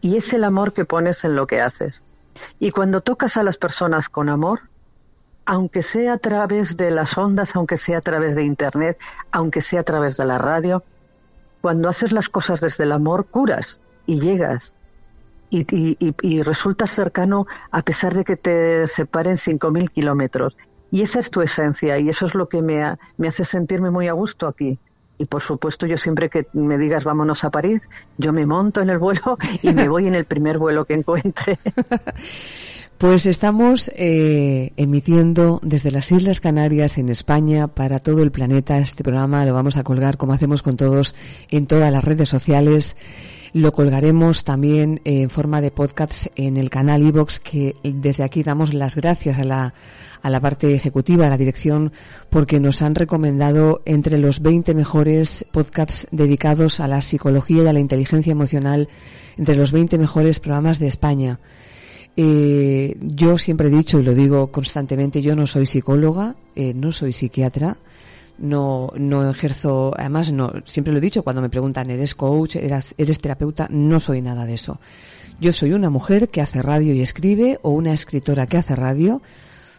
y 0.00 0.16
es 0.16 0.32
el 0.32 0.42
amor 0.42 0.72
que 0.72 0.84
pones 0.84 1.22
en 1.22 1.36
lo 1.36 1.46
que 1.46 1.60
haces. 1.60 2.02
Y 2.58 2.72
cuando 2.72 3.02
tocas 3.02 3.36
a 3.36 3.44
las 3.44 3.56
personas 3.56 4.08
con 4.08 4.28
amor, 4.28 4.62
aunque 5.46 5.82
sea 5.82 6.14
a 6.14 6.18
través 6.18 6.76
de 6.76 6.90
las 6.90 7.16
ondas, 7.16 7.54
aunque 7.54 7.76
sea 7.76 7.98
a 7.98 8.00
través 8.00 8.34
de 8.34 8.42
Internet, 8.42 8.98
aunque 9.30 9.60
sea 9.60 9.80
a 9.80 9.84
través 9.84 10.16
de 10.16 10.24
la 10.24 10.38
radio, 10.38 10.82
cuando 11.60 11.88
haces 11.88 12.10
las 12.10 12.28
cosas 12.28 12.60
desde 12.60 12.82
el 12.82 12.92
amor, 12.92 13.26
curas 13.26 13.80
y 14.06 14.18
llegas. 14.18 14.74
Y, 15.50 15.96
y, 16.00 16.42
resultas 16.42 16.90
cercano 16.90 17.46
a 17.70 17.82
pesar 17.82 18.12
de 18.14 18.24
que 18.24 18.36
te 18.36 18.88
separen 18.88 19.36
5.000 19.36 19.90
kilómetros. 19.90 20.56
Y 20.90 21.02
esa 21.02 21.20
es 21.20 21.30
tu 21.30 21.42
esencia 21.42 21.98
y 21.98 22.08
eso 22.08 22.26
es 22.26 22.34
lo 22.34 22.48
que 22.48 22.60
me, 22.60 22.82
me 23.18 23.28
hace 23.28 23.44
sentirme 23.44 23.90
muy 23.90 24.08
a 24.08 24.12
gusto 24.14 24.48
aquí. 24.48 24.78
Y 25.16 25.26
por 25.26 25.42
supuesto, 25.42 25.86
yo 25.86 25.96
siempre 25.96 26.28
que 26.28 26.46
me 26.54 26.76
digas 26.76 27.04
vámonos 27.04 27.44
a 27.44 27.50
París, 27.50 27.88
yo 28.18 28.32
me 28.32 28.46
monto 28.46 28.80
en 28.80 28.90
el 28.90 28.98
vuelo 28.98 29.38
y 29.62 29.72
me 29.72 29.88
voy 29.88 30.08
en 30.08 30.16
el 30.16 30.24
primer 30.24 30.58
vuelo 30.58 30.84
que 30.84 30.94
encuentre. 30.94 31.58
Pues 32.98 33.26
estamos 33.26 33.90
eh, 33.96 34.72
emitiendo 34.76 35.60
desde 35.62 35.90
las 35.90 36.12
Islas 36.12 36.40
Canarias 36.40 36.96
en 36.96 37.08
España 37.08 37.66
para 37.66 37.98
todo 37.98 38.22
el 38.22 38.30
planeta. 38.30 38.78
Este 38.78 39.02
programa 39.02 39.44
lo 39.44 39.52
vamos 39.52 39.76
a 39.76 39.82
colgar 39.82 40.16
como 40.16 40.32
hacemos 40.32 40.62
con 40.62 40.76
todos 40.76 41.14
en 41.50 41.66
todas 41.66 41.90
las 41.92 42.04
redes 42.04 42.28
sociales. 42.28 42.96
Lo 43.54 43.70
colgaremos 43.70 44.42
también 44.42 45.00
en 45.04 45.30
forma 45.30 45.60
de 45.60 45.70
podcast 45.70 46.26
en 46.34 46.56
el 46.56 46.70
canal 46.70 47.02
iVox 47.04 47.38
que 47.38 47.76
desde 47.84 48.24
aquí 48.24 48.42
damos 48.42 48.74
las 48.74 48.96
gracias 48.96 49.38
a 49.38 49.44
la 49.44 49.74
a 50.22 50.30
la 50.30 50.40
parte 50.40 50.74
ejecutiva, 50.74 51.26
a 51.26 51.30
la 51.30 51.36
dirección, 51.36 51.92
porque 52.30 52.58
nos 52.58 52.82
han 52.82 52.96
recomendado 52.96 53.82
entre 53.84 54.18
los 54.18 54.40
20 54.40 54.74
mejores 54.74 55.46
podcasts 55.52 56.08
dedicados 56.10 56.80
a 56.80 56.88
la 56.88 57.00
psicología 57.00 57.62
y 57.62 57.66
a 57.68 57.72
la 57.74 57.78
inteligencia 57.78 58.32
emocional, 58.32 58.88
entre 59.36 59.54
los 59.54 59.70
20 59.70 59.98
mejores 59.98 60.40
programas 60.40 60.80
de 60.80 60.88
España. 60.88 61.38
Eh, 62.16 62.96
yo 63.02 63.38
siempre 63.38 63.68
he 63.68 63.70
dicho 63.70 64.00
y 64.00 64.02
lo 64.02 64.14
digo 64.14 64.50
constantemente, 64.50 65.20
yo 65.20 65.36
no 65.36 65.46
soy 65.46 65.66
psicóloga, 65.66 66.34
eh, 66.56 66.72
no 66.74 66.90
soy 66.90 67.12
psiquiatra, 67.12 67.76
no, 68.38 68.88
no 68.96 69.30
ejerzo, 69.30 69.92
además 69.96 70.32
no, 70.32 70.52
siempre 70.64 70.92
lo 70.92 70.98
he 70.98 71.02
dicho 71.02 71.22
cuando 71.22 71.42
me 71.42 71.50
preguntan, 71.50 71.90
¿eres 71.90 72.14
coach? 72.14 72.56
¿Eres, 72.56 72.94
¿Eres 72.98 73.20
terapeuta? 73.20 73.68
No 73.70 74.00
soy 74.00 74.22
nada 74.22 74.44
de 74.46 74.54
eso. 74.54 74.80
Yo 75.40 75.52
soy 75.52 75.72
una 75.72 75.90
mujer 75.90 76.28
que 76.28 76.40
hace 76.40 76.62
radio 76.62 76.94
y 76.94 77.00
escribe 77.00 77.58
o 77.62 77.70
una 77.70 77.92
escritora 77.92 78.46
que 78.46 78.58
hace 78.58 78.76
radio 78.76 79.20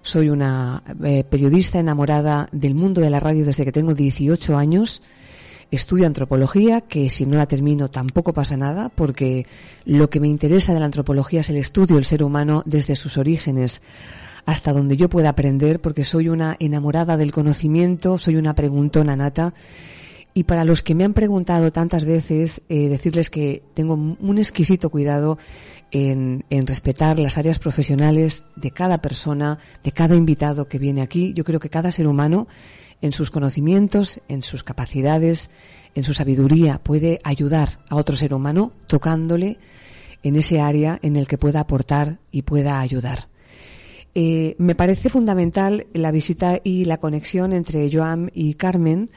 soy 0.05 0.29
una 0.29 0.83
eh, 1.03 1.23
periodista 1.23 1.79
enamorada 1.79 2.47
del 2.51 2.75
mundo 2.75 3.01
de 3.01 3.09
la 3.09 3.19
radio 3.19 3.43
desde 3.43 3.65
que 3.65 3.71
tengo 3.71 3.95
18 3.95 4.55
años. 4.55 5.01
Estudio 5.71 6.05
antropología, 6.05 6.81
que 6.81 7.09
si 7.09 7.25
no 7.25 7.37
la 7.37 7.47
termino 7.47 7.89
tampoco 7.89 8.31
pasa 8.31 8.55
nada, 8.55 8.89
porque 8.89 9.47
lo 9.83 10.11
que 10.11 10.19
me 10.19 10.27
interesa 10.27 10.75
de 10.75 10.79
la 10.79 10.85
antropología 10.85 11.41
es 11.41 11.49
el 11.49 11.57
estudio 11.57 11.95
del 11.95 12.05
ser 12.05 12.21
humano 12.21 12.61
desde 12.67 12.95
sus 12.95 13.17
orígenes 13.17 13.81
hasta 14.45 14.73
donde 14.73 14.97
yo 14.97 15.09
pueda 15.09 15.29
aprender, 15.29 15.81
porque 15.81 16.03
soy 16.03 16.29
una 16.29 16.55
enamorada 16.59 17.17
del 17.17 17.31
conocimiento, 17.31 18.17
soy 18.17 18.35
una 18.35 18.53
preguntona 18.53 19.15
nata. 19.15 19.53
Y 20.33 20.43
para 20.43 20.65
los 20.65 20.83
que 20.83 20.95
me 20.95 21.05
han 21.05 21.13
preguntado 21.13 21.71
tantas 21.71 22.03
veces, 22.03 22.61
eh, 22.67 22.89
decirles 22.89 23.29
que 23.29 23.63
tengo 23.73 23.93
un 23.93 24.37
exquisito 24.37 24.89
cuidado 24.89 25.37
en, 25.91 26.43
respetar 26.67 27.19
las 27.19 27.37
áreas 27.37 27.57
profesionales 27.57 28.43
de 28.55 28.71
cada 28.71 29.01
persona, 29.01 29.59
de 29.83 29.91
cada 29.91 30.15
invitado 30.15 30.67
que 30.67 30.77
viene 30.77 31.01
aquí. 31.01 31.33
Yo 31.33 31.43
creo 31.43 31.59
que 31.59 31.69
cada 31.69 31.91
ser 31.91 32.07
humano, 32.07 32.47
en 33.01 33.13
sus 33.13 33.31
conocimientos, 33.31 34.19
en 34.27 34.43
sus 34.43 34.63
capacidades, 34.63 35.49
en 35.95 36.03
su 36.03 36.13
sabiduría, 36.13 36.79
puede 36.83 37.19
ayudar 37.23 37.79
a 37.89 37.95
otro 37.95 38.15
ser 38.15 38.33
humano 38.33 38.73
tocándole 38.87 39.57
en 40.21 40.35
ese 40.35 40.59
área 40.59 40.99
en 41.01 41.15
el 41.15 41.27
que 41.27 41.37
pueda 41.37 41.61
aportar 41.61 42.19
y 42.31 42.41
pueda 42.41 42.79
ayudar. 42.79 43.29
Eh, 44.17 44.55
me 44.59 44.75
parece 44.75 45.09
fundamental 45.09 45.87
la 45.91 46.09
visita 46.11 46.61
y 46.63 46.85
la 46.85 46.99
conexión 46.99 47.51
entre 47.51 47.89
Joan 47.91 48.31
y 48.33 48.53
Carmen. 48.53 49.11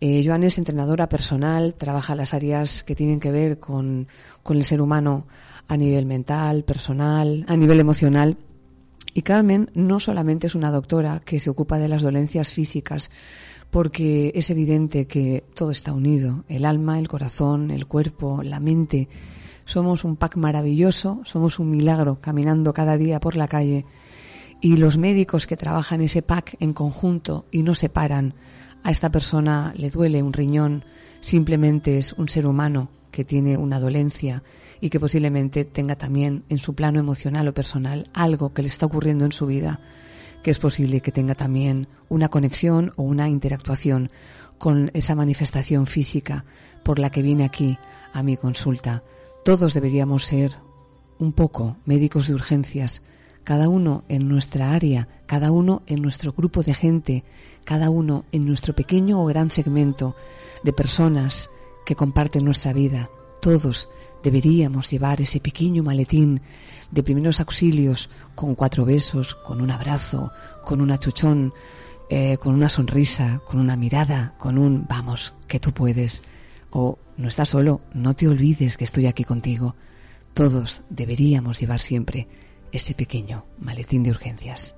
Eh, 0.00 0.22
Joan 0.24 0.42
es 0.42 0.56
entrenadora 0.56 1.06
personal, 1.10 1.74
trabaja 1.74 2.14
las 2.14 2.32
áreas 2.32 2.82
que 2.82 2.94
tienen 2.94 3.20
que 3.20 3.30
ver 3.30 3.58
con, 3.58 4.08
con 4.42 4.56
el 4.56 4.64
ser 4.64 4.80
humano 4.80 5.26
a 5.68 5.76
nivel 5.76 6.06
mental, 6.06 6.64
personal, 6.64 7.44
a 7.46 7.56
nivel 7.56 7.78
emocional. 7.78 8.38
Y 9.12 9.20
Carmen 9.20 9.70
no 9.74 10.00
solamente 10.00 10.46
es 10.46 10.54
una 10.54 10.70
doctora 10.70 11.20
que 11.22 11.40
se 11.40 11.50
ocupa 11.50 11.78
de 11.78 11.88
las 11.88 12.00
dolencias 12.00 12.48
físicas, 12.48 13.10
porque 13.70 14.32
es 14.34 14.48
evidente 14.48 15.06
que 15.06 15.44
todo 15.54 15.72
está 15.72 15.92
unido, 15.92 16.44
el 16.48 16.64
alma, 16.64 16.98
el 16.98 17.08
corazón, 17.08 17.70
el 17.70 17.86
cuerpo, 17.86 18.42
la 18.42 18.60
mente. 18.60 19.08
Somos 19.66 20.04
un 20.04 20.16
pack 20.16 20.36
maravilloso, 20.36 21.20
somos 21.24 21.58
un 21.58 21.70
milagro 21.70 22.18
caminando 22.22 22.72
cada 22.72 22.96
día 22.96 23.20
por 23.20 23.36
la 23.36 23.46
calle 23.46 23.84
y 24.60 24.76
los 24.76 24.98
médicos 24.98 25.46
que 25.46 25.56
trabajan 25.56 26.00
ese 26.00 26.22
pack 26.22 26.56
en 26.60 26.72
conjunto 26.72 27.46
y 27.50 27.62
no 27.62 27.74
se 27.74 27.88
paran, 27.88 28.34
a 28.82 28.90
esta 28.90 29.10
persona 29.10 29.72
le 29.76 29.90
duele 29.90 30.22
un 30.22 30.32
riñón, 30.32 30.84
simplemente 31.20 31.98
es 31.98 32.12
un 32.12 32.28
ser 32.28 32.46
humano 32.46 32.90
que 33.10 33.24
tiene 33.24 33.56
una 33.56 33.80
dolencia 33.80 34.42
y 34.80 34.90
que 34.90 35.00
posiblemente 35.00 35.64
tenga 35.64 35.96
también 35.96 36.44
en 36.48 36.58
su 36.58 36.74
plano 36.74 37.00
emocional 37.00 37.48
o 37.48 37.54
personal 37.54 38.08
algo 38.14 38.52
que 38.52 38.62
le 38.62 38.68
está 38.68 38.86
ocurriendo 38.86 39.24
en 39.24 39.32
su 39.32 39.46
vida, 39.46 39.80
que 40.42 40.50
es 40.50 40.58
posible 40.58 41.00
que 41.00 41.12
tenga 41.12 41.34
también 41.34 41.88
una 42.08 42.28
conexión 42.28 42.92
o 42.96 43.02
una 43.02 43.28
interactuación 43.28 44.10
con 44.56 44.90
esa 44.94 45.14
manifestación 45.14 45.86
física 45.86 46.44
por 46.82 46.98
la 46.98 47.10
que 47.10 47.22
viene 47.22 47.44
aquí 47.44 47.78
a 48.12 48.22
mi 48.22 48.36
consulta. 48.36 49.02
Todos 49.44 49.74
deberíamos 49.74 50.24
ser 50.24 50.56
un 51.18 51.32
poco 51.32 51.76
médicos 51.84 52.28
de 52.28 52.34
urgencias, 52.34 53.02
cada 53.48 53.70
uno 53.70 54.04
en 54.10 54.28
nuestra 54.28 54.72
área, 54.72 55.08
cada 55.24 55.50
uno 55.52 55.80
en 55.86 56.02
nuestro 56.02 56.34
grupo 56.34 56.62
de 56.62 56.74
gente, 56.74 57.24
cada 57.64 57.88
uno 57.88 58.26
en 58.30 58.44
nuestro 58.44 58.74
pequeño 58.74 59.22
o 59.22 59.24
gran 59.24 59.50
segmento 59.50 60.14
de 60.62 60.74
personas 60.74 61.48
que 61.86 61.94
comparten 61.94 62.44
nuestra 62.44 62.74
vida. 62.74 63.08
Todos 63.40 63.88
deberíamos 64.22 64.90
llevar 64.90 65.22
ese 65.22 65.40
pequeño 65.40 65.82
maletín 65.82 66.42
de 66.90 67.02
primeros 67.02 67.40
auxilios 67.40 68.10
con 68.34 68.54
cuatro 68.54 68.84
besos, 68.84 69.34
con 69.34 69.62
un 69.62 69.70
abrazo, 69.70 70.30
con 70.62 70.82
un 70.82 70.90
achuchón, 70.90 71.54
eh, 72.10 72.36
con 72.36 72.52
una 72.52 72.68
sonrisa, 72.68 73.40
con 73.46 73.60
una 73.60 73.78
mirada, 73.78 74.34
con 74.36 74.58
un 74.58 74.84
vamos, 74.86 75.32
que 75.46 75.58
tú 75.58 75.72
puedes. 75.72 76.22
O 76.68 76.98
no 77.16 77.28
estás 77.28 77.48
solo, 77.48 77.80
no 77.94 78.14
te 78.14 78.28
olvides 78.28 78.76
que 78.76 78.84
estoy 78.84 79.06
aquí 79.06 79.24
contigo. 79.24 79.74
Todos 80.34 80.82
deberíamos 80.90 81.58
llevar 81.58 81.80
siempre 81.80 82.28
ese 82.72 82.94
pequeño 82.94 83.44
maletín 83.58 84.02
de 84.02 84.10
urgencias. 84.10 84.74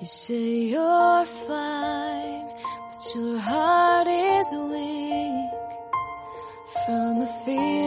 You 0.00 0.06
say 0.06 0.64
you're 0.72 1.24
fine. 1.46 2.14
your 3.14 3.38
heart 3.38 4.08
is 4.08 4.46
weak 4.52 5.50
from 6.84 7.22
a 7.22 7.44
feeling 7.44 7.83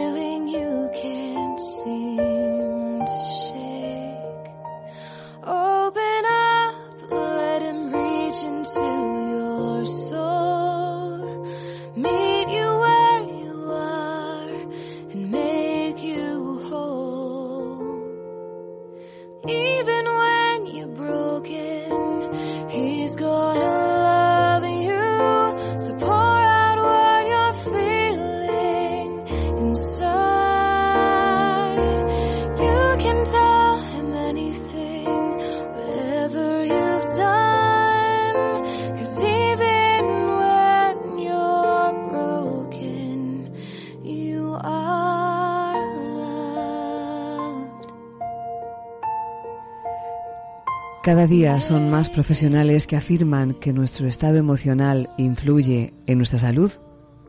día 51.28 51.60
son 51.60 51.90
más 51.90 52.08
profesionales 52.08 52.86
que 52.86 52.96
afirman 52.96 53.52
que 53.54 53.74
nuestro 53.74 54.08
estado 54.08 54.38
emocional 54.38 55.10
influye 55.18 55.92
en 56.06 56.18
nuestra 56.18 56.38
salud, 56.38 56.72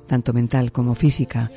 tanto 0.07 0.31
mental 0.31 0.71
como 0.71 0.95
física. 0.95 1.51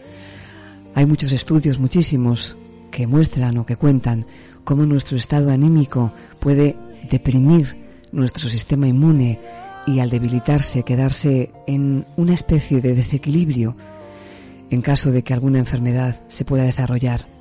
Hay 0.95 1.07
muchos 1.07 1.33
estudios, 1.33 1.79
muchísimos, 1.79 2.57
que 2.91 3.07
muestran 3.07 3.59
o 3.59 3.67
que 3.67 3.77
cuentan 3.77 4.27
cómo 4.65 4.85
nuestro 4.87 5.17
estado 5.17 5.53
anímico 5.53 6.13
puede 6.41 6.77
deprimir 7.09 7.77
nuestro 8.11 8.49
sistema 8.49 8.89
inmune 8.89 9.39
y 9.87 10.01
al 10.01 10.11
debilitarse 10.11 10.83
quedarse 10.83 11.53
en 11.67 12.07
una 12.17 12.35
especie 12.35 12.81
de 12.81 12.95
desequilibrio 12.95 13.77
en 14.71 14.83
caso 14.83 15.13
de 15.13 15.23
que 15.23 15.33
alguna 15.33 15.61
enfermedad 15.61 16.23
se 16.29 16.45
pueda 16.45 16.65
desarrollar. 16.65 17.32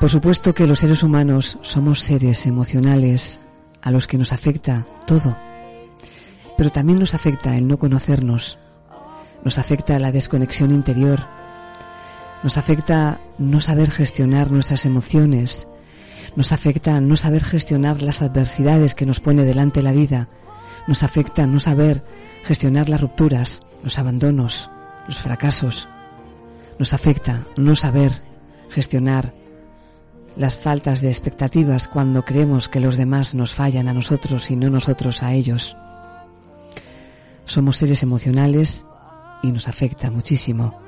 Por 0.00 0.10
supuesto 0.10 0.54
que 0.54 0.66
los 0.66 0.80
seres 0.80 1.02
humanos 1.02 1.58
somos 1.62 2.00
seres 2.00 2.44
emocionales 2.44 3.40
a 3.80 3.90
los 3.90 4.06
que 4.06 4.18
nos 4.18 4.32
afecta 4.32 4.86
todo, 5.06 5.34
pero 6.58 6.70
también 6.70 6.98
nos 6.98 7.14
afecta 7.14 7.56
el 7.56 7.66
no 7.66 7.78
conocernos, 7.78 8.58
nos 9.42 9.58
afecta 9.58 9.98
la 9.98 10.12
desconexión 10.12 10.70
interior, 10.70 11.26
nos 12.42 12.58
afecta 12.58 13.20
no 13.38 13.62
saber 13.62 13.90
gestionar 13.90 14.50
nuestras 14.50 14.84
emociones, 14.84 15.66
nos 16.36 16.52
afecta 16.52 17.00
no 17.00 17.16
saber 17.16 17.42
gestionar 17.42 18.02
las 18.02 18.20
adversidades 18.20 18.94
que 18.94 19.06
nos 19.06 19.20
pone 19.20 19.44
delante 19.44 19.82
la 19.82 19.92
vida, 19.92 20.28
nos 20.86 21.04
afecta 21.04 21.46
no 21.46 21.58
saber 21.58 22.04
gestionar 22.44 22.90
las 22.90 23.00
rupturas, 23.00 23.62
los 23.82 23.98
abandonos, 23.98 24.70
los 25.06 25.18
fracasos, 25.22 25.88
nos 26.78 26.92
afecta 26.92 27.46
no 27.56 27.74
saber 27.76 28.22
gestionar 28.68 29.32
las 30.36 30.58
faltas 30.58 31.00
de 31.00 31.08
expectativas 31.08 31.88
cuando 31.88 32.24
creemos 32.24 32.68
que 32.68 32.80
los 32.80 32.96
demás 32.96 33.34
nos 33.34 33.54
fallan 33.54 33.88
a 33.88 33.94
nosotros 33.94 34.50
y 34.50 34.56
no 34.56 34.70
nosotros 34.70 35.22
a 35.22 35.32
ellos. 35.32 35.76
Somos 37.44 37.76
seres 37.76 38.02
emocionales 38.02 38.84
y 39.42 39.52
nos 39.52 39.68
afecta 39.68 40.10
muchísimo. 40.10 40.80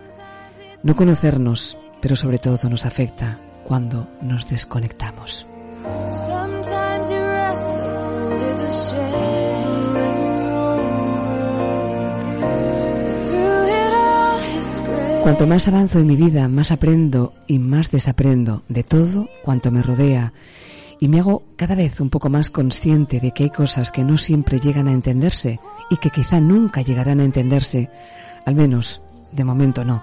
No 0.82 0.94
conocernos, 0.94 1.78
pero 2.00 2.16
sobre 2.16 2.38
todo 2.38 2.68
nos 2.68 2.84
afecta 2.84 3.40
cuando 3.64 4.08
nos 4.20 4.48
desconectamos. 4.48 5.46
Cuanto 15.28 15.46
más 15.46 15.68
avanzo 15.68 15.98
en 15.98 16.06
mi 16.06 16.16
vida, 16.16 16.48
más 16.48 16.72
aprendo 16.72 17.34
y 17.46 17.58
más 17.58 17.90
desaprendo 17.90 18.62
de 18.70 18.82
todo 18.82 19.28
cuanto 19.42 19.70
me 19.70 19.82
rodea. 19.82 20.32
Y 21.00 21.08
me 21.08 21.20
hago 21.20 21.42
cada 21.54 21.74
vez 21.74 22.00
un 22.00 22.08
poco 22.08 22.30
más 22.30 22.48
consciente 22.48 23.20
de 23.20 23.32
que 23.32 23.42
hay 23.42 23.50
cosas 23.50 23.92
que 23.92 24.04
no 24.04 24.16
siempre 24.16 24.58
llegan 24.58 24.88
a 24.88 24.92
entenderse 24.92 25.60
y 25.90 25.98
que 25.98 26.08
quizá 26.08 26.40
nunca 26.40 26.80
llegarán 26.80 27.20
a 27.20 27.24
entenderse, 27.24 27.90
al 28.46 28.54
menos 28.54 29.02
de 29.30 29.44
momento 29.44 29.84
no, 29.84 30.02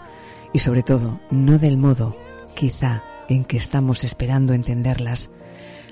y 0.53 0.59
sobre 0.59 0.83
todo 0.83 1.19
no 1.31 1.57
del 1.57 1.77
modo 1.77 2.15
quizá 2.53 3.01
en 3.27 3.45
que 3.45 3.57
estamos 3.57 4.03
esperando 4.03 4.53
entenderlas. 4.53 5.31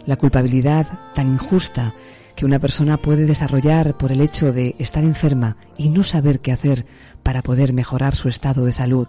La 0.05 0.15
culpabilidad 0.15 0.85
tan 1.15 1.27
injusta 1.27 1.95
que 2.35 2.45
una 2.45 2.59
persona 2.59 2.97
puede 2.97 3.25
desarrollar 3.25 3.97
por 3.97 4.11
el 4.11 4.21
hecho 4.21 4.51
de 4.51 4.75
estar 4.79 5.03
enferma 5.03 5.57
y 5.77 5.89
no 5.89 6.03
saber 6.03 6.39
qué 6.39 6.51
hacer 6.51 6.85
para 7.23 7.41
poder 7.41 7.73
mejorar 7.73 8.15
su 8.15 8.29
estado 8.29 8.65
de 8.65 8.71
salud 8.71 9.07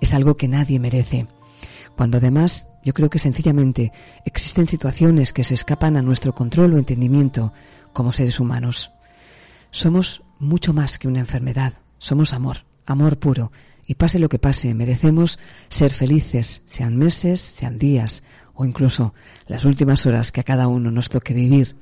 es 0.00 0.14
algo 0.14 0.36
que 0.36 0.48
nadie 0.48 0.78
merece. 0.78 1.26
Cuando 1.96 2.18
además 2.18 2.68
yo 2.84 2.92
creo 2.92 3.10
que 3.10 3.18
sencillamente 3.18 3.92
existen 4.24 4.68
situaciones 4.68 5.32
que 5.32 5.44
se 5.44 5.54
escapan 5.54 5.96
a 5.96 6.02
nuestro 6.02 6.34
control 6.34 6.74
o 6.74 6.78
entendimiento 6.78 7.52
como 7.92 8.12
seres 8.12 8.38
humanos. 8.38 8.92
Somos 9.70 10.22
mucho 10.38 10.72
más 10.72 10.98
que 10.98 11.08
una 11.08 11.20
enfermedad, 11.20 11.74
somos 11.98 12.32
amor, 12.32 12.66
amor 12.84 13.18
puro, 13.18 13.50
y 13.86 13.94
pase 13.94 14.18
lo 14.18 14.28
que 14.28 14.38
pase, 14.38 14.74
merecemos 14.74 15.38
ser 15.68 15.92
felices, 15.92 16.62
sean 16.66 16.96
meses, 16.96 17.40
sean 17.40 17.78
días 17.78 18.24
o 18.54 18.64
incluso 18.64 19.14
las 19.46 19.64
últimas 19.64 20.06
horas 20.06 20.32
que 20.32 20.40
a 20.40 20.44
cada 20.44 20.66
uno 20.66 20.90
nos 20.90 21.08
toque 21.08 21.34
vivir. 21.34 21.76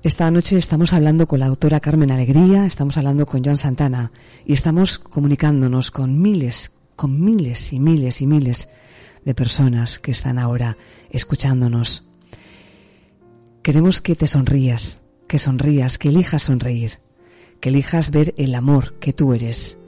Esta 0.00 0.30
noche 0.30 0.56
estamos 0.56 0.92
hablando 0.92 1.26
con 1.26 1.40
la 1.40 1.48
doctora 1.48 1.80
Carmen 1.80 2.12
Alegría, 2.12 2.66
estamos 2.66 2.96
hablando 2.96 3.26
con 3.26 3.42
Joan 3.42 3.58
Santana 3.58 4.12
y 4.46 4.52
estamos 4.52 4.96
comunicándonos 4.96 5.90
con 5.90 6.22
miles, 6.22 6.70
con 6.94 7.20
miles 7.20 7.72
y 7.72 7.80
miles 7.80 8.20
y 8.20 8.28
miles 8.28 8.68
de 9.24 9.34
personas 9.34 9.98
que 9.98 10.12
están 10.12 10.38
ahora 10.38 10.76
escuchándonos. 11.10 12.06
Queremos 13.60 14.00
que 14.00 14.14
te 14.14 14.28
sonrías, 14.28 15.00
que 15.26 15.40
sonrías, 15.40 15.98
que 15.98 16.10
elijas 16.10 16.44
sonreír, 16.44 17.00
que 17.60 17.70
elijas 17.70 18.12
ver 18.12 18.34
el 18.36 18.54
amor 18.54 19.00
que 19.00 19.12
tú 19.12 19.34
eres 19.34 19.78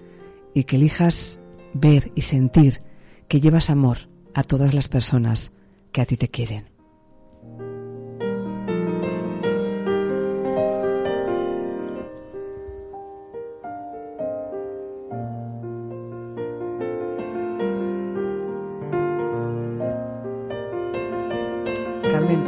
y 0.55 0.65
que 0.65 0.75
elijas 0.75 1.39
ver 1.73 2.11
y 2.17 2.23
sentir 2.23 2.83
que 3.29 3.41
llevas 3.41 3.71
amor 3.71 4.09
a 4.35 4.43
todas 4.43 4.75
las 4.75 4.89
personas 4.89 5.53
que 5.93 6.01
a 6.01 6.05
ti 6.05 6.17
te 6.17 6.27
quieren. 6.27 6.70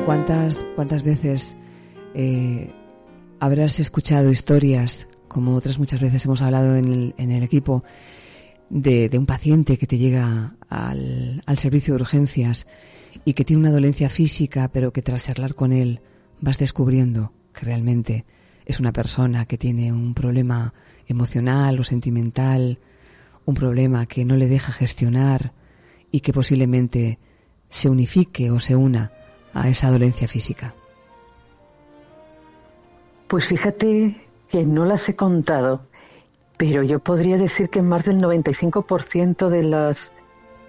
¿Cuántas, 0.06 0.64
cuántas 0.74 1.02
veces 1.02 1.56
eh, 2.14 2.72
habrás 3.40 3.78
escuchado 3.80 4.30
historias, 4.30 5.08
como 5.28 5.54
otras 5.54 5.78
muchas 5.78 6.00
veces 6.00 6.24
hemos 6.24 6.42
hablado 6.42 6.76
en 6.76 6.86
el, 6.86 7.14
en 7.18 7.30
el 7.30 7.42
equipo, 7.42 7.84
de, 8.70 9.10
un 9.12 9.26
paciente 9.26 9.76
que 9.76 9.86
te 9.86 9.98
llega 9.98 10.56
al, 10.68 11.42
al 11.46 11.58
servicio 11.58 11.94
de 11.94 12.00
urgencias 12.00 12.66
y 13.24 13.34
que 13.34 13.44
tiene 13.44 13.60
una 13.60 13.70
dolencia 13.70 14.08
física, 14.08 14.70
pero 14.72 14.92
que 14.92 15.02
tras 15.02 15.24
charlar 15.24 15.54
con 15.54 15.72
él 15.72 16.00
vas 16.40 16.58
descubriendo 16.58 17.32
que 17.52 17.66
realmente 17.66 18.24
es 18.64 18.80
una 18.80 18.92
persona 18.92 19.44
que 19.44 19.58
tiene 19.58 19.92
un 19.92 20.14
problema 20.14 20.72
emocional 21.06 21.78
o 21.78 21.84
sentimental, 21.84 22.78
un 23.44 23.54
problema 23.54 24.06
que 24.06 24.24
no 24.24 24.36
le 24.36 24.48
deja 24.48 24.72
gestionar 24.72 25.52
y 26.10 26.20
que 26.20 26.32
posiblemente 26.32 27.18
se 27.68 27.88
unifique 27.88 28.50
o 28.50 28.60
se 28.60 28.76
una 28.76 29.12
a 29.54 29.68
esa 29.68 29.90
dolencia 29.90 30.28
física? 30.28 30.74
Pues 33.28 33.46
fíjate 33.46 34.28
que 34.48 34.64
no 34.64 34.84
las 34.84 35.08
he 35.08 35.16
contado, 35.16 35.82
pero 36.56 36.82
yo 36.82 36.98
podría 36.98 37.38
decir 37.38 37.70
que 37.70 37.82
más 37.82 38.04
del 38.04 38.20
95% 38.20 39.48
de 39.48 39.62
las, 39.62 40.12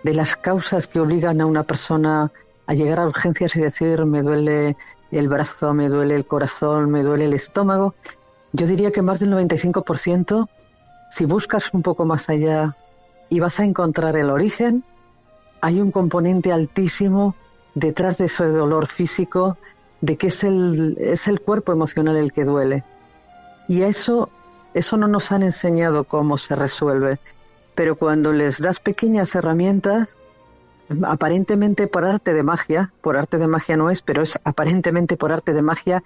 de 0.03 0.13
las 0.13 0.36
causas 0.36 0.88
que 0.88 0.99
obligan 0.99 1.41
a 1.41 1.45
una 1.45 1.63
persona 1.63 2.31
a 2.65 2.73
llegar 2.73 2.99
a 2.99 3.07
urgencias 3.07 3.55
y 3.55 3.59
decir 3.59 4.05
me 4.05 4.21
duele 4.21 4.77
el 5.11 5.27
brazo, 5.27 5.73
me 5.73 5.89
duele 5.89 6.15
el 6.15 6.25
corazón, 6.25 6.89
me 6.89 7.03
duele 7.03 7.25
el 7.25 7.34
estómago, 7.34 7.95
yo 8.53 8.67
diría 8.67 8.91
que 8.91 9.01
más 9.01 9.19
del 9.19 9.31
95%, 9.31 10.47
si 11.09 11.25
buscas 11.25 11.73
un 11.73 11.81
poco 11.81 12.05
más 12.05 12.29
allá 12.29 12.77
y 13.29 13.39
vas 13.39 13.59
a 13.59 13.65
encontrar 13.65 14.15
el 14.15 14.29
origen, 14.29 14.84
hay 15.59 15.81
un 15.81 15.91
componente 15.91 16.51
altísimo 16.51 17.36
detrás 17.76 18.17
de 18.17 18.26
ese 18.26 18.45
dolor 18.45 18.88
físico, 18.88 19.57
de 20.01 20.17
que 20.17 20.28
es 20.28 20.43
el, 20.43 20.97
es 20.99 21.28
el 21.28 21.41
cuerpo 21.41 21.71
emocional 21.71 22.17
el 22.17 22.34
que 22.34 22.43
duele. 22.43 22.84
Y 23.67 23.84
eso, 23.84 24.30
eso 24.74 24.97
no 24.97 25.07
nos 25.07 25.32
han 25.32 25.43
enseñado 25.43 26.03
cómo 26.03 26.38
se 26.38 26.55
resuelve. 26.55 27.19
Pero 27.76 27.95
cuando 27.95 28.34
les 28.34 28.61
das 28.61 28.80
pequeñas 28.80 29.34
herramientas, 29.36 30.15
aparentemente 31.03 31.88
por 31.88 32.05
arte 32.05 32.34
de 32.34 32.43
magia, 32.43 32.91
por 33.01 33.17
arte 33.17 33.38
de 33.38 33.47
magia 33.47 33.78
no 33.78 33.89
es, 33.89 34.01
pero 34.01 34.21
es 34.21 34.38
aparentemente 34.43 35.17
por 35.17 35.32
arte 35.32 35.53
de 35.53 35.61
magia, 35.61 36.03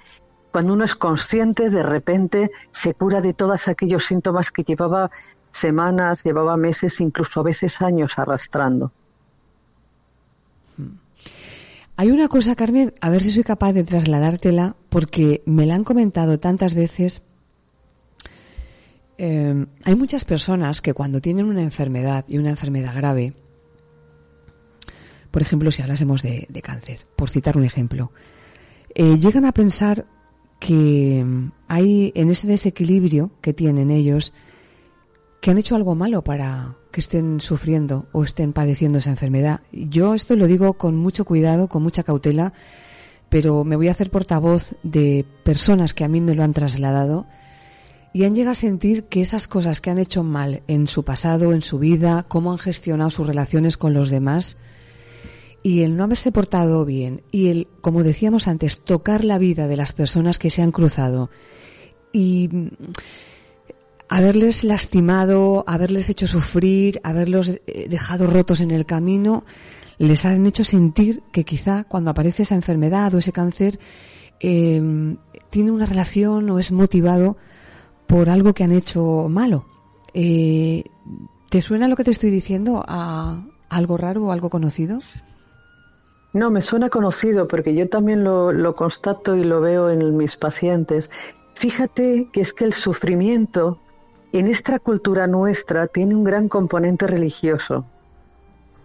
cuando 0.52 0.74
uno 0.74 0.86
es 0.86 0.96
consciente, 0.96 1.70
de 1.70 1.84
repente 1.84 2.52
se 2.72 2.94
cura 2.94 3.22
de 3.22 3.34
todos 3.34 3.68
aquellos 3.68 4.06
síntomas 4.06 4.52
que 4.52 4.64
llevaba 4.64 5.12
semanas, 5.52 6.24
llevaba 6.24 6.56
meses, 6.56 7.02
incluso 7.02 7.40
a 7.40 7.44
veces 7.44 7.82
años 7.82 8.14
arrastrando. 8.18 8.92
Hay 12.00 12.12
una 12.12 12.28
cosa, 12.28 12.56
Carmen, 12.56 12.94
a 13.02 13.10
ver 13.10 13.24
si 13.24 13.32
soy 13.32 13.44
capaz 13.44 13.74
de 13.74 13.84
trasladártela, 13.84 14.76
porque 14.90 15.42
me 15.48 15.66
la 15.66 15.74
han 15.74 15.84
comentado 15.84 16.38
tantas 16.38 16.76
veces. 16.76 17.24
Eh, 19.18 19.66
hay 19.84 19.96
muchas 19.96 20.24
personas 20.24 20.80
que 20.80 20.94
cuando 20.94 21.22
tienen 21.22 21.48
una 21.48 21.64
enfermedad 21.64 22.24
y 22.28 22.38
una 22.38 22.52
enfermedad 22.52 22.96
grave, 22.96 23.34
por 25.32 25.42
ejemplo, 25.42 25.72
si 25.72 25.82
hablásemos 25.82 26.22
de, 26.22 26.48
cáncer, 26.64 27.00
por 27.16 27.32
citar 27.32 27.58
un 27.58 27.66
ejemplo, 27.66 28.12
eh, 28.94 29.18
llegan 29.18 29.46
a 29.46 29.52
pensar 29.52 30.06
que 30.60 31.26
hay 31.68 32.12
en 32.14 32.30
ese 32.30 32.46
desequilibrio 32.46 33.32
que 33.42 33.54
tienen 33.54 33.90
ellos, 33.90 34.34
que 35.42 35.52
han 35.52 35.58
hecho 35.58 35.76
algo 35.76 35.96
malo 35.96 36.24
para 36.24 36.76
que 36.92 37.02
estén 37.02 37.40
sufriendo 37.42 38.08
o 38.12 38.24
estén 38.24 38.54
padeciendo 38.54 39.00
esa 39.00 39.12
enfermedad. 39.12 39.62
Yo 39.72 40.14
esto 40.14 40.36
lo 40.36 40.48
digo 40.48 40.74
con 40.74 40.96
mucho 40.96 41.26
cuidado, 41.26 41.68
con 41.68 41.84
mucha 41.84 42.04
cautela, 42.04 42.54
pero 43.30 43.64
me 43.64 43.76
voy 43.76 43.88
a 43.88 43.92
hacer 43.92 44.10
portavoz 44.10 44.76
de 44.84 45.26
personas 45.44 45.94
que 45.94 46.04
a 46.04 46.08
mí 46.08 46.22
me 46.22 46.34
lo 46.34 46.44
han 46.44 46.54
trasladado 46.54 47.28
y 48.14 48.24
han 48.24 48.34
llegado 48.34 48.54
a 48.54 48.56
sentir 48.56 49.04
que 49.06 49.22
esas 49.22 49.48
cosas 49.48 49.80
que 49.80 49.92
han 49.92 50.00
hecho 50.00 50.24
mal 50.24 50.64
en 50.68 50.88
su 50.88 51.04
pasado, 51.04 51.54
en 51.54 51.62
su 51.62 51.78
vida, 51.78 52.26
cómo 52.28 52.52
han 52.52 52.58
gestionado 52.58 53.10
sus 53.10 53.28
relaciones 53.28 53.78
con 53.78 53.94
los 53.94 54.10
demás, 54.10 54.58
y 55.62 55.82
el 55.82 55.98
no 55.98 56.06
haberse 56.06 56.32
portado 56.32 56.86
bien 56.86 57.24
y 57.32 57.50
el, 57.50 57.68
como 57.82 58.04
decíamos 58.04 58.48
antes, 58.48 58.84
tocar 58.84 59.26
la 59.26 59.38
vida 59.38 59.68
de 59.68 59.76
las 59.76 59.92
personas 59.92 60.40
que 60.40 60.50
se 60.50 60.62
han 60.62 60.72
cruzado 60.72 61.30
y 62.14 62.50
haberles 64.10 64.64
lastimado, 64.64 65.64
haberles 65.68 66.10
hecho 66.10 66.28
sufrir, 66.28 67.00
haberlos 67.04 67.50
eh, 67.50 67.88
dejado 67.90 68.28
rotos 68.28 68.62
en 68.62 68.72
el 68.72 68.86
camino, 68.86 69.44
les 69.98 70.26
han 70.26 70.46
hecho 70.46 70.64
sentir 70.64 71.24
que 71.32 71.44
quizá 71.44 71.84
cuando 71.84 72.12
aparece 72.12 72.44
esa 72.44 72.56
enfermedad 72.56 73.14
o 73.14 73.18
ese 73.18 73.32
cáncer 73.32 73.80
em, 74.40 75.18
tiene 75.50 75.72
una 75.72 75.86
relación 75.86 76.50
o 76.50 76.60
es 76.60 76.72
motivado 76.72 77.38
por 78.06 78.30
algo 78.30 78.54
que 78.54 78.64
han 78.64 78.72
hecho 78.72 79.28
malo. 79.30 79.66
Eh, 80.14 80.84
¿Te 81.50 81.62
suena 81.62 81.88
lo 81.88 81.96
que 81.96 82.04
te 82.04 82.12
estoy 82.12 82.30
diciendo 82.30 82.84
a 82.88 83.44
algo 83.70 83.98
raro 83.98 84.26
o 84.26 84.32
algo 84.32 84.50
conocido? 84.50 85.00
No, 86.34 86.52
me 86.52 86.62
suena 86.62 86.90
conocido 86.90 87.48
porque 87.48 87.74
yo 87.74 87.90
también 87.90 88.24
lo, 88.24 88.76
constato 88.76 89.36
y 89.36 89.44
lo 89.44 89.62
veo 89.62 89.90
en 89.90 90.18
mis 90.18 90.38
pacientes. 90.38 91.10
Fíjate 91.56 92.30
que 92.32 92.42
es 92.42 92.54
que 92.54 92.66
el 92.66 92.74
sufrimiento 92.74 93.80
en 94.40 94.48
esta 94.48 94.78
cultura 94.78 95.26
nuestra 95.26 95.88
tiene 95.88 96.14
un 96.16 96.24
gran 96.24 96.48
componente 96.48 97.08
religioso. 97.08 97.86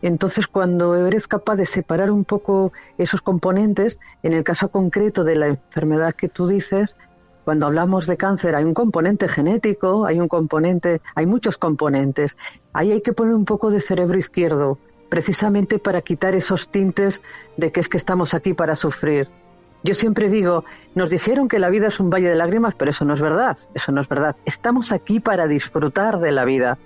Entonces, 0.00 0.46
cuando 0.46 0.94
eres 1.06 1.28
capaz 1.28 1.56
de 1.56 1.66
separar 1.66 2.10
un 2.10 2.24
poco 2.24 2.72
esos 2.96 3.20
componentes, 3.20 3.98
en 4.22 4.32
el 4.32 4.44
caso 4.44 4.70
concreto 4.70 5.24
de 5.24 5.36
la 5.36 5.48
enfermedad 5.48 6.14
que 6.14 6.28
tú 6.28 6.46
dices, 6.46 6.96
cuando 7.44 7.66
hablamos 7.66 8.06
de 8.06 8.16
cáncer 8.16 8.54
hay 8.54 8.64
un 8.64 8.72
componente 8.72 9.28
genético, 9.28 10.06
hay 10.06 10.20
un 10.20 10.28
componente, 10.28 11.02
hay 11.14 11.26
muchos 11.26 11.58
componentes. 11.58 12.36
Ahí 12.72 12.90
hay 12.90 13.02
que 13.02 13.12
poner 13.12 13.34
un 13.34 13.44
poco 13.44 13.70
de 13.70 13.80
cerebro 13.80 14.18
izquierdo, 14.18 14.78
precisamente 15.08 15.78
para 15.78 16.00
quitar 16.00 16.34
esos 16.34 16.70
tintes 16.70 17.20
de 17.56 17.70
que 17.72 17.80
es 17.80 17.88
que 17.88 17.98
estamos 17.98 18.32
aquí 18.32 18.54
para 18.54 18.74
sufrir. 18.74 19.28
Yo 19.82 19.94
siempre 19.94 20.28
digo, 20.28 20.64
nos 20.94 21.10
dijeron 21.10 21.48
que 21.48 21.58
la 21.58 21.70
vida 21.70 21.88
es 21.88 21.98
un 21.98 22.10
valle 22.10 22.28
de 22.28 22.36
lágrimas, 22.36 22.74
pero 22.74 22.90
eso 22.90 23.04
no 23.04 23.14
es 23.14 23.20
verdad, 23.20 23.58
eso 23.74 23.92
no 23.92 24.00
es 24.00 24.08
verdad. 24.08 24.36
Estamos 24.44 24.92
aquí 24.92 25.18
para 25.18 25.46
disfrutar 25.46 26.20
de 26.20 26.32
la 26.32 26.44
vida. 26.44 26.78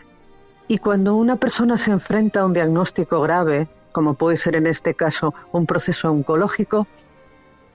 Y 0.69 0.79
cuando 0.79 1.15
una 1.15 1.37
persona 1.37 1.77
se 1.77 1.91
enfrenta 1.91 2.41
a 2.41 2.47
un 2.47 2.53
diagnóstico 2.53 3.21
grave, 3.21 3.69
como 3.93 4.15
puede 4.15 4.37
ser 4.37 4.57
en 4.57 4.67
este 4.67 4.95
caso 4.95 5.35
un 5.53 5.67
proceso 5.67 6.11
oncológico, 6.11 6.87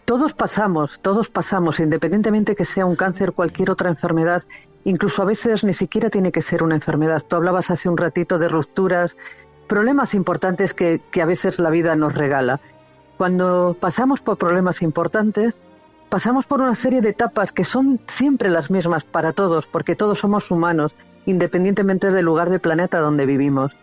todos 0.05 0.33
pasamos, 0.33 0.99
todos 1.01 1.29
pasamos, 1.29 1.79
independientemente 1.79 2.55
que 2.55 2.65
sea 2.65 2.85
un 2.85 2.95
cáncer 2.95 3.29
o 3.29 3.33
cualquier 3.33 3.71
otra 3.71 3.89
enfermedad, 3.89 4.43
incluso 4.83 5.21
a 5.21 5.25
veces 5.25 5.63
ni 5.63 5.73
siquiera 5.73 6.09
tiene 6.09 6.31
que 6.31 6.41
ser 6.41 6.63
una 6.63 6.75
enfermedad. 6.75 7.21
Tú 7.27 7.37
hablabas 7.37 7.71
hace 7.71 7.87
un 7.87 7.97
ratito 7.97 8.37
de 8.39 8.49
rupturas, 8.49 9.15
problemas 9.67 10.13
importantes 10.13 10.73
que, 10.73 11.01
a 11.21 11.25
veces 11.25 11.59
la 11.59 11.69
vida 11.69 11.95
nos 11.95 12.13
regala. 12.13 12.59
Cuando 13.21 13.77
pasamos 13.79 14.19
por 14.19 14.39
problemas 14.39 14.81
importantes, 14.81 15.53
pasamos 16.09 16.47
por 16.47 16.59
una 16.59 16.73
serie 16.73 17.01
de 17.01 17.09
etapas 17.09 17.51
que 17.51 17.63
son 17.63 17.99
siempre 18.07 18.49
las 18.49 18.71
mismas 18.71 19.03
para 19.03 19.31
todos, 19.31 19.67
porque 19.67 19.95
todos 19.95 20.17
somos 20.17 20.49
humanos, 20.49 20.91
independientemente 21.27 22.09
del 22.09 22.25
lugar 22.25 22.49
del 22.49 22.61
planeta 22.61 22.97
donde 22.97 23.27
vivimos. 23.27 23.73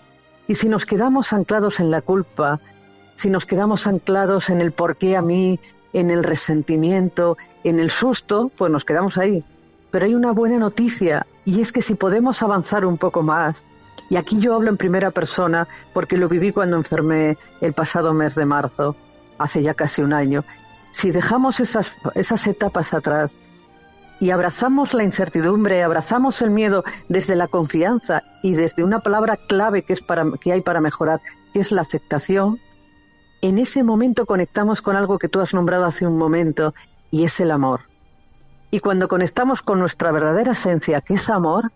Y 0.49 0.57
si 0.57 0.69
nos 0.69 0.87
quedamos 0.87 1.33
anclados 1.33 1.79
en 1.79 1.93
la 1.93 2.03
culpa, 2.03 2.59
si 3.15 3.31
nos 3.31 3.47
quedamos 3.47 3.87
anclados 3.87 4.51
en 4.51 4.61
el 4.61 4.73
por 4.73 4.97
qué 4.97 5.17
a 5.17 5.23
mí, 5.23 5.61
en 5.93 6.11
el 6.11 6.25
resentimiento, 6.25 7.39
en 7.63 7.79
el 7.79 7.91
susto, 7.91 8.51
pues 8.59 8.73
nos 8.73 8.85
quedamos 8.85 9.19
ahí. 9.19 9.45
Pero 9.93 10.07
hay 10.07 10.17
una 10.17 10.33
buena 10.33 10.59
noticia, 10.59 11.29
y 11.45 11.61
es 11.61 11.71
que 11.71 11.83
si 11.83 11.95
podemos 11.95 12.43
avanzar 12.43 12.85
un 12.85 12.99
poco 12.99 13.23
más, 13.23 13.65
y 14.11 14.17
aquí 14.17 14.41
yo 14.41 14.57
hablo 14.57 14.69
en 14.69 14.77
primera 14.77 15.13
persona 15.13 15.69
porque 15.95 16.17
lo 16.17 16.29
viví 16.29 16.51
cuando 16.51 16.77
enfermé 16.77 17.39
el 17.61 17.73
pasado 17.73 18.13
mes 18.13 18.35
de 18.35 18.45
marzo, 18.45 18.97
hace 19.39 19.63
ya 19.63 19.75
casi 19.75 20.03
un 20.03 20.13
año. 20.13 20.45
Si 20.91 21.11
dejamos 21.11 21.61
esas, 21.61 21.99
esas 22.15 22.47
etapas 22.47 22.95
atrás 22.95 23.37
y 24.21 24.31
abrazamos 24.31 24.95
la 24.95 25.05
incertidumbre, 25.05 25.83
abrazamos 25.83 26.43
el 26.43 26.51
miedo 26.51 26.85
desde 27.09 27.37
la 27.37 27.49
confianza 27.49 28.23
y 28.43 28.55
desde 28.55 28.83
una 28.83 29.01
palabra 29.01 29.37
clave 29.37 29.83
que, 29.83 29.93
es 29.93 30.03
para, 30.03 30.25
que 30.41 30.53
hay 30.53 30.61
para 30.61 30.81
mejorar, 30.81 31.21
que 31.53 31.61
es 31.61 31.71
la 31.71 31.83
aceptación, 31.83 32.59
en 33.41 33.59
ese 33.59 33.85
momento 33.85 34.27
conectamos 34.27 34.83
con 34.83 34.97
algo 34.97 35.19
que 35.19 35.29
tú 35.29 35.41
has 35.41 35.55
nombrado 35.55 35.85
hace 35.85 36.07
un 36.07 36.19
momento 36.19 36.75
y 37.11 37.25
es 37.25 37.39
el 37.39 37.53
amor. 37.53 37.83
Y 38.71 38.81
cuando 38.81 39.09
conectamos 39.09 39.63
con 39.63 39.79
nuestra 39.79 40.11
verdadera 40.11 40.53
esencia, 40.53 41.01
que 41.01 41.15
es 41.15 41.31
amor, 41.31 41.71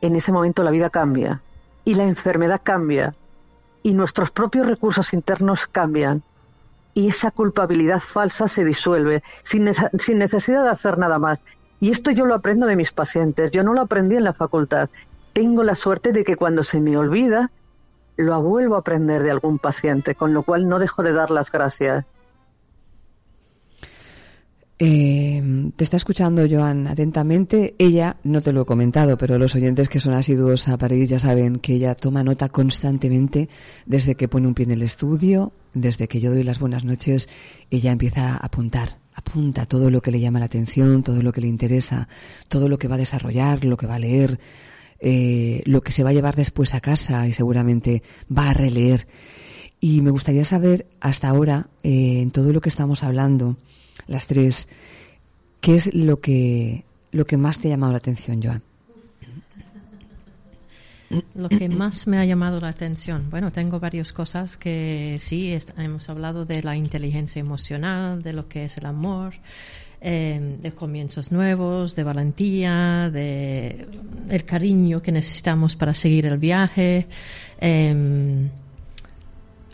en 0.00 0.16
ese 0.16 0.32
momento 0.32 0.62
la 0.62 0.70
vida 0.70 0.90
cambia 0.90 1.40
y 1.84 1.94
la 1.94 2.04
enfermedad 2.04 2.60
cambia 2.62 3.14
y 3.82 3.94
nuestros 3.94 4.30
propios 4.32 4.66
recursos 4.66 5.14
internos 5.14 5.66
cambian 5.66 6.22
y 6.96 7.08
esa 7.08 7.30
culpabilidad 7.30 8.00
falsa 8.00 8.48
se 8.48 8.64
disuelve 8.64 9.22
sin, 9.42 9.70
sin 9.98 10.18
necesidad 10.18 10.62
de 10.62 10.70
hacer 10.70 10.96
nada 10.96 11.18
más. 11.18 11.44
Y 11.78 11.90
esto 11.90 12.10
yo 12.10 12.24
lo 12.24 12.34
aprendo 12.34 12.66
de 12.66 12.74
mis 12.74 12.90
pacientes, 12.90 13.50
yo 13.50 13.62
no 13.62 13.74
lo 13.74 13.82
aprendí 13.82 14.16
en 14.16 14.24
la 14.24 14.32
facultad. 14.32 14.88
Tengo 15.34 15.62
la 15.62 15.74
suerte 15.74 16.12
de 16.12 16.24
que 16.24 16.36
cuando 16.36 16.64
se 16.64 16.80
me 16.80 16.96
olvida, 16.96 17.50
lo 18.16 18.40
vuelvo 18.40 18.76
a 18.76 18.78
aprender 18.78 19.22
de 19.22 19.30
algún 19.30 19.58
paciente, 19.58 20.14
con 20.14 20.32
lo 20.32 20.42
cual 20.42 20.70
no 20.70 20.78
dejo 20.78 21.02
de 21.02 21.12
dar 21.12 21.30
las 21.30 21.52
gracias. 21.52 22.06
Eh, 24.78 25.70
te 25.74 25.84
está 25.84 25.96
escuchando 25.96 26.46
Joan 26.48 26.86
atentamente. 26.86 27.74
Ella, 27.78 28.16
no 28.24 28.42
te 28.42 28.52
lo 28.52 28.62
he 28.62 28.66
comentado, 28.66 29.16
pero 29.16 29.38
los 29.38 29.54
oyentes 29.54 29.88
que 29.88 30.00
son 30.00 30.12
asiduos 30.12 30.68
a 30.68 30.76
París 30.76 31.08
ya 31.08 31.18
saben 31.18 31.56
que 31.56 31.74
ella 31.74 31.94
toma 31.94 32.22
nota 32.22 32.50
constantemente 32.50 33.48
desde 33.86 34.16
que 34.16 34.28
pone 34.28 34.46
un 34.46 34.54
pie 34.54 34.66
en 34.66 34.72
el 34.72 34.82
estudio, 34.82 35.52
desde 35.72 36.08
que 36.08 36.20
yo 36.20 36.30
doy 36.30 36.42
las 36.42 36.58
buenas 36.58 36.84
noches, 36.84 37.28
ella 37.70 37.90
empieza 37.90 38.34
a 38.34 38.36
apuntar, 38.36 38.98
apunta 39.14 39.64
todo 39.64 39.90
lo 39.90 40.02
que 40.02 40.10
le 40.10 40.20
llama 40.20 40.40
la 40.40 40.46
atención, 40.46 41.02
todo 41.02 41.22
lo 41.22 41.32
que 41.32 41.40
le 41.40 41.48
interesa, 41.48 42.08
todo 42.48 42.68
lo 42.68 42.78
que 42.78 42.88
va 42.88 42.96
a 42.96 42.98
desarrollar, 42.98 43.64
lo 43.64 43.78
que 43.78 43.86
va 43.86 43.94
a 43.94 43.98
leer, 43.98 44.38
eh, 45.00 45.62
lo 45.64 45.80
que 45.80 45.92
se 45.92 46.04
va 46.04 46.10
a 46.10 46.14
llevar 46.14 46.36
después 46.36 46.74
a 46.74 46.80
casa 46.80 47.26
y 47.26 47.32
seguramente 47.32 48.02
va 48.30 48.50
a 48.50 48.54
releer. 48.54 49.06
Y 49.80 50.02
me 50.02 50.10
gustaría 50.10 50.44
saber 50.44 50.86
hasta 51.00 51.28
ahora, 51.28 51.68
eh, 51.82 52.20
en 52.20 52.30
todo 52.30 52.52
lo 52.52 52.60
que 52.60 52.68
estamos 52.68 53.02
hablando, 53.02 53.56
las 54.06 54.26
tres, 54.26 54.68
¿qué 55.60 55.74
es 55.74 55.94
lo 55.94 56.20
que, 56.20 56.84
lo 57.12 57.24
que 57.24 57.36
más 57.36 57.58
te 57.58 57.68
ha 57.68 57.70
llamado 57.70 57.92
la 57.92 57.98
atención, 57.98 58.42
Joan? 58.42 58.62
Lo 61.34 61.48
que 61.48 61.68
más 61.68 62.08
me 62.08 62.18
ha 62.18 62.24
llamado 62.24 62.60
la 62.60 62.68
atención, 62.68 63.30
bueno, 63.30 63.52
tengo 63.52 63.78
varias 63.78 64.12
cosas 64.12 64.56
que 64.56 65.18
sí, 65.20 65.56
hemos 65.78 66.08
hablado 66.10 66.44
de 66.44 66.62
la 66.62 66.74
inteligencia 66.74 67.38
emocional, 67.38 68.22
de 68.22 68.32
lo 68.32 68.48
que 68.48 68.64
es 68.64 68.76
el 68.76 68.86
amor, 68.86 69.34
eh, 70.00 70.58
de 70.60 70.72
comienzos 70.72 71.30
nuevos, 71.30 71.94
de 71.94 72.02
valentía, 72.02 73.08
de 73.12 73.86
el 74.28 74.44
cariño 74.44 75.00
que 75.00 75.12
necesitamos 75.12 75.76
para 75.76 75.94
seguir 75.94 76.26
el 76.26 76.38
viaje. 76.38 77.06
Eh, 77.60 78.48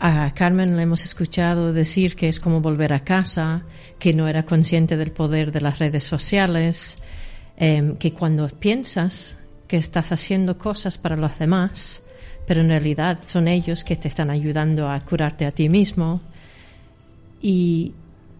a 0.05 0.33
Carmen 0.33 0.75
le 0.75 0.81
hemos 0.81 1.05
escuchado 1.05 1.71
decir 1.71 2.17
que 2.17 2.27
es 2.27 2.41
como 2.41 2.59
volver 2.59 2.91
a 2.91 3.05
casa, 3.05 3.63
que 3.99 4.13
no 4.13 4.27
era 4.27 4.43
consciente 4.43 4.97
del 4.97 5.13
poder 5.13 5.53
de 5.53 5.61
las 5.61 5.79
redes 5.79 6.03
sociales. 6.03 6.97
em, 7.55 7.97
que 7.97 8.11
cuando 8.11 8.47
piensas 8.49 9.37
que 9.67 9.77
estás 9.77 10.11
haciendo 10.11 10.57
cosas 10.57 10.97
para 10.97 11.15
los 11.15 11.37
demás, 11.37 12.01
pero 12.47 12.61
en 12.61 12.69
realidad 12.69 13.19
son 13.25 13.47
ellos 13.47 13.83
que 13.83 13.95
te 13.95 14.07
están 14.07 14.31
ayudando 14.31 14.89
a 14.89 14.99
curarte 15.05 15.45
a 15.45 15.51
ti 15.51 15.69
mismo, 15.69 16.19
y 17.41 17.93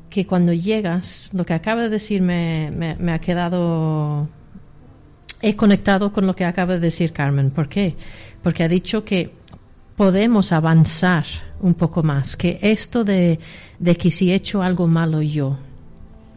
que 0.10 0.26
cuando 0.26 0.52
llegas, 0.52 1.30
lo 1.32 1.46
que 1.46 1.54
acaba 1.54 1.84
de 1.84 1.90
decir 1.90 2.22
me, 2.24 2.72
me 2.72 3.12
ha 3.12 3.20
quedado 3.20 4.28
he 5.42 5.56
conectado 5.56 6.12
con 6.12 6.26
lo 6.26 6.36
que 6.36 6.46
acaba 6.46 6.74
de 6.74 6.80
decir 6.80 7.14
Carmen. 7.14 7.52
¿Por 7.52 7.70
qué? 7.70 7.96
Porque 8.42 8.64
ha 8.64 8.68
dicho 8.68 9.06
que 9.06 9.43
podemos 9.96 10.52
avanzar 10.52 11.26
un 11.62 11.74
poco 11.74 12.04
más, 12.04 12.36
que 12.36 12.60
esto 12.62 13.04
de, 13.04 13.40
de 13.80 13.96
que 13.96 14.12
si 14.12 14.32
he 14.32 14.36
hecho 14.36 14.62
algo 14.62 14.88
malo 14.88 15.22
yo, 15.22 15.58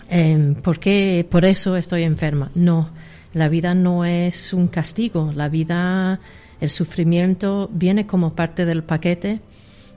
eh, 0.08 0.54
¿por 0.62 0.78
qué 0.78 1.26
por 1.28 1.44
eso 1.44 1.76
estoy 1.76 2.02
enferma? 2.02 2.50
No, 2.54 2.90
la 3.34 3.48
vida 3.48 3.74
no 3.74 4.04
es 4.04 4.52
un 4.52 4.68
castigo, 4.68 5.32
la 5.34 5.48
vida, 5.48 6.20
el 6.60 6.70
sufrimiento 6.70 7.68
viene 7.72 8.06
como 8.06 8.34
parte 8.34 8.64
del 8.64 8.84
paquete 8.84 9.40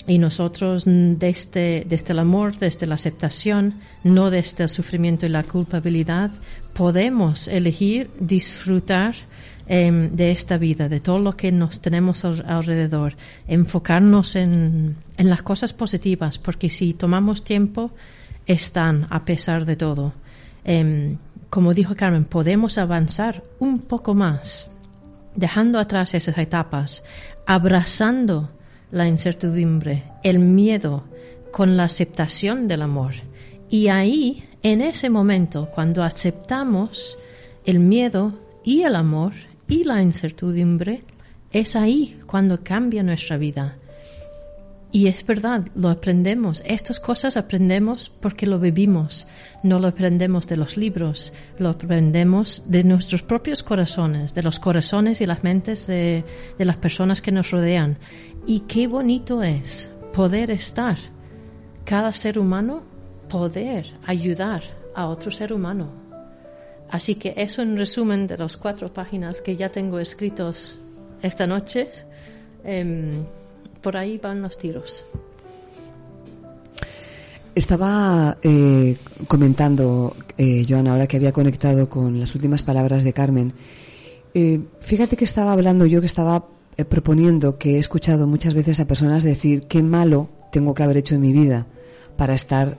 y 0.07 0.18
nosotros 0.18 0.84
desde, 0.86 1.86
desde 1.88 2.14
el 2.14 2.20
amor, 2.20 2.57
desde 2.57 2.88
la 2.88 2.95
aceptación, 2.95 3.76
no 4.03 4.32
desde 4.32 4.64
el 4.64 4.70
sufrimiento 4.70 5.26
y 5.26 5.30
la 5.30 5.43
culpabilidad, 5.43 6.32
podemos 6.74 7.47
elegir 7.47 8.10
disfrutar 8.20 9.14
em, 9.70 10.09
de 10.15 10.32
esta 10.32 10.57
vida, 10.57 10.89
de 10.89 10.99
todo 10.99 11.20
lo 11.20 11.38
que 11.38 11.51
nos 11.51 11.80
tenemos 11.80 12.26
alrededor, 12.26 13.15
enfocarnos 13.47 14.36
en, 14.36 14.97
en 15.15 15.30
las 15.30 15.43
cosas 15.43 15.74
positivas, 15.74 16.39
porque 16.39 16.70
si 16.70 16.93
tomamos 16.93 17.43
tiempo, 17.43 17.91
están 18.47 19.07
a 19.11 19.22
pesar 19.22 19.65
de 19.65 19.76
todo. 19.76 20.13
Em, 20.65 21.17
como 21.51 21.74
dijo 21.74 21.95
Carmen, 21.95 22.26
podemos 22.26 22.78
avanzar 22.78 23.43
un 23.59 23.80
poco 23.80 24.15
más, 24.15 24.70
dejando 25.36 25.80
atrás 25.80 26.13
esas 26.15 26.38
etapas, 26.38 27.03
abrazando 27.45 28.49
la 28.91 29.07
incertidumbre, 29.07 30.03
el 30.24 30.39
miedo, 30.39 31.03
con 31.51 31.78
la 31.78 31.84
aceptación 31.84 32.67
del 32.67 32.82
amor. 32.82 33.13
Y 33.70 33.88
ahí, 33.88 34.43
en 34.63 34.82
ese 34.82 35.09
momento, 35.09 35.70
cuando 35.74 36.03
aceptamos 36.03 37.17
el 37.65 37.80
miedo 37.80 38.39
y 38.63 38.82
el 38.82 38.95
amor 38.95 39.34
y 39.70 39.84
la 39.84 40.01
incertidumbre, 40.01 41.03
es 41.51 41.76
ahí 41.76 42.20
cuando 42.26 42.63
cambia 42.63 43.03
nuestra 43.03 43.38
vida. 43.38 43.78
Y 44.91 45.05
es 45.05 45.24
verdad, 45.24 45.67
lo 45.76 45.89
aprendemos. 45.89 46.63
Estas 46.65 46.99
cosas 46.99 47.38
aprendemos 47.38 48.09
porque 48.09 48.47
lo 48.47 48.59
vivimos. 48.59 49.28
No 49.61 49.78
lo 49.78 49.88
aprendemos 49.88 50.47
de 50.47 50.57
los 50.57 50.78
libros, 50.78 51.32
lo 51.59 51.70
aprendemos 51.70 52.63
de 52.65 52.84
nuestros 52.84 53.22
propios 53.22 53.61
corazones, 53.61 54.34
de 54.34 54.41
los 54.41 54.57
corazones 54.57 55.22
y 55.22 55.28
las 55.28 55.43
mentes 55.43 55.86
de, 55.86 56.24
de 56.57 56.65
las 56.65 56.78
personas 56.78 57.22
que 57.22 57.32
nos 57.32 57.51
rodean. 57.51 57.99
Y 58.47 58.61
qué 58.61 58.88
bonito 58.88 59.43
es 59.43 59.91
poder 60.11 60.49
estar, 60.49 60.97
cada 61.86 62.11
ser 62.11 62.39
humano, 62.39 62.82
poder 63.30 63.86
ayudar 64.07 64.63
a 64.95 65.07
otro 65.07 65.30
ser 65.30 65.53
humano. 65.53 65.99
Así 66.91 67.15
que 67.15 67.33
eso 67.37 67.61
en 67.61 67.77
resumen 67.77 68.25
de 68.27 68.37
las 68.37 68.57
cuatro 68.57 68.91
páginas 68.91 69.41
que 69.41 69.55
ya 69.55 69.69
tengo 69.69 69.99
escritos 69.99 70.79
esta 71.21 71.45
noche. 71.45 71.89
Em, 72.63 73.23
por 73.81 73.95
ahí 73.95 74.17
van 74.17 74.41
los 74.41 74.57
tiros. 74.57 75.05
Estaba 77.55 78.37
eh, 78.41 78.97
comentando, 79.27 80.15
eh, 80.37 80.65
Joana, 80.67 80.93
ahora 80.93 81.07
que 81.07 81.17
había 81.17 81.31
conectado 81.31 81.89
con 81.89 82.19
las 82.19 82.33
últimas 82.35 82.63
palabras 82.63 83.03
de 83.03 83.13
Carmen. 83.13 83.53
Eh, 84.33 84.61
fíjate 84.79 85.17
que 85.17 85.25
estaba 85.25 85.53
hablando 85.53 85.85
yo, 85.85 85.99
que 85.99 86.05
estaba 86.05 86.45
eh, 86.77 86.85
proponiendo 86.85 87.57
que 87.57 87.75
he 87.75 87.79
escuchado 87.79 88.27
muchas 88.27 88.53
veces 88.53 88.79
a 88.79 88.87
personas 88.87 89.23
decir 89.23 89.61
qué 89.61 89.81
malo 89.83 90.29
tengo 90.51 90.73
que 90.73 90.83
haber 90.83 90.97
hecho 90.97 91.15
en 91.15 91.21
mi 91.21 91.33
vida 91.33 91.67
para 92.15 92.33
estar 92.33 92.75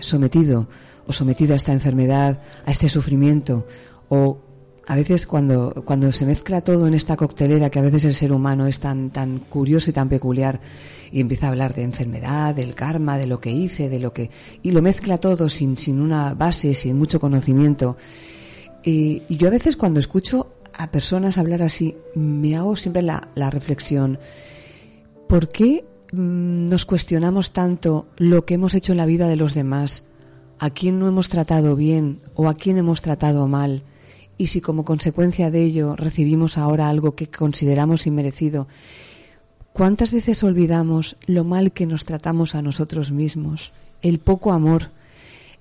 sometido 0.00 0.68
o 1.10 1.12
sometida 1.12 1.54
a 1.54 1.56
esta 1.56 1.72
enfermedad, 1.72 2.40
a 2.64 2.70
este 2.70 2.88
sufrimiento 2.88 3.66
o 4.08 4.38
a 4.86 4.96
veces 4.96 5.26
cuando, 5.26 5.82
cuando 5.84 6.10
se 6.10 6.26
mezcla 6.26 6.62
todo 6.62 6.86
en 6.86 6.94
esta 6.94 7.16
coctelera, 7.16 7.70
que 7.70 7.78
a 7.78 7.82
veces 7.82 8.04
el 8.04 8.14
ser 8.14 8.32
humano 8.32 8.66
es 8.66 8.80
tan, 8.80 9.10
tan 9.10 9.38
curioso 9.38 9.90
y 9.90 9.92
tan 9.92 10.08
peculiar, 10.08 10.60
y 11.12 11.20
empieza 11.20 11.46
a 11.46 11.50
hablar 11.50 11.74
de 11.74 11.82
enfermedad, 11.82 12.54
del 12.56 12.74
karma, 12.74 13.16
de 13.16 13.26
lo 13.26 13.38
que 13.38 13.52
hice, 13.52 13.88
de 13.88 14.00
lo 14.00 14.12
que, 14.12 14.30
y 14.62 14.72
lo 14.72 14.82
mezcla 14.82 15.18
todo 15.18 15.48
sin, 15.48 15.78
sin 15.78 16.00
una 16.00 16.34
base, 16.34 16.74
sin 16.74 16.98
mucho 16.98 17.20
conocimiento. 17.20 17.96
Y, 18.82 19.22
yo 19.28 19.46
a 19.46 19.52
veces 19.52 19.76
cuando 19.76 20.00
escucho 20.00 20.54
a 20.76 20.90
personas 20.90 21.38
hablar 21.38 21.62
así, 21.62 21.96
me 22.16 22.56
hago 22.56 22.74
siempre 22.74 23.02
la, 23.02 23.28
la 23.36 23.50
reflexión, 23.50 24.18
¿por 25.28 25.50
qué 25.50 25.84
mm, 26.12 26.66
nos 26.66 26.84
cuestionamos 26.84 27.52
tanto 27.52 28.08
lo 28.16 28.44
que 28.44 28.54
hemos 28.54 28.74
hecho 28.74 28.90
en 28.90 28.98
la 28.98 29.06
vida 29.06 29.28
de 29.28 29.36
los 29.36 29.54
demás? 29.54 30.09
¿A 30.60 30.70
quién 30.70 31.00
no 31.00 31.08
hemos 31.08 31.28
tratado 31.28 31.74
bien 31.74 32.20
o 32.34 32.48
a 32.48 32.54
quién 32.54 32.78
hemos 32.78 33.02
tratado 33.02 33.48
mal? 33.48 33.82
y 34.40 34.46
si 34.46 34.62
como 34.62 34.86
consecuencia 34.86 35.50
de 35.50 35.62
ello 35.62 35.96
recibimos 35.96 36.56
ahora 36.56 36.88
algo 36.88 37.14
que 37.14 37.28
consideramos 37.28 38.06
inmerecido, 38.06 38.68
¿cuántas 39.74 40.12
veces 40.12 40.42
olvidamos 40.42 41.18
lo 41.26 41.44
mal 41.44 41.72
que 41.72 41.84
nos 41.84 42.06
tratamos 42.06 42.54
a 42.54 42.62
nosotros 42.62 43.12
mismos, 43.12 43.74
el 44.00 44.18
poco 44.18 44.52
amor, 44.52 44.92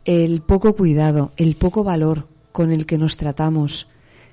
el 0.05 0.39
poco 0.39 0.77
cuidado, 0.77 1.33
el 1.35 1.57
poco 1.57 1.83
valor 1.83 2.29
con 2.53 2.71
el 2.71 2.85
que 2.85 2.97
nos 2.97 3.17
tratamos, 3.17 3.89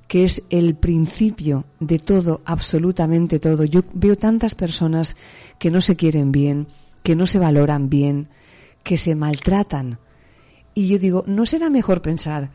que 0.06 0.22
es 0.22 0.44
el 0.50 0.76
principio 0.76 1.64
de 1.80 1.98
todo, 1.98 2.40
absolutamente 2.44 3.40
todo? 3.40 3.64
Yo 3.64 3.82
veo 3.94 4.14
tantas 4.14 4.54
personas 4.54 5.16
que 5.58 5.72
no 5.72 5.80
se 5.80 5.96
quieren 5.96 6.30
bien, 6.30 6.68
que 7.02 7.16
no 7.16 7.26
se 7.26 7.40
valoran 7.40 7.90
bien, 7.90 8.28
que 8.84 8.96
se 8.96 9.16
maltratan. 9.16 9.98
Y 10.76 10.88
yo 10.88 10.98
digo, 10.98 11.24
¿no 11.26 11.46
será 11.46 11.70
mejor 11.70 12.02
pensar 12.02 12.50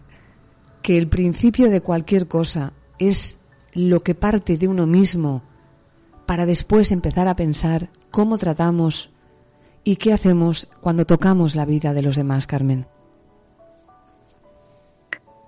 que 0.84 1.00
el 1.00 1.10
principio 1.10 1.72
de 1.72 1.82
cualquier 1.82 2.28
cosa 2.28 2.72
es 3.00 3.40
lo 3.74 4.02
que 4.02 4.14
parte 4.14 4.60
de 4.60 4.68
uno 4.68 4.86
mismo 4.86 5.42
para 6.28 6.46
después 6.46 6.92
empezar 6.92 7.28
a 7.28 7.36
pensar 7.36 7.90
cómo 8.12 8.38
tratamos 8.38 9.10
y 9.84 9.96
qué 9.96 10.14
hacemos 10.14 10.70
cuando 10.82 11.06
tocamos 11.08 11.56
la 11.56 11.66
vida 11.66 11.96
de 11.96 12.04
los 12.04 12.16
demás, 12.16 12.46
Carmen. 12.46 12.86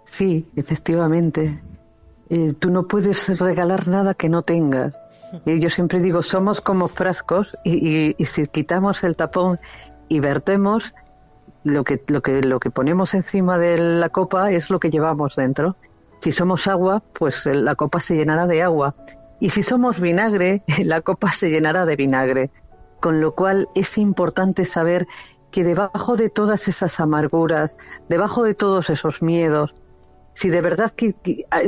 Sí, 0.05 0.49
efectivamente. 0.55 1.61
Eh, 2.29 2.53
tú 2.57 2.71
no 2.71 2.87
puedes 2.87 3.37
regalar 3.37 3.87
nada 3.87 4.15
que 4.15 4.29
no 4.29 4.41
tengas. 4.41 4.95
Y 5.45 5.59
yo 5.59 5.69
siempre 5.69 5.99
digo, 5.99 6.23
somos 6.23 6.59
como 6.59 6.87
frascos 6.87 7.49
y 7.63 8.15
si 8.25 8.47
quitamos 8.47 9.03
el 9.03 9.15
tapón 9.15 9.59
y 10.09 10.19
vertemos, 10.19 10.95
lo 11.63 11.83
que, 11.83 12.03
lo 12.07 12.21
que, 12.21 12.41
lo 12.41 12.59
que 12.59 12.71
ponemos 12.71 13.13
encima 13.13 13.57
de 13.57 13.77
la 13.77 14.09
copa 14.09 14.51
es 14.51 14.69
lo 14.69 14.79
que 14.79 14.89
llevamos 14.89 15.35
dentro. 15.35 15.75
Si 16.19 16.31
somos 16.31 16.67
agua, 16.67 17.03
pues 17.13 17.45
la 17.45 17.75
copa 17.75 17.99
se 17.99 18.15
llenará 18.15 18.47
de 18.47 18.63
agua. 18.63 18.95
Y 19.39 19.49
si 19.49 19.63
somos 19.63 19.99
vinagre, 19.99 20.63
la 20.83 21.01
copa 21.01 21.31
se 21.31 21.49
llenará 21.49 21.85
de 21.85 21.95
vinagre. 21.95 22.51
Con 22.99 23.19
lo 23.19 23.35
cual 23.35 23.67
es 23.75 23.97
importante 23.97 24.65
saber 24.65 25.07
que 25.51 25.63
debajo 25.63 26.15
de 26.15 26.29
todas 26.29 26.67
esas 26.67 26.99
amarguras, 26.99 27.77
debajo 28.09 28.43
de 28.43 28.55
todos 28.55 28.89
esos 28.89 29.21
miedos, 29.21 29.75
si 30.33 30.49
de 30.49 30.61
verdad 30.61 30.91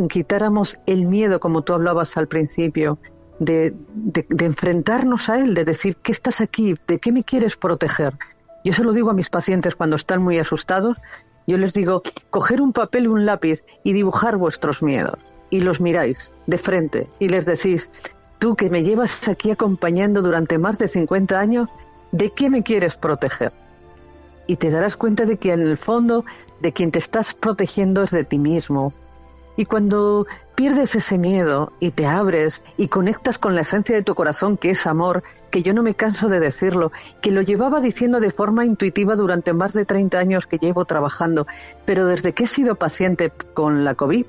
quitáramos 0.09 0.79
el 0.87 1.05
miedo, 1.05 1.39
como 1.39 1.61
tú 1.61 1.73
hablabas 1.73 2.17
al 2.17 2.27
principio, 2.27 2.97
de, 3.39 3.75
de 3.93 4.45
enfrentarnos 4.45 5.29
a 5.29 5.37
él, 5.37 5.53
de 5.53 5.65
decir, 5.65 5.97
¿qué 5.97 6.11
estás 6.11 6.41
aquí? 6.41 6.75
¿De 6.87 6.99
qué 6.99 7.11
me 7.11 7.23
quieres 7.23 7.57
proteger? 7.57 8.17
Yo 8.65 8.73
se 8.73 8.83
lo 8.83 8.93
digo 8.93 9.11
a 9.11 9.13
mis 9.13 9.29
pacientes 9.29 9.75
cuando 9.75 9.95
están 9.95 10.23
muy 10.23 10.39
asustados. 10.39 10.97
Yo 11.45 11.59
les 11.59 11.73
digo, 11.73 12.01
coger 12.31 12.61
un 12.61 12.73
papel 12.73 13.03
y 13.03 13.07
un 13.07 13.23
lápiz 13.23 13.63
y 13.83 13.93
dibujar 13.93 14.37
vuestros 14.37 14.81
miedos. 14.81 15.19
Y 15.51 15.61
los 15.61 15.79
miráis 15.79 16.33
de 16.47 16.57
frente 16.57 17.07
y 17.19 17.29
les 17.29 17.45
decís, 17.45 17.91
tú 18.39 18.55
que 18.55 18.71
me 18.71 18.83
llevas 18.83 19.27
aquí 19.27 19.51
acompañando 19.51 20.23
durante 20.23 20.57
más 20.57 20.79
de 20.79 20.87
50 20.87 21.39
años, 21.39 21.69
¿de 22.11 22.31
qué 22.31 22.49
me 22.49 22.63
quieres 22.63 22.95
proteger? 22.95 23.53
Y 24.47 24.55
te 24.55 24.71
darás 24.71 24.95
cuenta 24.95 25.25
de 25.25 25.37
que 25.37 25.53
en 25.53 25.61
el 25.61 25.77
fondo 25.77 26.25
de 26.59 26.73
quien 26.73 26.91
te 26.91 26.97
estás 26.97 27.35
protegiendo 27.35 28.01
es 28.01 28.09
de 28.09 28.23
ti 28.23 28.39
mismo. 28.39 28.93
Y 29.57 29.65
cuando 29.65 30.27
pierdes 30.55 30.95
ese 30.95 31.17
miedo 31.17 31.71
y 31.79 31.91
te 31.91 32.05
abres 32.05 32.61
y 32.77 32.87
conectas 32.87 33.37
con 33.37 33.55
la 33.55 33.61
esencia 33.61 33.95
de 33.95 34.03
tu 34.03 34.15
corazón, 34.15 34.57
que 34.57 34.71
es 34.71 34.85
amor, 34.87 35.23
que 35.49 35.63
yo 35.63 35.73
no 35.73 35.83
me 35.83 35.95
canso 35.95 36.27
de 36.27 36.39
decirlo, 36.39 36.91
que 37.21 37.31
lo 37.31 37.41
llevaba 37.41 37.79
diciendo 37.79 38.19
de 38.19 38.31
forma 38.31 38.65
intuitiva 38.65 39.15
durante 39.15 39.53
más 39.53 39.73
de 39.73 39.85
30 39.85 40.17
años 40.17 40.47
que 40.47 40.57
llevo 40.57 40.85
trabajando, 40.85 41.47
pero 41.85 42.05
desde 42.05 42.33
que 42.33 42.43
he 42.43 42.47
sido 42.47 42.75
paciente 42.75 43.31
con 43.53 43.83
la 43.83 43.95
COVID, 43.95 44.25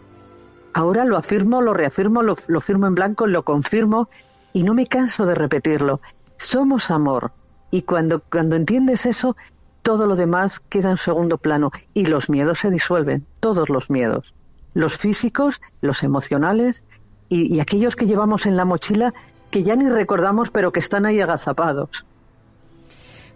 ahora 0.74 1.05
lo 1.05 1.16
afirmo, 1.16 1.62
lo 1.62 1.74
reafirmo, 1.74 2.22
lo, 2.22 2.37
lo 2.47 2.61
firmo 2.61 2.87
en 2.87 2.95
blanco, 2.95 3.27
lo 3.27 3.45
confirmo 3.45 4.09
y 4.53 4.62
no 4.62 4.74
me 4.74 4.87
canso 4.87 5.27
de 5.27 5.35
repetirlo. 5.35 6.01
Somos 6.37 6.91
amor. 6.91 7.33
Y 7.70 7.83
cuando, 7.83 8.20
cuando 8.20 8.57
entiendes 8.57 9.07
eso, 9.07 9.37
todo 9.83 10.07
lo 10.07 10.16
demás 10.16 10.61
queda 10.61 10.91
en 10.91 10.97
segundo 10.97 11.39
plano 11.39 11.72
y 11.95 12.07
los 12.07 12.29
miedos 12.29 12.61
se 12.61 12.70
disuelven, 12.70 13.27
todos 13.41 13.68
los 13.68 13.91
miedos. 13.91 14.36
Los 14.77 14.99
físicos, 14.99 15.62
los 15.81 16.03
emocionales 16.03 16.85
y, 17.31 17.61
aquellos 17.61 17.97
que 17.97 18.05
llevamos 18.05 18.45
en 18.45 18.59
la 18.59 18.66
mochila 18.66 19.14
que 19.51 19.62
ya 19.62 19.74
ni 19.74 19.89
recordamos 19.89 20.51
pero 20.51 20.70
que 20.70 20.81
están 20.81 21.07
ahí 21.07 21.18
agazapados. 21.18 22.05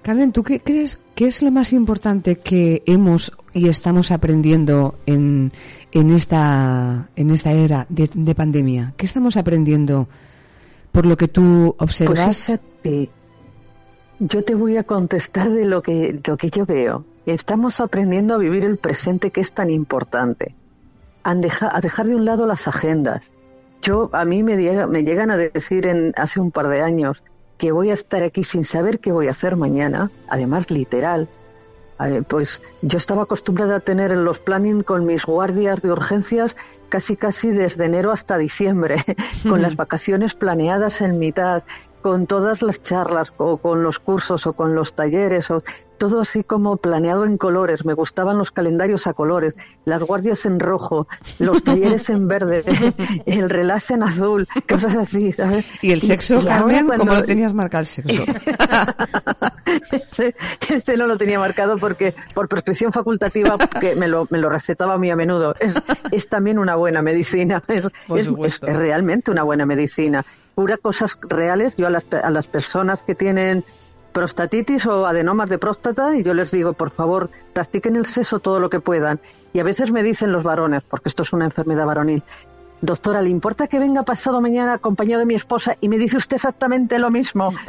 Carmen, 0.03 0.33
¿tú 0.33 0.43
qué 0.43 0.61
crees 0.61 0.99
que 1.15 1.27
es 1.27 1.41
lo 1.41 1.51
más 1.51 1.73
importante 1.73 2.37
que 2.37 2.83
hemos 2.85 3.33
y 3.55 3.69
estamos 3.69 4.11
aprendiendo 4.11 4.99
en, 5.07 5.53
en, 5.93 6.11
esta, 6.11 7.09
en 7.17 7.31
esta 7.31 7.53
era 7.53 7.87
de, 7.89 8.35
pandemia? 8.35 8.93
¿Qué 8.99 9.07
estamos 9.07 9.39
aprendiendo 9.39 10.09
por 10.93 11.07
lo 11.07 11.17
que 11.17 11.29
tú 11.29 11.75
observas? 11.79 12.53
Pues 12.83 13.09
yo 14.19 14.45
te 14.45 14.55
voy 14.55 14.77
a 14.77 14.85
contestar 14.85 15.49
de 15.49 15.65
lo 15.65 15.81
que, 15.81 16.21
lo 16.23 16.37
que 16.37 16.51
yo 16.51 16.67
veo. 16.67 17.07
Estamos 17.25 17.81
aprendiendo 17.81 18.35
a 18.35 18.39
vivir 18.39 18.65
el 18.65 18.77
presente 18.77 19.31
que 19.31 19.41
es 19.41 19.53
tan 19.53 19.71
importante. 19.71 20.55
A 21.23 21.35
dejar, 21.35 21.71
a 21.75 21.81
dejar 21.81 22.07
de 22.07 22.15
un 22.15 22.25
lado 22.25 22.47
las 22.47 22.67
agendas. 22.67 23.31
Yo, 23.83 24.11
a 24.13 24.25
mí 24.25 24.43
me, 24.43 24.57
me 24.87 25.03
llegan 25.05 25.31
a 25.31 25.37
decir 25.37 25.87
en, 25.87 26.13
hace 26.17 26.41
un 26.41 26.51
par 26.51 26.69
de 26.69 26.83
años 26.83 27.23
que 27.61 27.73
voy 27.73 27.91
a 27.91 27.95
estar 27.95 28.23
aquí 28.23 28.43
sin 28.43 28.65
saber 28.65 29.01
qué 29.01 29.13
voy 29.13 29.29
a 29.29 29.33
hacer 29.33 29.57
mañana, 29.57 30.11
además 30.29 30.71
literal. 30.71 31.29
Pues 32.29 32.63
yo 32.81 32.97
estaba 32.97 33.25
acostumbrada 33.25 33.77
a 33.77 33.81
tener 33.81 34.17
los 34.17 34.39
planning 34.39 34.81
con 34.81 35.05
mis 35.05 35.27
guardias 35.27 35.83
de 35.83 35.93
urgencias 35.93 36.57
casi 36.89 37.17
casi 37.17 37.51
desde 37.51 37.85
enero 37.85 38.11
hasta 38.11 38.39
diciembre, 38.39 39.05
con 39.49 39.61
las 39.61 39.77
vacaciones 39.77 40.35
planeadas 40.35 41.03
en 41.03 41.19
mitad, 41.19 41.63
con 42.03 42.27
todas 42.27 42.63
las 42.63 42.83
charlas 42.83 43.33
o 43.37 43.59
con 43.59 43.83
los 43.83 43.99
cursos 43.99 44.47
o 44.47 44.53
con 44.53 44.75
los 44.75 44.95
talleres 44.95 45.51
o 45.51 45.63
todo 46.01 46.23
así 46.23 46.43
como 46.43 46.79
planeado 46.79 47.27
en 47.27 47.37
colores. 47.37 47.85
Me 47.85 47.93
gustaban 47.93 48.39
los 48.39 48.51
calendarios 48.51 49.07
a 49.07 49.13
colores, 49.13 49.55
las 49.85 50.03
guardias 50.03 50.47
en 50.47 50.59
rojo, 50.59 51.07
los 51.39 51.63
talleres 51.65 52.09
en 52.09 52.27
verde, 52.27 52.65
el 53.27 53.51
relax 53.51 53.91
en 53.91 54.03
azul, 54.03 54.49
cosas 54.67 54.97
así, 54.97 55.31
¿sabes? 55.33 55.67
¿Y 55.83 55.93
el 55.93 56.01
sexo, 56.01 56.43
Carmen? 56.43 56.89
¿Cómo 56.89 57.13
lo 57.13 57.23
tenías 57.23 57.53
marcado 57.53 57.83
el 57.83 57.87
sexo? 57.87 58.23
este, 60.71 60.97
no 60.97 61.07
lo 61.07 61.19
tenía 61.19 61.39
marcado 61.39 61.77
porque 61.77 62.15
por 62.35 62.49
prescripción 62.49 62.93
facultativa 62.93 63.59
que 63.81 63.95
me 63.95 64.09
lo, 64.09 64.27
me 64.31 64.39
lo 64.39 64.49
recetaba 64.49 64.97
muy 64.97 65.11
a 65.11 65.17
menudo. 65.17 65.55
Es, 66.11 66.29
también 66.29 66.59
una 66.59 66.77
buena 66.77 67.03
medicina, 67.03 67.63
es, 67.69 67.85
es, 68.39 68.61
realmente 68.61 69.31
una 69.31 69.43
buena 69.43 69.67
medicina. 69.67 70.25
Pura 70.55 70.77
cosas 70.77 71.19
reales. 71.23 71.77
Yo 71.77 71.87
a 71.87 71.91
las, 71.91 72.05
a 72.13 72.31
las 72.31 72.47
personas 72.47 73.03
que 73.03 73.15
tienen 73.15 73.65
prostatitis 74.13 74.87
o 74.87 75.07
adenomas 75.07 75.49
de 75.49 75.59
próstata 75.59 76.17
y 76.17 76.23
yo 76.23 76.35
les 76.35 76.51
digo, 76.51 76.73
por 76.73 76.91
favor, 76.91 77.31
practiquen 77.53 77.97
el 77.97 78.07
sexo 78.07 78.41
todo 78.41 78.61
lo 78.61 78.71
que 78.71 78.81
puedan. 78.81 79.21
Y 79.53 79.61
a 79.61 79.65
veces 79.65 79.91
me 79.93 80.03
dicen 80.03 80.33
los 80.33 80.45
varones, 80.45 80.83
porque 80.89 81.09
esto 81.09 81.23
es 81.23 81.33
una 81.33 81.45
enfermedad 81.45 81.87
varonil, 81.87 82.23
doctora, 82.83 83.23
¿le 83.23 83.31
importa 83.31 83.67
que 83.67 83.79
venga 83.79 84.03
pasado 84.03 84.41
mañana 84.41 84.75
acompañado 84.75 85.21
de 85.21 85.27
mi 85.27 85.35
esposa 85.35 85.77
y 85.81 85.89
me 85.89 85.99
dice 85.99 86.17
usted 86.17 86.37
exactamente 86.37 86.99
lo 86.99 87.11
mismo? 87.11 87.53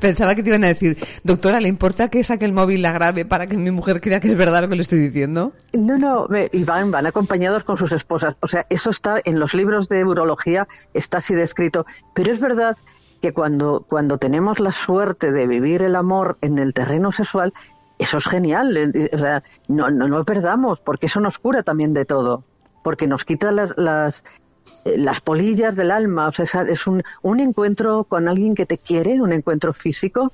Pensaba 0.00 0.34
que 0.34 0.42
te 0.42 0.50
iban 0.50 0.64
a 0.64 0.68
decir, 0.68 0.98
doctora, 1.22 1.60
¿le 1.60 1.68
importa 1.68 2.08
que 2.08 2.22
saque 2.22 2.44
el 2.44 2.52
móvil 2.52 2.82
la 2.82 2.92
grabe 2.92 3.24
para 3.24 3.46
que 3.46 3.56
mi 3.56 3.70
mujer 3.70 4.00
crea 4.00 4.20
que 4.20 4.28
es 4.28 4.36
verdad 4.36 4.62
lo 4.62 4.68
que 4.68 4.76
le 4.76 4.82
estoy 4.82 4.98
diciendo? 4.98 5.52
No, 5.72 5.96
no, 5.96 6.26
y 6.52 6.64
van, 6.64 6.90
van 6.90 7.06
acompañados 7.06 7.64
con 7.64 7.78
sus 7.78 7.92
esposas. 7.92 8.36
O 8.40 8.48
sea, 8.48 8.66
eso 8.68 8.90
está 8.90 9.20
en 9.24 9.38
los 9.38 9.54
libros 9.54 9.88
de 9.88 10.04
urología, 10.04 10.68
está 10.92 11.18
así 11.18 11.34
descrito. 11.34 11.86
Pero 12.14 12.32
es 12.32 12.40
verdad 12.40 12.76
que 13.22 13.32
cuando, 13.32 13.86
cuando 13.88 14.18
tenemos 14.18 14.60
la 14.60 14.72
suerte 14.72 15.32
de 15.32 15.46
vivir 15.46 15.80
el 15.82 15.96
amor 15.96 16.36
en 16.42 16.58
el 16.58 16.74
terreno 16.74 17.10
sexual, 17.10 17.54
eso 17.98 18.18
es 18.18 18.24
genial. 18.26 18.76
Eh, 18.76 19.10
o 19.12 19.18
sea, 19.18 19.42
no, 19.68 19.90
no, 19.90 20.08
lo 20.08 20.24
perdamos, 20.24 20.80
porque 20.80 21.06
eso 21.06 21.20
nos 21.20 21.38
cura 21.38 21.62
también 21.62 21.94
de 21.94 22.04
todo. 22.04 22.44
Porque 22.82 23.06
nos 23.06 23.24
quita 23.24 23.52
las, 23.52 23.76
las, 23.76 24.24
eh, 24.84 24.96
las 24.98 25.20
polillas 25.20 25.76
del 25.76 25.90
alma. 25.90 26.28
O 26.28 26.32
sea, 26.32 26.62
es 26.62 26.86
un, 26.86 27.02
un 27.22 27.40
encuentro 27.40 28.04
con 28.04 28.28
alguien 28.28 28.54
que 28.54 28.66
te 28.66 28.78
quiere, 28.78 29.20
un 29.20 29.32
encuentro 29.32 29.72
físico, 29.72 30.32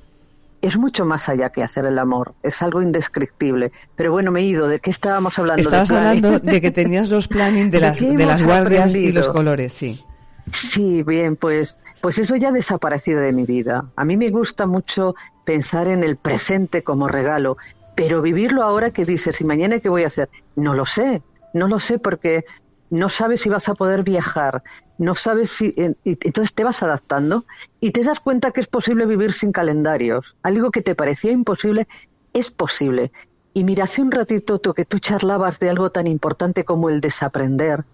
es 0.63 0.77
mucho 0.77 1.05
más 1.05 1.29
allá 1.29 1.51
que 1.51 1.63
hacer 1.63 1.87
el 1.87 1.99
amor, 1.99 2.35
es 2.43 2.61
algo 2.63 2.83
indescriptible. 2.83 3.73
Pero 3.97 4.13
bueno, 4.13 4.31
me 4.31 4.41
he 4.41 4.45
ido, 4.45 4.69
¿de 4.69 4.79
qué 4.79 4.91
estábamos 4.91 5.39
hablando? 5.39 5.63
Estabas 5.63 5.91
hablando 5.91 6.39
de 6.39 6.61
que 6.61 6.71
tenías 6.71 7.11
los 7.11 7.29
planning 7.29 7.71
de, 7.71 7.81
las, 7.81 8.01
de 8.01 8.27
las 8.27 8.45
guardias 8.45 8.95
y 8.95 9.13
los 9.13 9.29
colores, 9.29 9.73
sí. 9.73 10.05
Sí, 10.53 11.03
bien, 11.03 11.37
pues, 11.37 11.79
pues 12.01 12.19
eso 12.19 12.37
ya 12.37 12.49
ha 12.49 12.53
desaparecido 12.53 13.21
de 13.21 13.33
mi 13.33 13.45
vida. 13.45 13.91
A 13.97 14.05
mí 14.05 14.17
me 14.17 14.31
gusta 14.31 14.67
mucho 14.67 15.15
pensar 15.45 15.89
en 15.89 16.05
el 16.05 16.17
presente 16.17 16.83
como 16.83 17.09
regalo, 17.09 17.57
pero 17.95 18.23
vivirlo 18.23 18.63
ahora 18.63 18.91
que 18.91 19.05
dices, 19.05 19.41
¿y 19.41 19.45
mañana 19.45 19.81
qué 19.81 19.89
voy 19.89 20.05
a 20.05 20.09
hacer? 20.09 20.29
No 20.57 20.75
lo 20.75 20.87
sé, 20.87 21.23
no 21.53 21.69
lo 21.69 21.81
sé 21.81 21.99
porque 21.99 22.45
no 22.91 23.09
sabes 23.09 23.41
si 23.41 23.49
vas 23.49 23.69
a 23.69 23.75
poder 23.75 24.03
viajar, 24.03 24.63
no 24.99 25.15
sabes 25.15 25.51
si... 25.51 25.75
Entonces 25.77 26.53
te 26.53 26.65
vas 26.65 26.83
adaptando 26.83 27.45
y 27.81 27.93
te 27.93 28.03
das 28.03 28.21
cuenta 28.21 28.51
que 28.51 28.61
es 28.61 28.67
posible 28.67 29.07
vivir 29.07 29.33
sin 29.33 29.53
calendarios. 29.53 30.37
Algo 30.43 30.71
que 30.71 30.83
te 30.83 30.95
parecía 30.95 31.31
imposible 31.31 31.87
es 32.33 32.51
posible. 32.51 33.13
Y 33.53 33.65
mira, 33.65 33.85
hace 33.85 34.01
un 34.01 34.13
ratito 34.13 34.61
tú 34.61 34.75
que 34.75 34.85
tú 34.85 35.01
charlabas 35.01 35.59
de 35.59 35.71
algo 35.71 35.91
tan 35.91 36.07
importante 36.07 36.65
como 36.65 36.89
el 36.89 37.01
desaprender. 37.01 37.85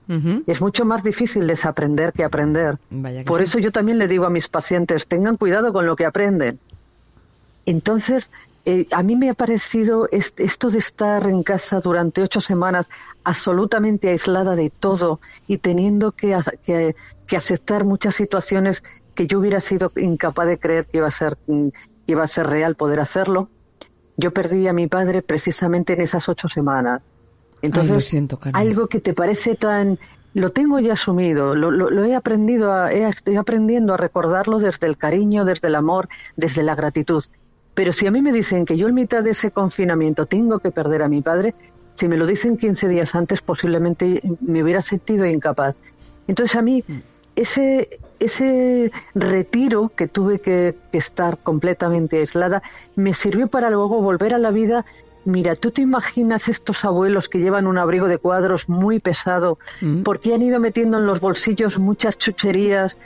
Es 0.46 0.60
mucho 0.60 0.84
más 0.84 1.02
difícil 1.02 1.46
desaprender 1.46 2.12
que 2.12 2.24
aprender. 2.24 2.78
Por 3.24 3.40
eso 3.40 3.58
yo 3.58 3.72
también 3.72 3.98
le 3.98 4.06
digo 4.06 4.26
a 4.26 4.30
mis 4.30 4.48
pacientes, 4.48 5.06
tengan 5.06 5.36
cuidado 5.36 5.72
con 5.72 5.86
lo 5.86 5.96
que 5.96 6.04
aprenden. 6.04 6.58
Entonces, 7.64 8.30
eh, 8.66 8.86
a 8.90 9.02
mí 9.02 9.16
me 9.16 9.30
ha 9.30 9.34
parecido 9.34 10.08
esto 10.10 10.70
de 10.70 10.78
estar 10.78 11.26
en 11.26 11.42
casa 11.42 11.80
durante 11.80 12.20
ocho 12.20 12.40
semanas 12.40 12.88
absolutamente 13.24 14.10
aislada 14.10 14.56
de 14.56 14.70
todo 14.70 15.20
y 15.46 15.58
teniendo 15.58 16.12
que, 16.12 16.36
que, 16.64 17.36
aceptar 17.36 17.84
muchas 17.84 18.14
situaciones 18.14 18.84
que 19.14 19.26
yo 19.26 19.38
hubiera 19.38 19.60
sido 19.60 19.90
incapaz 19.96 20.48
de 20.48 20.58
creer 20.58 20.86
que 20.86 20.98
iba 20.98 21.06
a 21.06 21.12
ser, 21.12 21.38
que 21.46 21.72
iba 22.06 22.24
a 22.24 22.28
ser 22.28 22.46
real 22.46 22.74
poder 22.74 23.00
hacerlo 23.00 23.48
yo 24.16 24.32
perdí 24.32 24.66
a 24.66 24.72
mi 24.72 24.86
padre 24.86 25.22
precisamente 25.22 25.94
en 25.94 26.00
esas 26.00 26.28
ocho 26.28 26.48
semanas. 26.48 27.02
Entonces, 27.62 28.14
algo 28.52 28.86
que 28.86 29.00
te 29.00 29.14
parece 29.14 29.54
tan... 29.54 29.98
Lo 30.34 30.52
tengo 30.52 30.78
ya 30.80 30.92
asumido, 30.92 31.54
lo, 31.54 32.04
he 32.04 32.14
aprendido, 32.14 32.70
a, 32.70 32.92
estoy 32.92 33.36
aprendiendo 33.36 33.94
a 33.94 33.96
recordarlo 33.96 34.58
desde 34.58 34.86
el 34.86 34.98
cariño, 34.98 35.46
desde 35.46 35.68
el 35.68 35.74
amor, 35.74 36.10
desde 36.36 36.62
la 36.62 36.74
gratitud. 36.74 37.24
Pero 37.72 37.94
si 37.94 38.06
a 38.06 38.10
mí 38.10 38.20
me 38.20 38.32
dicen 38.32 38.66
que 38.66 38.76
yo 38.76 38.86
en 38.86 38.94
mitad 38.94 39.24
de 39.24 39.30
ese 39.30 39.50
confinamiento 39.50 40.26
tengo 40.26 40.58
que 40.58 40.70
perder 40.70 41.02
a 41.02 41.08
mi 41.08 41.22
padre, 41.22 41.54
si 41.94 42.06
me 42.06 42.18
lo 42.18 42.26
dicen 42.26 42.58
15 42.58 42.86
días 42.88 43.14
antes, 43.14 43.40
posiblemente 43.40 44.20
me 44.42 44.62
hubiera 44.62 44.82
sentido 44.82 45.24
incapaz. 45.24 45.74
Entonces 46.28 46.54
a 46.54 46.60
mí 46.60 46.84
mm 46.86 47.00
ese, 47.36 48.00
ese 48.20 48.92
retiro 49.14 49.90
que 49.94 50.08
tuve 50.08 50.40
que, 50.40 50.74
estar 50.92 51.36
completamente 51.38 52.18
aislada 52.18 52.62
me 52.94 53.12
sirvió 53.12 53.48
para 53.48 53.68
luego 53.68 54.00
volver 54.00 54.32
a 54.32 54.38
la 54.38 54.50
vida. 54.50 54.86
Mira, 55.26 55.54
tú 55.56 55.70
te 55.70 55.82
imaginas 55.82 56.48
estos 56.48 56.86
abuelos 56.86 57.28
que 57.28 57.38
llevan 57.38 57.66
un 57.66 57.76
abrigo 57.76 58.08
de 58.08 58.16
cuadros 58.16 58.68
muy 58.68 58.98
pesado 58.98 59.58
mm. 59.82 60.02
porque 60.02 60.32
han 60.32 60.40
ido 60.40 60.58
metiendo 60.58 60.96
en 60.96 61.04
los 61.04 61.20
bolsillos 61.20 61.78
muchas 61.78 62.16
chucherías, 62.16 62.96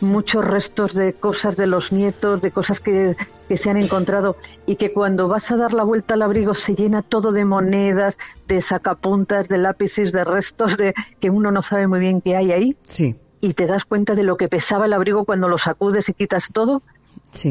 muchos 0.00 0.44
restos 0.44 0.92
de 0.92 1.12
cosas 1.12 1.56
de 1.56 1.68
los 1.68 1.92
nietos, 1.92 2.42
de 2.42 2.50
cosas 2.50 2.80
que, 2.80 3.14
que, 3.48 3.56
se 3.56 3.70
han 3.70 3.76
encontrado 3.76 4.36
y 4.66 4.74
que 4.74 4.92
cuando 4.92 5.28
vas 5.28 5.52
a 5.52 5.56
dar 5.56 5.72
la 5.72 5.84
vuelta 5.84 6.14
al 6.14 6.22
abrigo 6.22 6.54
se 6.54 6.74
llena 6.74 7.02
todo 7.02 7.30
de 7.30 7.44
monedas, 7.44 8.18
de 8.48 8.60
sacapuntas, 8.60 9.48
de 9.48 9.58
lápices, 9.58 10.10
de 10.12 10.24
restos 10.24 10.76
de 10.76 10.94
que 11.20 11.30
uno 11.30 11.52
no 11.52 11.62
sabe 11.62 11.86
muy 11.86 12.00
bien 12.00 12.20
qué 12.20 12.34
hay 12.36 12.50
ahí. 12.50 12.76
Sí 12.88 13.16
y 13.46 13.54
te 13.54 13.66
das 13.66 13.84
cuenta 13.84 14.16
de 14.16 14.24
lo 14.24 14.36
que 14.36 14.48
pesaba 14.48 14.86
el 14.86 14.92
abrigo 14.92 15.24
cuando 15.24 15.48
lo 15.48 15.56
sacudes 15.56 16.08
y 16.08 16.14
quitas 16.14 16.50
todo, 16.52 16.82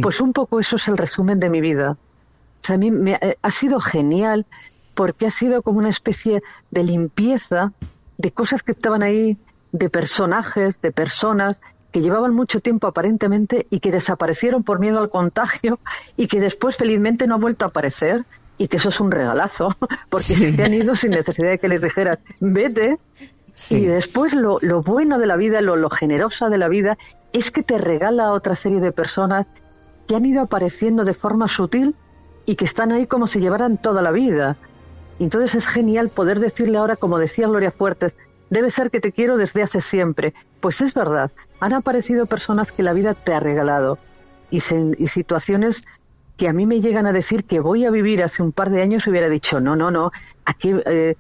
pues 0.01 0.19
un 0.19 0.33
poco 0.33 0.59
eso 0.59 0.75
es 0.75 0.89
el 0.89 0.97
resumen 0.97 1.39
de 1.39 1.49
mi 1.49 1.61
vida. 1.61 1.91
O 1.91 2.67
sea, 2.67 2.75
a 2.75 2.77
mí 2.77 2.91
me, 2.91 3.13
eh, 3.13 3.37
ha 3.41 3.51
sido 3.51 3.79
genial 3.79 4.45
porque 4.93 5.25
ha 5.25 5.31
sido 5.31 5.61
como 5.61 5.79
una 5.79 5.89
especie 5.89 6.43
de 6.69 6.83
limpieza 6.83 7.71
de 8.17 8.31
cosas 8.31 8.61
que 8.61 8.73
estaban 8.73 9.03
ahí, 9.03 9.37
de 9.71 9.89
personajes, 9.89 10.81
de 10.81 10.91
personas 10.91 11.57
que 11.91 12.01
llevaban 12.01 12.33
mucho 12.35 12.59
tiempo 12.59 12.87
aparentemente 12.87 13.65
y 13.69 13.79
que 13.79 13.91
desaparecieron 13.91 14.63
por 14.63 14.79
miedo 14.79 14.99
al 14.99 15.09
contagio 15.09 15.79
y 16.17 16.27
que 16.27 16.41
después 16.41 16.75
felizmente 16.75 17.25
no 17.25 17.35
han 17.35 17.41
vuelto 17.41 17.63
a 17.63 17.69
aparecer 17.69 18.25
y 18.57 18.67
que 18.67 18.77
eso 18.77 18.89
es 18.89 18.99
un 18.99 19.11
regalazo 19.11 19.75
porque 20.09 20.35
se 20.35 20.61
han 20.61 20.73
ido 20.73 20.97
sin 20.97 21.11
necesidad 21.11 21.51
de 21.51 21.59
que 21.59 21.69
les 21.69 21.81
dijeras 21.81 22.19
vete 22.41 22.97
y 23.69 23.85
después 23.85 24.33
lo, 24.33 24.59
lo, 24.61 24.81
bueno 24.81 25.17
de 25.17 25.27
la 25.27 25.37
vida, 25.37 25.61
lo, 25.61 25.75
lo 25.75 25.89
generosa 25.89 26.49
de 26.49 26.57
la 26.57 26.67
vida, 26.67 26.97
es 27.33 27.51
que 27.51 27.63
te 27.63 27.77
regala 27.77 28.25
a 28.25 28.31
otra 28.33 28.55
serie 28.55 28.79
de 28.79 28.91
personas 28.91 29.45
que 30.07 30.15
han 30.15 30.25
ido 30.25 30.41
apareciendo 30.41 31.05
de 31.05 31.13
forma 31.13 31.47
sutil 31.47 31.95
y 32.45 32.55
que 32.55 32.65
están 32.65 32.91
ahí 32.91 33.07
como 33.07 33.27
si 33.27 33.39
llevaran 33.39 33.77
toda 33.77 34.01
la 34.01 34.11
vida. 34.11 34.57
Entonces 35.19 35.55
es 35.55 35.67
genial 35.67 36.09
poder 36.09 36.39
decirle 36.39 36.77
ahora, 36.77 36.95
como 36.95 37.17
decía 37.17 37.47
Gloria 37.47 37.71
Fuertes, 37.71 38.13
debe 38.49 38.69
ser 38.69 38.91
que 38.91 38.99
te 38.99 39.11
quiero 39.11 39.37
desde 39.37 39.63
hace 39.63 39.81
siempre. 39.81 40.33
Pues 40.59 40.81
es 40.81 40.93
verdad, 40.93 41.31
han 41.59 41.73
aparecido 41.73 42.25
personas 42.25 42.71
que 42.71 42.83
la 42.83 42.93
vida 42.93 43.13
te 43.13 43.33
ha 43.33 43.39
regalado 43.39 43.97
y, 44.49 44.57
y 44.57 45.07
situaciones 45.07 45.85
que 46.37 46.49
a 46.49 46.53
mí 46.53 46.65
me 46.65 46.81
llegan 46.81 47.07
a 47.07 47.13
decir 47.13 47.45
que 47.45 47.59
voy 47.59 47.85
a 47.85 47.91
vivir 47.91 48.21
hace 48.21 48.43
un 48.43 48.51
par 48.51 48.69
de 48.69 48.81
años 48.81 49.07
hubiera 49.07 49.29
dicho, 49.29 49.61
no, 49.61 49.75
no, 49.75 49.89
no, 49.89 50.11
¿a 50.43 50.53
qué, 50.53 50.81
eh, 50.85 51.15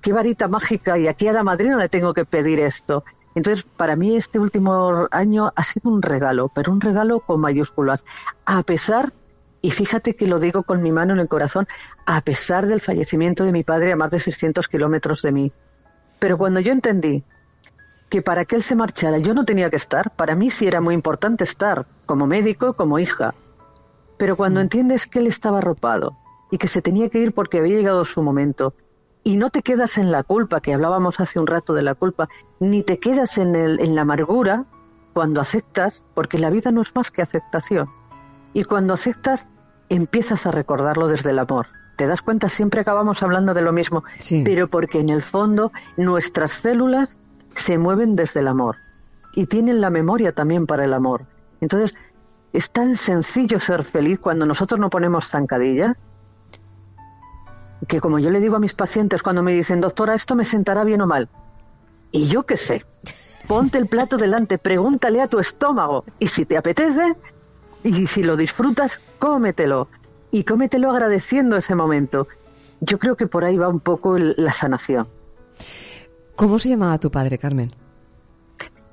qué 0.00 0.12
varita 0.12 0.48
mágica 0.48 0.98
y 0.98 1.08
aquí 1.08 1.28
a 1.28 1.32
la 1.32 1.42
madrina 1.42 1.76
le 1.76 1.88
tengo 1.88 2.14
que 2.14 2.24
pedir 2.24 2.60
esto? 2.60 3.04
Entonces, 3.34 3.64
para 3.76 3.94
mí 3.94 4.16
este 4.16 4.38
último 4.38 5.06
año 5.10 5.52
ha 5.54 5.62
sido 5.62 5.90
un 5.90 6.02
regalo, 6.02 6.48
pero 6.48 6.72
un 6.72 6.80
regalo 6.80 7.20
con 7.20 7.40
mayúsculas, 7.40 8.04
a 8.44 8.62
pesar, 8.62 9.12
y 9.62 9.70
fíjate 9.70 10.16
que 10.16 10.26
lo 10.26 10.40
digo 10.40 10.62
con 10.62 10.82
mi 10.82 10.90
mano 10.90 11.12
en 11.12 11.20
el 11.20 11.28
corazón, 11.28 11.68
a 12.06 12.20
pesar 12.20 12.66
del 12.66 12.80
fallecimiento 12.80 13.44
de 13.44 13.52
mi 13.52 13.64
padre 13.64 13.92
a 13.92 13.96
más 13.96 14.10
de 14.10 14.20
600 14.20 14.66
kilómetros 14.68 15.22
de 15.22 15.32
mí. 15.32 15.52
Pero 16.18 16.36
cuando 16.36 16.60
yo 16.60 16.72
entendí 16.72 17.22
que 18.08 18.22
para 18.22 18.44
que 18.44 18.56
él 18.56 18.62
se 18.62 18.74
marchara 18.74 19.18
yo 19.18 19.34
no 19.34 19.44
tenía 19.44 19.70
que 19.70 19.76
estar, 19.76 20.10
para 20.16 20.34
mí 20.34 20.50
sí 20.50 20.66
era 20.66 20.80
muy 20.80 20.94
importante 20.94 21.44
estar, 21.44 21.86
como 22.06 22.26
médico, 22.26 22.72
como 22.72 22.98
hija. 22.98 23.34
Pero 24.16 24.36
cuando 24.36 24.60
mm. 24.60 24.62
entiendes 24.62 25.06
que 25.06 25.18
él 25.20 25.26
estaba 25.26 25.58
arropado 25.58 26.16
y 26.50 26.58
que 26.58 26.68
se 26.68 26.82
tenía 26.82 27.08
que 27.08 27.18
ir 27.18 27.32
porque 27.32 27.58
había 27.58 27.76
llegado 27.76 28.04
su 28.04 28.22
momento, 28.22 28.74
y 29.24 29.36
no 29.36 29.50
te 29.50 29.62
quedas 29.62 29.98
en 29.98 30.10
la 30.10 30.22
culpa, 30.22 30.60
que 30.60 30.74
hablábamos 30.74 31.20
hace 31.20 31.38
un 31.38 31.46
rato 31.46 31.74
de 31.74 31.82
la 31.82 31.94
culpa, 31.94 32.28
ni 32.60 32.82
te 32.82 32.98
quedas 32.98 33.38
en, 33.38 33.54
el, 33.54 33.80
en 33.80 33.94
la 33.94 34.02
amargura 34.02 34.64
cuando 35.12 35.40
aceptas, 35.40 36.02
porque 36.14 36.38
la 36.38 36.50
vida 36.50 36.70
no 36.70 36.82
es 36.82 36.94
más 36.94 37.10
que 37.10 37.22
aceptación. 37.22 37.88
Y 38.54 38.64
cuando 38.64 38.94
aceptas, 38.94 39.46
empiezas 39.88 40.46
a 40.46 40.50
recordarlo 40.50 41.08
desde 41.08 41.30
el 41.30 41.38
amor. 41.38 41.66
Te 41.96 42.06
das 42.06 42.22
cuenta, 42.22 42.48
siempre 42.48 42.80
acabamos 42.80 43.22
hablando 43.22 43.54
de 43.54 43.62
lo 43.62 43.72
mismo, 43.72 44.04
pero 44.44 44.68
porque 44.68 45.00
en 45.00 45.08
el 45.08 45.20
fondo 45.20 45.72
nuestras 45.96 46.52
células 46.52 47.18
se 47.54 47.76
mueven 47.76 48.14
desde 48.14 48.40
el 48.40 48.48
amor 48.48 48.76
y 49.34 49.46
tienen 49.46 49.80
la 49.80 49.90
memoria 49.90 50.32
también 50.32 50.66
para 50.66 50.84
el 50.84 50.94
amor. 50.94 51.26
Entonces, 51.60 51.94
es 52.52 52.70
tan 52.70 52.96
sencillo 52.96 53.60
ser 53.60 53.84
feliz 53.84 54.18
cuando 54.20 54.46
nosotros 54.46 54.78
no 54.80 54.90
ponemos 54.90 55.28
zancadilla, 55.28 55.96
que 57.86 58.00
como 58.00 58.18
yo 58.18 58.30
le 58.30 58.40
digo 58.40 58.56
a 58.56 58.60
mis 58.60 58.74
pacientes 58.74 59.22
cuando 59.22 59.42
me 59.42 59.52
dicen, 59.52 59.80
doctora, 59.80 60.14
esto 60.14 60.34
me 60.34 60.44
sentará 60.44 60.84
bien 60.84 61.00
o 61.02 61.06
mal. 61.06 61.28
Y 62.10 62.28
yo 62.28 62.44
qué 62.44 62.56
sé, 62.56 62.84
ponte 63.46 63.78
el 63.78 63.86
plato 63.86 64.16
delante, 64.16 64.58
pregúntale 64.58 65.20
a 65.20 65.28
tu 65.28 65.38
estómago 65.38 66.04
y 66.18 66.28
si 66.28 66.44
te 66.44 66.56
apetece 66.56 67.16
y 67.84 68.06
si 68.06 68.22
lo 68.22 68.36
disfrutas, 68.36 69.00
cómetelo 69.18 69.88
y 70.30 70.44
cómetelo 70.44 70.90
agradeciendo 70.90 71.56
ese 71.56 71.74
momento. 71.74 72.26
Yo 72.80 72.98
creo 72.98 73.16
que 73.16 73.26
por 73.26 73.44
ahí 73.44 73.56
va 73.56 73.68
un 73.68 73.80
poco 73.80 74.18
la 74.18 74.52
sanación. 74.52 75.08
¿Cómo 76.36 76.58
se 76.58 76.68
llamaba 76.68 76.98
tu 76.98 77.10
padre, 77.10 77.38
Carmen? 77.38 77.74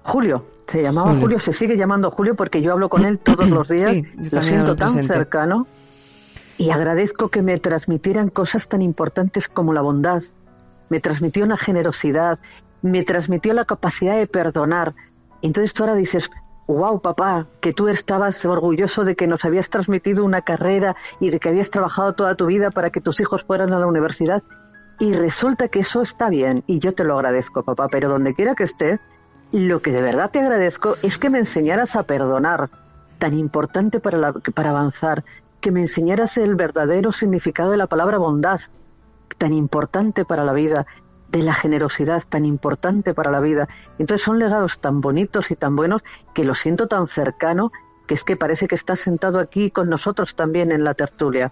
Julio. 0.04 0.46
Se 0.68 0.82
llamaba 0.82 1.14
Julio. 1.16 1.40
se 1.40 1.54
sigue 1.54 1.78
llamando 1.78 2.10
Julio 2.10 2.36
porque 2.36 2.60
yo 2.64 2.72
hablo 2.72 2.90
con 2.90 3.06
él 3.06 3.20
todos 3.20 3.48
los 3.50 3.68
días, 3.70 3.98
lo 4.32 4.42
siento 4.42 4.76
tan 4.76 5.02
cercano 5.04 5.68
y 6.58 6.70
agradezco 6.70 7.30
que 7.30 7.42
me 7.42 7.58
transmitieran 7.58 8.30
cosas 8.30 8.68
tan 8.68 8.82
importantes 8.82 9.48
como 9.48 9.74
la 9.74 9.82
bondad, 9.82 10.24
me 10.90 11.00
transmitió 11.00 11.44
una 11.44 11.58
generosidad, 11.58 12.40
me 12.82 13.04
transmitió 13.04 13.54
la 13.54 13.66
capacidad 13.66 14.18
de 14.18 14.28
perdonar. 14.28 14.94
Entonces 15.42 15.74
tú 15.74 15.84
ahora 15.84 15.96
dices, 15.96 16.30
wow, 16.68 17.02
papá, 17.02 17.48
que 17.62 17.74
tú 17.74 17.88
estabas 17.88 18.46
orgulloso 18.46 19.04
de 19.04 19.16
que 19.16 19.28
nos 19.28 19.44
habías 19.46 19.70
transmitido 19.70 20.24
una 20.24 20.42
carrera 20.42 20.96
y 21.20 21.30
de 21.30 21.40
que 21.40 21.50
habías 21.50 21.70
trabajado 21.70 22.14
toda 22.14 22.36
tu 22.36 22.46
vida 22.46 22.72
para 22.72 22.90
que 22.90 23.02
tus 23.02 23.20
hijos 23.20 23.44
fueran 23.44 23.74
a 23.74 23.80
la 23.80 23.88
universidad 23.88 24.44
y 25.00 25.14
resulta 25.14 25.68
que 25.68 25.80
eso 25.80 26.02
está 26.02 26.30
bien 26.30 26.64
y 26.68 26.80
yo 26.80 26.94
te 26.94 27.04
lo 27.04 27.16
agradezco, 27.16 27.64
papá, 27.64 27.88
pero 27.90 28.10
donde 28.10 28.34
quiera 28.34 28.56
que 28.56 28.64
esté, 28.64 29.00
lo 29.52 29.82
que 29.82 29.92
de 29.92 30.02
verdad 30.02 30.32
te 30.32 30.40
agradezco 30.40 30.96
es 31.02 31.18
que 31.18 31.30
me 31.30 31.40
enseñaras 31.40 31.96
a 31.96 32.04
perdonar, 32.04 32.70
tan 33.18 33.34
importante 33.34 34.00
para, 34.00 34.34
para 34.34 34.70
avanzar, 34.70 35.24
que 35.66 35.72
me 35.72 35.82
enseñaras 35.82 36.38
el 36.38 36.54
verdadero 36.54 37.12
significado 37.12 37.72
de 37.72 37.78
la 37.78 37.88
palabra 37.88 38.20
bondad, 38.20 38.62
tan 39.40 39.52
importante 39.52 40.24
para 40.24 40.46
la 40.46 40.54
vida, 40.54 40.86
de 41.30 41.42
la 41.42 41.56
generosidad, 41.56 42.22
tan 42.30 42.46
importante 42.46 43.16
para 43.16 43.32
la 43.32 43.40
vida. 43.40 43.68
Entonces 43.98 44.24
son 44.24 44.38
legados 44.38 44.78
tan 44.78 45.02
bonitos 45.02 45.50
y 45.50 45.56
tan 45.56 45.76
buenos 45.76 46.04
que 46.36 46.44
lo 46.44 46.54
siento 46.54 46.88
tan 46.88 47.08
cercano 47.08 47.72
que 48.06 48.14
es 48.14 48.24
que 48.24 48.38
parece 48.38 48.68
que 48.68 48.76
estás 48.76 49.00
sentado 49.00 49.40
aquí 49.40 49.72
con 49.72 49.90
nosotros 49.90 50.36
también 50.36 50.72
en 50.72 50.84
la 50.84 50.94
tertulia. 50.94 51.52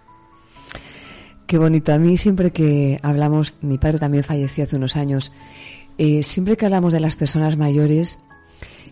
Qué 1.47 1.57
bonito. 1.57 1.91
A 1.91 1.97
mí 1.97 2.15
siempre 2.17 2.51
que 2.51 2.99
hablamos, 3.01 3.55
mi 3.61 3.79
padre 3.79 3.97
también 3.97 4.23
falleció 4.23 4.65
hace 4.65 4.75
unos 4.75 4.95
años, 4.95 5.31
eh, 5.97 6.21
siempre 6.21 6.55
que 6.55 6.65
hablamos 6.65 6.93
de 6.93 6.99
las 6.99 7.15
personas 7.15 7.57
mayores, 7.57 8.19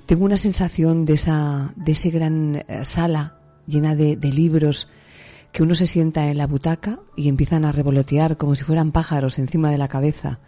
tengo 0.08 0.26
una 0.26 0.38
sensación 0.38 1.06
de 1.06 1.14
esa, 1.14 1.74
de 1.76 1.92
ese 1.92 2.10
gran 2.10 2.56
eh, 2.56 2.86
sala 2.86 3.38
llena 3.68 3.94
de 3.94 4.18
libros, 4.32 4.88
que 5.52 5.64
uno 5.64 5.76
se 5.76 5.88
sienta 5.88 6.28
en 6.28 6.38
la 6.38 6.48
butaca 6.48 7.00
y 7.16 7.28
empiezan 7.28 7.66
a 7.66 7.72
revolotear 7.72 8.38
como 8.38 8.56
si 8.56 8.64
fueran 8.64 8.92
pájaros 8.92 9.40
encima 9.40 9.72
de 9.72 9.78
la 9.78 9.88
cabeza. 9.88 10.40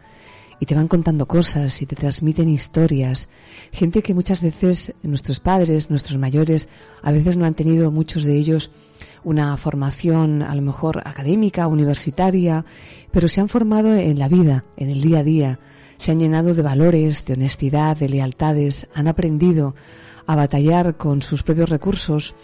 Y 0.60 0.66
te 0.66 0.76
van 0.76 0.88
contando 0.88 1.28
cosas 1.28 1.82
y 1.82 1.86
te 1.86 1.96
transmiten 1.96 2.48
historias. 2.48 3.28
Gente 3.72 4.02
que 4.02 4.14
muchas 4.14 4.42
veces 4.42 4.94
nuestros 5.04 5.40
padres, 5.40 5.90
nuestros 5.90 6.18
mayores, 6.18 6.70
a 7.02 7.12
veces 7.12 7.36
no 7.36 7.46
han 7.46 7.56
tenido 7.56 7.92
muchos 7.92 8.24
de 8.24 8.38
ellos 8.38 8.72
una 9.24 9.56
formación 9.58 10.42
a 10.42 10.54
lo 10.56 10.62
mejor 10.62 11.02
académica, 11.06 11.68
universitaria, 11.68 12.66
pero 13.12 13.28
se 13.28 13.42
han 13.42 13.50
formado 13.50 13.96
en 13.96 14.20
la 14.20 14.28
vida, 14.28 14.66
en 14.78 14.90
el 14.90 15.02
día 15.02 15.20
a 15.20 15.24
día, 15.24 15.60
se 15.98 16.12
han 16.12 16.20
llenado 16.20 16.54
de 16.54 16.62
valores, 16.62 17.26
de 17.26 17.34
honestidad, 17.34 17.98
de 17.98 18.10
lealtades, 18.10 18.88
han 18.94 19.08
aprendido 19.08 19.76
a 20.26 20.36
batallar 20.36 20.98
con 20.98 21.22
sus 21.22 21.44
propios 21.44 21.70
recursos 21.70 22.36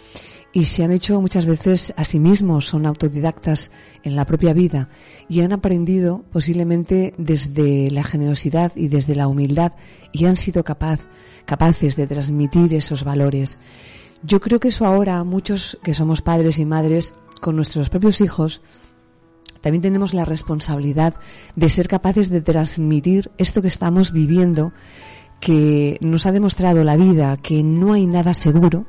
y 0.52 0.64
se 0.64 0.82
han 0.82 0.90
hecho 0.90 1.20
muchas 1.20 1.46
veces 1.46 1.92
a 1.96 2.04
sí 2.04 2.18
mismos, 2.18 2.66
son 2.66 2.86
autodidactas 2.86 3.70
en 4.02 4.16
la 4.16 4.24
propia 4.24 4.52
vida 4.52 4.88
y 5.28 5.42
han 5.42 5.52
aprendido 5.52 6.24
posiblemente 6.32 7.14
desde 7.18 7.90
la 7.90 8.02
generosidad 8.02 8.72
y 8.74 8.88
desde 8.88 9.14
la 9.14 9.28
humildad 9.28 9.72
y 10.12 10.24
han 10.24 10.36
sido 10.36 10.64
capaz, 10.64 11.00
capaces 11.44 11.96
de 11.96 12.06
transmitir 12.06 12.74
esos 12.74 13.04
valores. 13.04 13.58
Yo 14.22 14.40
creo 14.40 14.60
que 14.60 14.68
eso 14.68 14.86
ahora 14.86 15.22
muchos 15.24 15.78
que 15.82 15.94
somos 15.94 16.20
padres 16.20 16.58
y 16.58 16.64
madres 16.64 17.14
con 17.40 17.56
nuestros 17.56 17.88
propios 17.88 18.20
hijos 18.20 18.60
también 19.60 19.82
tenemos 19.82 20.14
la 20.14 20.24
responsabilidad 20.24 21.14
de 21.54 21.68
ser 21.68 21.86
capaces 21.86 22.30
de 22.30 22.40
transmitir 22.40 23.30
esto 23.38 23.60
que 23.62 23.68
estamos 23.68 24.12
viviendo, 24.12 24.72
que 25.38 25.98
nos 26.00 26.26
ha 26.26 26.32
demostrado 26.32 26.82
la 26.82 26.96
vida, 26.96 27.36
que 27.36 27.62
no 27.62 27.92
hay 27.92 28.06
nada 28.06 28.32
seguro, 28.32 28.86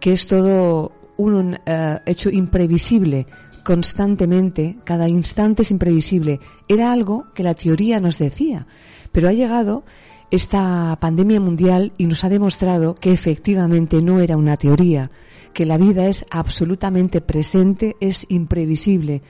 que 0.00 0.12
es 0.12 0.26
todo 0.26 0.92
un 1.16 1.58
eh, 1.66 1.98
hecho 2.06 2.30
imprevisible 2.30 3.26
constantemente, 3.66 4.78
cada 4.84 5.08
instante 5.08 5.62
es 5.62 5.72
imprevisible. 5.72 6.38
Era 6.68 6.92
algo 6.92 7.26
que 7.34 7.42
la 7.42 7.54
teoría 7.54 7.98
nos 7.98 8.16
decía, 8.16 8.68
pero 9.10 9.28
ha 9.28 9.32
llegado 9.32 9.82
esta 10.30 10.96
pandemia 11.00 11.40
mundial 11.40 11.92
y 11.98 12.06
nos 12.06 12.22
ha 12.22 12.28
demostrado 12.28 12.94
que 12.94 13.10
efectivamente 13.10 14.02
no 14.02 14.20
era 14.20 14.36
una 14.36 14.56
teoría, 14.56 15.10
que 15.52 15.66
la 15.66 15.78
vida 15.78 16.06
es 16.06 16.24
absolutamente 16.30 17.20
presente, 17.20 17.96
es 18.00 18.26
imprevisible 18.28 19.22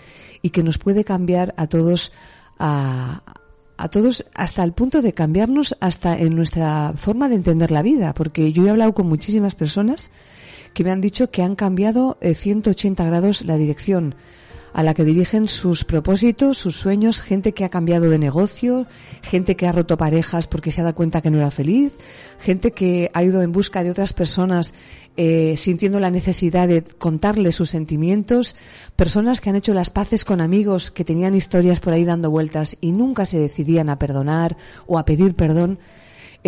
y 0.42 0.50
que 0.50 0.62
nos 0.62 0.76
puede 0.76 1.02
cambiar 1.02 1.54
a 1.56 1.66
todos 1.66 2.12
a, 2.58 3.22
a 3.78 3.88
todos 3.88 4.26
hasta 4.34 4.64
el 4.64 4.72
punto 4.72 5.00
de 5.00 5.14
cambiarnos 5.14 5.76
hasta 5.80 6.14
en 6.18 6.36
nuestra 6.36 6.92
forma 6.96 7.28
de 7.28 7.36
entender 7.36 7.70
la 7.70 7.82
vida, 7.82 8.12
porque 8.12 8.52
yo 8.52 8.66
he 8.66 8.70
hablado 8.70 8.92
con 8.92 9.08
muchísimas 9.08 9.54
personas 9.54 10.10
que 10.76 10.84
me 10.84 10.90
han 10.90 11.00
dicho 11.00 11.30
que 11.30 11.42
han 11.42 11.56
cambiado 11.56 12.18
180 12.20 13.02
eh, 13.02 13.06
grados 13.06 13.46
la 13.46 13.56
dirección 13.56 14.14
a 14.74 14.82
la 14.82 14.92
que 14.92 15.06
dirigen 15.06 15.48
sus 15.48 15.84
propósitos, 15.84 16.58
sus 16.58 16.76
sueños, 16.76 17.22
gente 17.22 17.52
que 17.52 17.64
ha 17.64 17.70
cambiado 17.70 18.10
de 18.10 18.18
negocio, 18.18 18.86
gente 19.22 19.56
que 19.56 19.66
ha 19.66 19.72
roto 19.72 19.96
parejas 19.96 20.46
porque 20.46 20.70
se 20.70 20.82
ha 20.82 20.84
dado 20.84 20.94
cuenta 20.94 21.22
que 21.22 21.30
no 21.30 21.38
era 21.38 21.50
feliz, 21.50 21.94
gente 22.40 22.72
que 22.72 23.10
ha 23.14 23.24
ido 23.24 23.40
en 23.40 23.52
busca 23.52 23.82
de 23.82 23.90
otras 23.90 24.12
personas 24.12 24.74
eh, 25.16 25.54
sintiendo 25.56 25.98
la 25.98 26.10
necesidad 26.10 26.68
de 26.68 26.82
contarles 26.82 27.54
sus 27.54 27.70
sentimientos, 27.70 28.54
personas 28.96 29.40
que 29.40 29.48
han 29.48 29.56
hecho 29.56 29.72
las 29.72 29.88
paces 29.88 30.26
con 30.26 30.42
amigos 30.42 30.90
que 30.90 31.06
tenían 31.06 31.34
historias 31.34 31.80
por 31.80 31.94
ahí 31.94 32.04
dando 32.04 32.30
vueltas 32.30 32.76
y 32.82 32.92
nunca 32.92 33.24
se 33.24 33.38
decidían 33.38 33.88
a 33.88 33.98
perdonar 33.98 34.58
o 34.86 34.98
a 34.98 35.06
pedir 35.06 35.34
perdón. 35.36 35.78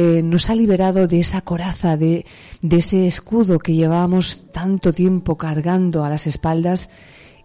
Eh, 0.01 0.23
nos 0.23 0.49
ha 0.49 0.55
liberado 0.55 1.09
de 1.09 1.19
esa 1.19 1.41
coraza, 1.41 1.97
de, 1.97 2.25
de 2.63 2.77
ese 2.77 3.09
escudo 3.09 3.59
que 3.59 3.75
llevábamos 3.75 4.47
tanto 4.53 4.93
tiempo 4.93 5.37
cargando 5.37 6.05
a 6.05 6.09
las 6.09 6.29
espaldas 6.29 6.89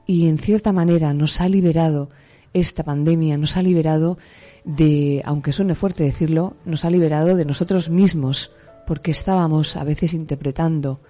y 0.05 0.27
en 0.27 0.37
cierta 0.37 0.71
manera 0.71 1.15
nos 1.15 1.41
ha 1.41 1.49
liberado 1.49 2.11
esta 2.53 2.83
pandemia, 2.83 3.39
nos 3.39 3.57
ha 3.57 3.63
liberado 3.63 4.19
de, 4.65 5.23
aunque 5.25 5.51
suene 5.51 5.73
fuerte 5.73 6.03
decirlo, 6.03 6.55
nos 6.63 6.85
ha 6.85 6.91
liberado 6.91 7.35
de 7.35 7.43
nosotros 7.43 7.89
mismos, 7.89 8.51
porque 8.85 9.09
estábamos 9.09 9.75
a 9.75 9.83
veces 9.83 10.13
interpretando 10.13 11.01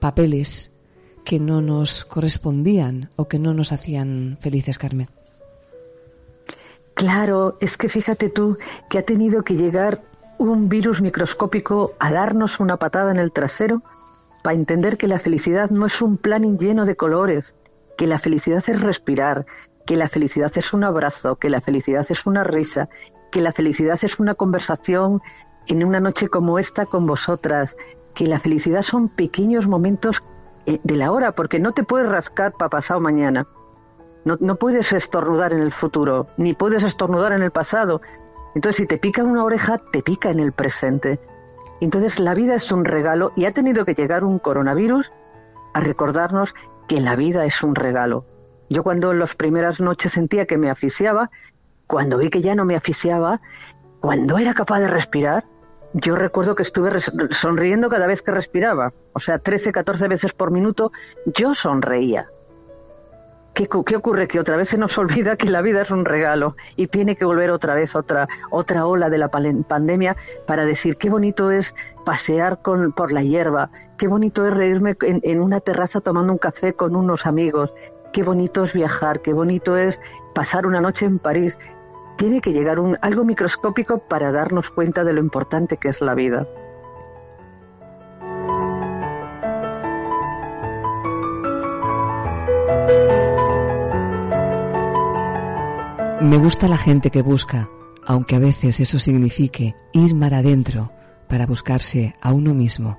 papeles 0.00 0.76
que 1.24 1.40
no 1.40 1.62
nos 1.62 2.04
correspondían 2.04 3.08
o 3.16 3.26
que 3.26 3.38
no 3.38 3.54
nos 3.54 3.72
hacían 3.72 4.36
felices, 4.42 4.76
Carmen. 4.76 5.08
Claro, 6.92 7.56
es 7.62 7.78
que 7.78 7.88
fíjate 7.88 8.28
tú 8.28 8.58
que 8.90 8.98
ha 8.98 9.02
tenido 9.06 9.42
que 9.42 9.54
llegar 9.54 10.09
un 10.40 10.70
virus 10.70 11.02
microscópico 11.02 11.92
a 11.98 12.10
darnos 12.10 12.60
una 12.60 12.78
patada 12.78 13.10
en 13.10 13.18
el 13.18 13.30
trasero 13.30 13.82
para 14.42 14.56
entender 14.56 14.96
que 14.96 15.06
la 15.06 15.18
felicidad 15.18 15.68
no 15.68 15.84
es 15.84 16.00
un 16.00 16.16
plan 16.16 16.58
lleno 16.58 16.86
de 16.86 16.96
colores, 16.96 17.54
que 17.98 18.06
la 18.06 18.18
felicidad 18.18 18.64
es 18.66 18.80
respirar, 18.80 19.44
que 19.84 19.96
la 19.96 20.08
felicidad 20.08 20.50
es 20.56 20.72
un 20.72 20.84
abrazo, 20.84 21.36
que 21.36 21.50
la 21.50 21.60
felicidad 21.60 22.06
es 22.08 22.24
una 22.24 22.42
risa, 22.42 22.88
que 23.30 23.42
la 23.42 23.52
felicidad 23.52 23.98
es 24.00 24.18
una 24.18 24.34
conversación 24.34 25.20
en 25.68 25.84
una 25.84 26.00
noche 26.00 26.28
como 26.28 26.58
esta 26.58 26.86
con 26.86 27.06
vosotras, 27.06 27.76
que 28.14 28.26
la 28.26 28.38
felicidad 28.38 28.82
son 28.82 29.10
pequeños 29.10 29.66
momentos 29.66 30.22
eh, 30.64 30.80
de 30.82 30.96
la 30.96 31.12
hora, 31.12 31.32
porque 31.32 31.58
no 31.60 31.72
te 31.72 31.84
puedes 31.84 32.08
rascar 32.08 32.54
para 32.54 32.70
pasado 32.70 32.98
mañana. 33.00 33.46
No, 34.24 34.38
no 34.40 34.56
puedes 34.56 34.94
estornudar 34.94 35.52
en 35.52 35.60
el 35.60 35.72
futuro, 35.72 36.28
ni 36.38 36.54
puedes 36.54 36.82
estornudar 36.82 37.32
en 37.32 37.42
el 37.42 37.50
pasado. 37.50 38.00
Entonces, 38.54 38.76
si 38.78 38.86
te 38.86 38.98
pica 38.98 39.22
una 39.22 39.44
oreja, 39.44 39.78
te 39.78 40.02
pica 40.02 40.30
en 40.30 40.40
el 40.40 40.52
presente. 40.52 41.20
Entonces, 41.80 42.18
la 42.18 42.34
vida 42.34 42.54
es 42.54 42.72
un 42.72 42.84
regalo 42.84 43.32
y 43.36 43.44
ha 43.44 43.52
tenido 43.52 43.84
que 43.84 43.94
llegar 43.94 44.24
un 44.24 44.38
coronavirus 44.38 45.12
a 45.72 45.80
recordarnos 45.80 46.54
que 46.88 47.00
la 47.00 47.16
vida 47.16 47.44
es 47.44 47.62
un 47.62 47.74
regalo. 47.74 48.26
Yo 48.68 48.82
cuando 48.82 49.12
en 49.12 49.18
las 49.18 49.34
primeras 49.34 49.80
noches 49.80 50.12
sentía 50.12 50.46
que 50.46 50.56
me 50.56 50.70
asfixiaba, 50.70 51.30
cuando 51.86 52.18
vi 52.18 52.30
que 52.30 52.42
ya 52.42 52.54
no 52.54 52.64
me 52.64 52.76
asfixiaba, 52.76 53.40
cuando 54.00 54.38
era 54.38 54.54
capaz 54.54 54.80
de 54.80 54.88
respirar, 54.88 55.44
yo 55.92 56.14
recuerdo 56.14 56.54
que 56.54 56.62
estuve 56.62 56.90
sonriendo 57.30 57.88
cada 57.88 58.06
vez 58.06 58.22
que 58.22 58.30
respiraba. 58.30 58.92
O 59.12 59.20
sea, 59.20 59.38
13, 59.38 59.72
14 59.72 60.08
veces 60.08 60.32
por 60.32 60.52
minuto 60.52 60.92
yo 61.26 61.54
sonreía. 61.54 62.30
¿Qué, 63.68 63.96
ocurre? 63.96 64.26
Que 64.26 64.40
otra 64.40 64.56
vez 64.56 64.70
se 64.70 64.78
nos 64.78 64.96
olvida 64.98 65.36
que 65.36 65.50
la 65.50 65.60
vida 65.60 65.82
es 65.82 65.90
un 65.90 66.06
regalo 66.06 66.56
y 66.76 66.86
tiene 66.86 67.14
que 67.16 67.26
volver 67.26 67.50
otra 67.50 67.74
vez 67.74 67.94
otra, 67.94 68.26
otra 68.50 68.86
ola 68.86 69.10
de 69.10 69.18
la 69.18 69.28
pandemia 69.28 70.16
para 70.46 70.64
decir 70.64 70.96
qué 70.96 71.10
bonito 71.10 71.50
es 71.50 71.74
pasear 72.06 72.62
por 72.62 73.12
la 73.12 73.22
hierba, 73.22 73.70
qué 73.98 74.08
bonito 74.08 74.46
es 74.46 74.54
reírme 74.54 74.96
en, 75.02 75.40
una 75.40 75.60
terraza 75.60 76.00
tomando 76.00 76.32
un 76.32 76.38
café 76.38 76.72
con 76.72 76.96
unos 76.96 77.26
amigos, 77.26 77.70
qué 78.14 78.22
bonito 78.22 78.64
es 78.64 78.72
viajar, 78.72 79.20
qué 79.20 79.34
bonito 79.34 79.76
es 79.76 80.00
pasar 80.34 80.66
una 80.66 80.80
noche 80.80 81.04
en 81.04 81.18
París. 81.18 81.58
Tiene 82.16 82.40
que 82.40 82.52
llegar 82.52 82.78
algo 83.02 83.24
microscópico 83.24 83.98
para 83.98 84.32
darnos 84.32 84.70
cuenta 84.70 85.04
de 85.04 85.12
lo 85.12 85.20
importante 85.20 85.76
que 85.76 85.88
es 85.88 86.00
la 86.00 86.14
vida. 86.14 86.46
Me 96.20 96.36
gusta 96.36 96.68
la 96.68 96.76
gente 96.76 97.10
que 97.10 97.22
busca, 97.22 97.70
aunque 98.04 98.36
a 98.36 98.38
veces 98.38 98.78
eso 98.78 98.98
signifique 98.98 99.74
ir 99.94 100.14
mar 100.14 100.34
adentro 100.34 100.92
para 101.30 101.46
buscarse 101.46 102.14
a 102.20 102.34
uno 102.34 102.52
mismo. 102.52 102.98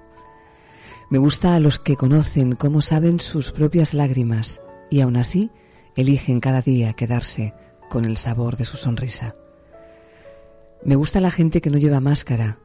Me 1.11 1.19
gusta 1.19 1.53
a 1.53 1.59
los 1.59 1.77
que 1.77 1.95
conocen 1.95 2.53
cómo 2.53 2.81
saben 2.81 3.19
sus 3.19 3.51
propias 3.51 3.93
lágrimas 3.93 4.59
y 4.89 5.01
aún 5.01 5.17
así 5.17 5.51
eligen 5.95 6.39
cada 6.39 6.61
día 6.61 6.93
quedarse 6.93 7.53
con 7.91 8.05
el 8.05 8.17
sabor 8.17 8.57
de 8.57 8.65
su 8.65 8.75
sonrisa. 8.75 9.35
Me 10.83 10.95
gusta 10.95 11.21
la 11.21 11.29
gente 11.29 11.61
que 11.61 11.69
no 11.69 11.77
lleva 11.77 11.99
máscara, 11.99 12.57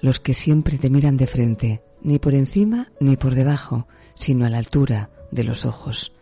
los 0.00 0.20
que 0.20 0.32
siempre 0.32 0.78
te 0.78 0.90
miran 0.90 1.16
de 1.16 1.26
frente, 1.26 1.82
ni 2.02 2.20
por 2.20 2.34
encima 2.34 2.92
ni 3.00 3.16
por 3.16 3.34
debajo, 3.34 3.88
sino 4.14 4.46
a 4.46 4.48
la 4.48 4.58
altura 4.58 5.10
de 5.32 5.42
los 5.42 5.64
ojos. 5.64 6.14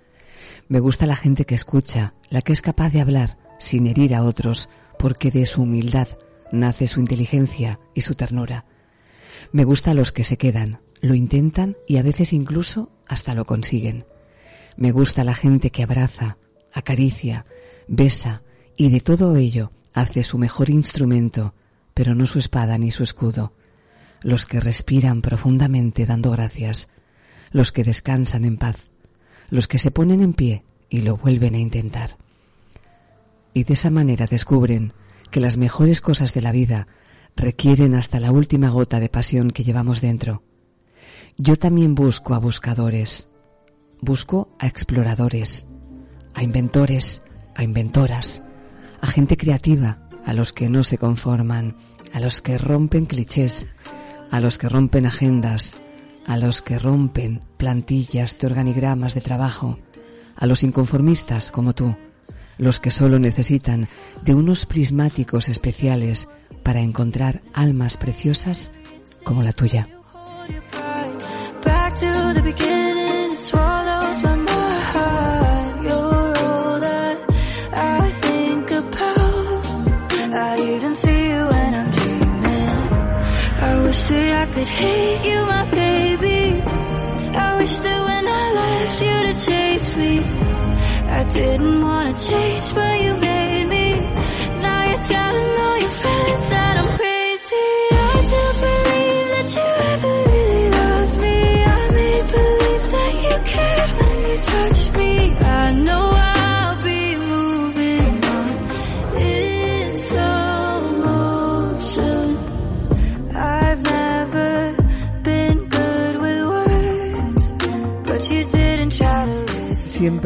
Me 0.67 0.81
gusta 0.81 1.05
la 1.05 1.17
gente 1.17 1.45
que 1.45 1.55
escucha, 1.55 2.15
la 2.31 2.41
que 2.41 2.55
es 2.55 2.63
capaz 2.63 2.89
de 2.89 3.03
hablar, 3.03 3.37
sin 3.59 3.87
herir 3.87 4.15
a 4.15 4.23
otros, 4.23 4.69
porque 4.99 5.31
de 5.31 5.47
su 5.47 5.63
humildad 5.63 6.09
nace 6.53 6.87
su 6.87 7.01
inteligencia 7.01 7.81
y 7.95 8.03
su 8.03 8.15
ternura. 8.15 8.65
Me 9.53 9.65
gusta 9.65 9.95
los 9.95 10.13
que 10.13 10.25
se 10.25 10.37
quedan, 10.37 10.81
lo 11.01 11.15
intentan 11.15 11.77
y 11.87 11.97
a 11.97 12.03
veces 12.03 12.33
incluso 12.33 12.91
hasta 13.07 13.35
lo 13.35 13.45
consiguen. 13.45 14.07
Me 14.77 14.93
gusta 14.93 15.25
la 15.25 15.35
gente 15.35 15.71
que 15.71 15.83
abraza, 15.83 16.39
acaricia, 16.73 17.47
besa 17.89 18.43
y 18.77 18.91
de 18.91 19.01
todo 19.01 19.37
ello 19.37 19.73
hace 19.93 20.23
su 20.23 20.39
mejor 20.39 20.71
instrumento, 20.71 21.55
pero 21.95 22.15
no 22.15 22.27
su 22.27 22.39
espada 22.39 22.79
ni 22.79 22.91
su 22.91 23.03
escudo. 23.03 23.53
Los 24.23 24.47
que 24.47 24.61
respiran 24.61 25.23
profundamente 25.23 26.05
dando 26.05 26.31
gracias, 26.31 26.89
los 27.51 27.73
que 27.73 27.85
descansan 27.85 28.45
en 28.45 28.57
paz, 28.57 28.91
los 29.49 29.69
que 29.69 29.79
se 29.79 29.91
ponen 29.91 30.23
en 30.23 30.35
pie 30.35 30.65
y 30.89 31.01
lo 31.01 31.17
vuelven 31.17 31.55
a 31.55 31.59
intentar 31.59 32.26
y 33.57 33.65
de 33.65 33.73
esa 33.73 33.89
manera 33.89 34.27
descubren 34.27 34.93
que 35.31 35.41
las 35.41 35.57
mejores 35.57 36.03
cosas 36.03 36.35
de 36.35 36.43
la 36.43 36.53
vida 36.53 36.89
requieren 37.37 37.95
hasta 37.95 38.21
la 38.21 38.31
última 38.31 38.69
gota 38.69 39.01
de 39.01 39.09
pasión 39.09 39.51
que 39.51 39.65
llevamos 39.65 40.03
dentro. 40.03 40.43
Yo 41.39 41.57
también 41.57 41.95
busco 41.95 42.35
a 42.35 42.39
buscadores, 42.39 43.31
busco 44.03 44.51
a 44.59 44.67
exploradores, 44.67 45.69
a 46.35 46.43
inventores, 46.43 47.23
a 47.55 47.63
inventoras, 47.63 48.43
a 49.01 49.07
gente 49.07 49.39
creativa, 49.39 50.07
a 50.27 50.35
los 50.35 50.53
que 50.53 50.69
no 50.69 50.85
se 50.85 50.99
conforman, 50.99 51.79
a 52.13 52.21
los 52.21 52.43
que 52.43 52.59
rompen 52.59 53.07
clichés, 53.07 53.67
a 54.31 54.39
los 54.39 54.59
que 54.59 54.69
rompen 54.69 55.07
agendas, 55.07 55.75
a 56.27 56.37
los 56.37 56.61
que 56.61 56.79
rompen 56.79 57.41
plantillas 57.57 58.39
de 58.39 58.49
organigramas 58.49 59.15
de 59.15 59.23
trabajo, 59.23 59.79
a 60.37 60.45
los 60.45 60.63
inconformistas 60.63 61.51
como 61.51 61.75
tú, 61.75 61.97
los 62.59 62.81
que 62.81 62.91
solo 62.91 63.19
necesitan 63.19 63.89
de 64.23 64.35
unos 64.35 64.67
prismáticos 64.67 65.49
especiales 65.49 66.29
para 66.63 66.81
encontrar 66.81 67.43
almas 67.53 67.97
preciosas 67.97 68.71
como 69.25 69.43
la 69.43 69.53
tuya. 69.53 69.89
Didn't 91.37 91.83
wanna 91.83 92.15
change, 92.15 92.75
but 92.75 93.01
you 93.03 93.26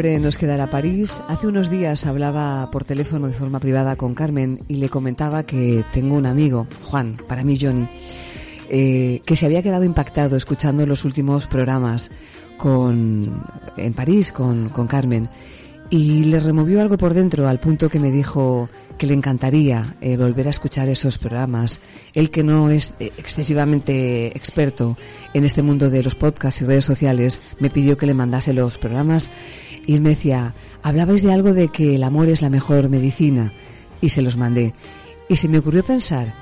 Siempre 0.00 0.18
nos 0.18 0.38
quedará 0.38 0.66
París. 0.66 1.20
Hace 1.28 1.46
unos 1.46 1.68
días 1.68 2.06
hablaba 2.06 2.70
por 2.70 2.84
teléfono 2.86 3.26
de 3.26 3.34
forma 3.34 3.60
privada 3.60 3.96
con 3.96 4.14
Carmen 4.14 4.56
y 4.66 4.76
le 4.76 4.88
comentaba 4.88 5.42
que 5.42 5.84
tengo 5.92 6.14
un 6.14 6.24
amigo, 6.24 6.66
Juan, 6.84 7.18
para 7.28 7.44
mí 7.44 7.58
Johnny, 7.60 7.86
eh, 8.70 9.20
que 9.26 9.36
se 9.36 9.44
había 9.44 9.62
quedado 9.62 9.84
impactado 9.84 10.36
escuchando 10.36 10.86
los 10.86 11.04
últimos 11.04 11.46
programas 11.48 12.10
con, 12.56 13.44
en 13.76 13.92
París 13.92 14.32
con, 14.32 14.70
con 14.70 14.86
Carmen 14.86 15.28
y 15.90 16.24
le 16.24 16.40
removió 16.40 16.80
algo 16.80 16.96
por 16.96 17.12
dentro 17.12 17.46
al 17.46 17.58
punto 17.58 17.90
que 17.90 17.98
me 17.98 18.10
dijo 18.10 18.70
que 18.96 19.06
le 19.06 19.14
encantaría 19.14 19.96
eh, 20.00 20.16
volver 20.16 20.46
a 20.46 20.50
escuchar 20.50 20.88
esos 20.88 21.18
programas. 21.18 21.80
Él 22.14 22.30
que 22.30 22.42
no 22.42 22.70
es 22.70 22.94
eh, 23.00 23.12
excesivamente 23.16 24.28
experto 24.36 24.96
en 25.34 25.44
este 25.44 25.62
mundo 25.62 25.90
de 25.90 26.02
los 26.02 26.14
podcasts 26.14 26.60
y 26.60 26.64
redes 26.64 26.84
sociales, 26.84 27.40
me 27.58 27.70
pidió 27.70 27.96
que 27.96 28.06
le 28.06 28.14
mandase 28.14 28.52
los 28.52 28.78
programas 28.78 29.32
y 29.86 29.94
él 29.94 30.00
me 30.00 30.10
decía, 30.10 30.54
hablabais 30.82 31.22
de 31.22 31.32
algo 31.32 31.52
de 31.52 31.68
que 31.68 31.94
el 31.94 32.02
amor 32.02 32.28
es 32.28 32.42
la 32.42 32.50
mejor 32.50 32.88
medicina 32.88 33.52
y 34.00 34.10
se 34.10 34.22
los 34.22 34.36
mandé. 34.36 34.74
Y 35.28 35.36
se 35.36 35.48
me 35.48 35.58
ocurrió 35.58 35.84
pensar, 35.84 36.34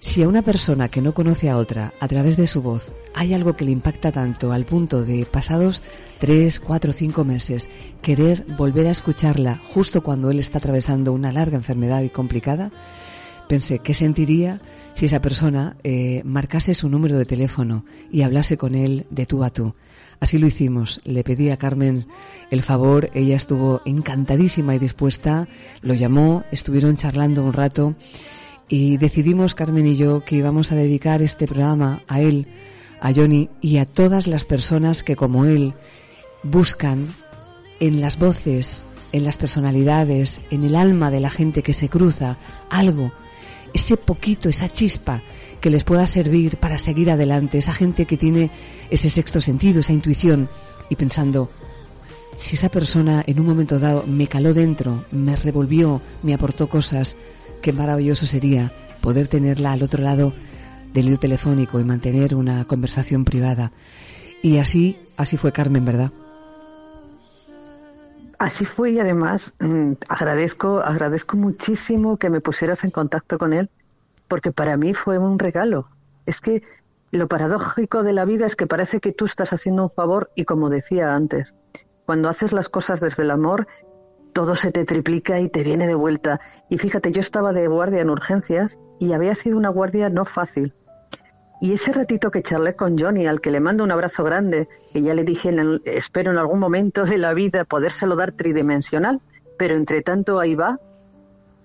si 0.00 0.22
a 0.22 0.28
una 0.28 0.42
persona 0.42 0.88
que 0.88 1.02
no 1.02 1.12
conoce 1.12 1.50
a 1.50 1.56
otra 1.56 1.92
a 2.00 2.06
través 2.08 2.36
de 2.36 2.46
su 2.46 2.62
voz 2.62 2.92
hay 3.14 3.34
algo 3.34 3.56
que 3.56 3.64
le 3.64 3.72
impacta 3.72 4.12
tanto 4.12 4.52
al 4.52 4.64
punto 4.64 5.04
de 5.04 5.26
pasados 5.26 5.82
tres, 6.20 6.60
cuatro, 6.60 6.92
cinco 6.92 7.24
meses 7.24 7.68
querer 8.00 8.44
volver 8.56 8.86
a 8.86 8.92
escucharla 8.92 9.58
justo 9.74 10.02
cuando 10.02 10.30
él 10.30 10.38
está 10.38 10.58
atravesando 10.58 11.12
una 11.12 11.32
larga 11.32 11.56
enfermedad 11.56 12.02
y 12.02 12.10
complicada, 12.10 12.70
pensé 13.48 13.80
qué 13.80 13.92
sentiría 13.92 14.60
si 14.94 15.06
esa 15.06 15.20
persona 15.20 15.76
eh, 15.82 16.22
marcase 16.24 16.74
su 16.74 16.88
número 16.88 17.18
de 17.18 17.24
teléfono 17.24 17.84
y 18.10 18.22
hablase 18.22 18.56
con 18.56 18.74
él 18.74 19.06
de 19.10 19.26
tú 19.26 19.42
a 19.42 19.50
tú. 19.50 19.74
Así 20.20 20.38
lo 20.38 20.46
hicimos. 20.46 21.00
Le 21.04 21.22
pedí 21.24 21.50
a 21.50 21.56
Carmen 21.56 22.06
el 22.50 22.62
favor, 22.62 23.10
ella 23.14 23.36
estuvo 23.36 23.82
encantadísima 23.84 24.74
y 24.74 24.78
dispuesta, 24.78 25.46
lo 25.82 25.94
llamó, 25.94 26.44
estuvieron 26.50 26.96
charlando 26.96 27.44
un 27.44 27.52
rato 27.52 27.94
y 28.68 28.96
decidimos, 28.96 29.54
Carmen 29.54 29.86
y 29.86 29.96
yo, 29.96 30.24
que 30.24 30.36
íbamos 30.36 30.72
a 30.72 30.76
dedicar 30.76 31.22
este 31.22 31.46
programa 31.46 32.00
a 32.08 32.20
él, 32.20 32.46
a 33.00 33.12
Johnny 33.12 33.48
y 33.60 33.78
a 33.78 33.86
todas 33.86 34.26
las 34.26 34.44
personas 34.44 35.02
que 35.02 35.16
como 35.16 35.44
él 35.44 35.74
buscan 36.42 37.08
en 37.80 38.00
las 38.00 38.18
voces, 38.18 38.84
en 39.12 39.24
las 39.24 39.36
personalidades, 39.36 40.40
en 40.50 40.64
el 40.64 40.74
alma 40.74 41.10
de 41.10 41.20
la 41.20 41.30
gente 41.30 41.62
que 41.62 41.72
se 41.72 41.88
cruza, 41.88 42.36
algo, 42.70 43.12
ese 43.72 43.96
poquito, 43.96 44.48
esa 44.48 44.68
chispa 44.68 45.22
que 45.60 45.70
les 45.70 45.84
pueda 45.84 46.06
servir 46.06 46.56
para 46.58 46.78
seguir 46.78 47.10
adelante, 47.10 47.58
esa 47.58 47.72
gente 47.72 48.06
que 48.06 48.16
tiene 48.16 48.50
ese 48.90 49.10
sexto 49.10 49.40
sentido, 49.40 49.80
esa 49.80 49.92
intuición, 49.92 50.48
y 50.88 50.96
pensando, 50.96 51.48
si 52.36 52.54
esa 52.54 52.68
persona 52.68 53.22
en 53.26 53.40
un 53.40 53.46
momento 53.46 53.78
dado 53.78 54.04
me 54.06 54.28
caló 54.28 54.54
dentro, 54.54 55.04
me 55.10 55.36
revolvió, 55.36 56.00
me 56.22 56.34
aportó 56.34 56.68
cosas, 56.68 57.16
qué 57.60 57.72
maravilloso 57.72 58.26
sería 58.26 58.72
poder 59.00 59.28
tenerla 59.28 59.72
al 59.72 59.82
otro 59.82 60.02
lado 60.02 60.32
del 60.92 61.08
hilo 61.08 61.18
telefónico 61.18 61.80
y 61.80 61.84
mantener 61.84 62.34
una 62.34 62.64
conversación 62.66 63.24
privada. 63.24 63.72
Y 64.42 64.58
así, 64.58 64.98
así 65.16 65.36
fue 65.36 65.52
Carmen, 65.52 65.84
¿verdad? 65.84 66.12
Así 68.38 68.64
fue 68.64 68.92
y 68.92 69.00
además 69.00 69.54
mm, 69.58 69.94
agradezco, 70.08 70.78
agradezco 70.78 71.36
muchísimo 71.36 72.18
que 72.18 72.30
me 72.30 72.40
pusieras 72.40 72.84
en 72.84 72.90
contacto 72.90 73.36
con 73.36 73.52
él, 73.52 73.68
porque 74.28 74.52
para 74.52 74.76
mí 74.76 74.94
fue 74.94 75.18
un 75.18 75.38
regalo. 75.38 75.88
Es 76.26 76.40
que 76.40 76.62
lo 77.10 77.26
paradójico 77.26 78.02
de 78.02 78.12
la 78.12 78.24
vida 78.24 78.46
es 78.46 78.54
que 78.54 78.66
parece 78.66 79.00
que 79.00 79.12
tú 79.12 79.24
estás 79.24 79.52
haciendo 79.52 79.82
un 79.82 79.90
favor 79.90 80.30
y 80.34 80.44
como 80.44 80.68
decía 80.68 81.14
antes, 81.14 81.54
cuando 82.04 82.28
haces 82.28 82.52
las 82.52 82.68
cosas 82.68 83.00
desde 83.00 83.22
el 83.22 83.30
amor, 83.30 83.66
todo 84.32 84.56
se 84.56 84.70
te 84.70 84.84
triplica 84.84 85.40
y 85.40 85.48
te 85.48 85.62
viene 85.62 85.86
de 85.86 85.94
vuelta. 85.94 86.40
Y 86.68 86.78
fíjate, 86.78 87.12
yo 87.12 87.20
estaba 87.20 87.52
de 87.52 87.66
guardia 87.66 88.02
en 88.02 88.10
urgencias 88.10 88.78
y 89.00 89.12
había 89.12 89.34
sido 89.34 89.56
una 89.56 89.70
guardia 89.70 90.10
no 90.10 90.24
fácil. 90.24 90.74
Y 91.60 91.72
ese 91.72 91.92
ratito 91.92 92.30
que 92.30 92.42
charlé 92.42 92.76
con 92.76 92.98
Johnny, 92.98 93.26
al 93.26 93.40
que 93.40 93.50
le 93.50 93.58
mando 93.58 93.82
un 93.82 93.90
abrazo 93.90 94.22
grande, 94.22 94.68
que 94.92 95.02
ya 95.02 95.14
le 95.14 95.24
dije, 95.24 95.54
espero 95.86 96.30
en 96.30 96.38
algún 96.38 96.60
momento 96.60 97.04
de 97.04 97.18
la 97.18 97.34
vida 97.34 97.64
podérselo 97.64 98.14
dar 98.14 98.32
tridimensional, 98.32 99.20
pero 99.58 99.74
entre 99.74 100.02
tanto 100.02 100.38
ahí 100.38 100.54
va. 100.54 100.78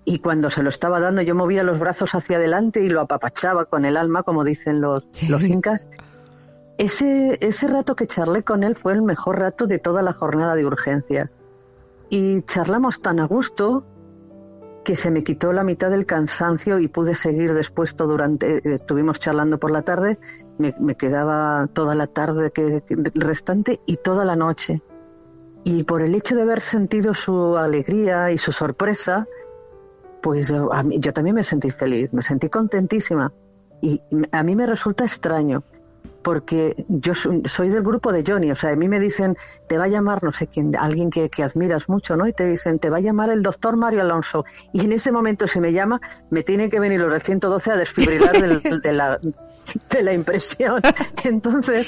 Y 0.04 0.18
cuando 0.18 0.50
se 0.50 0.62
lo 0.62 0.68
estaba 0.68 1.00
dando, 1.00 1.22
yo 1.22 1.34
movía 1.34 1.62
los 1.62 1.78
brazos 1.78 2.14
hacia 2.14 2.36
adelante 2.36 2.82
y 2.82 2.90
lo 2.90 3.00
apapachaba 3.00 3.64
con 3.64 3.84
el 3.84 3.96
alma, 3.96 4.22
como 4.22 4.44
dicen 4.44 4.80
los, 4.80 5.04
los 5.28 5.44
incas. 5.44 5.88
Ese, 6.76 7.38
ese 7.40 7.68
rato 7.68 7.96
que 7.96 8.06
charlé 8.06 8.42
con 8.42 8.64
él 8.64 8.76
fue 8.76 8.92
el 8.92 9.02
mejor 9.02 9.38
rato 9.38 9.66
de 9.66 9.78
toda 9.78 10.02
la 10.02 10.12
jornada 10.12 10.56
de 10.56 10.66
urgencia. 10.66 11.30
Y 12.10 12.42
charlamos 12.42 13.00
tan 13.00 13.20
a 13.20 13.26
gusto 13.26 13.86
que 14.84 14.94
se 14.94 15.10
me 15.10 15.24
quitó 15.24 15.52
la 15.52 15.64
mitad 15.64 15.90
del 15.90 16.06
cansancio 16.06 16.78
y 16.78 16.88
pude 16.88 17.14
seguir 17.14 17.54
después 17.54 17.96
todo 17.96 18.08
durante, 18.08 18.58
eh, 18.58 18.60
estuvimos 18.64 19.18
charlando 19.18 19.58
por 19.58 19.70
la 19.70 19.82
tarde, 19.82 20.18
me, 20.58 20.94
quedaba 20.94 21.68
toda 21.72 21.94
la 21.94 22.06
tarde 22.06 22.52
que, 22.52 22.82
restante 23.14 23.80
y 23.86 23.96
toda 23.96 24.24
la 24.24 24.36
noche. 24.36 24.82
Y 25.64 25.84
por 25.84 26.02
el 26.02 26.14
hecho 26.14 26.36
de 26.36 26.42
haber 26.42 26.60
sentido 26.60 27.14
su 27.14 27.56
alegría 27.56 28.30
y 28.30 28.38
su 28.38 28.52
sorpresa, 28.52 29.26
pues 30.24 30.48
yo, 30.48 30.70
yo 30.88 31.12
también 31.12 31.36
me 31.36 31.44
sentí 31.44 31.70
feliz, 31.70 32.14
me 32.14 32.22
sentí 32.22 32.48
contentísima. 32.48 33.30
Y 33.82 34.00
a 34.32 34.42
mí 34.42 34.56
me 34.56 34.66
resulta 34.66 35.04
extraño 35.04 35.62
porque 36.22 36.86
yo 36.88 37.12
soy 37.12 37.68
del 37.68 37.82
grupo 37.82 38.10
de 38.10 38.24
Johnny, 38.26 38.50
o 38.50 38.56
sea, 38.56 38.70
a 38.70 38.76
mí 38.76 38.88
me 38.88 38.98
dicen, 38.98 39.36
te 39.68 39.76
va 39.76 39.84
a 39.84 39.88
llamar, 39.88 40.22
no 40.22 40.32
sé 40.32 40.46
quién, 40.46 40.74
alguien 40.76 41.10
que, 41.10 41.28
admiras 41.42 41.90
mucho, 41.90 42.16
¿no? 42.16 42.26
Y 42.26 42.32
te 42.32 42.46
dicen, 42.46 42.78
te 42.78 42.88
va 42.88 42.96
a 42.96 43.00
llamar 43.00 43.28
el 43.28 43.42
doctor 43.42 43.76
Mario 43.76 44.00
Alonso. 44.00 44.46
Y 44.72 44.86
en 44.86 44.92
ese 44.92 45.12
momento, 45.12 45.46
si 45.46 45.60
me 45.60 45.74
llama, 45.74 46.00
me 46.30 46.42
tienen 46.42 46.70
que 46.70 46.80
venir 46.80 47.00
los 47.00 47.12
del 47.12 47.20
112 47.20 47.72
a 47.72 47.76
desfibrilar 47.76 48.32
de, 48.82 48.92
la, 48.94 49.20
de 49.20 50.02
la 50.02 50.12
impresión. 50.14 50.80
Entonces, 51.24 51.86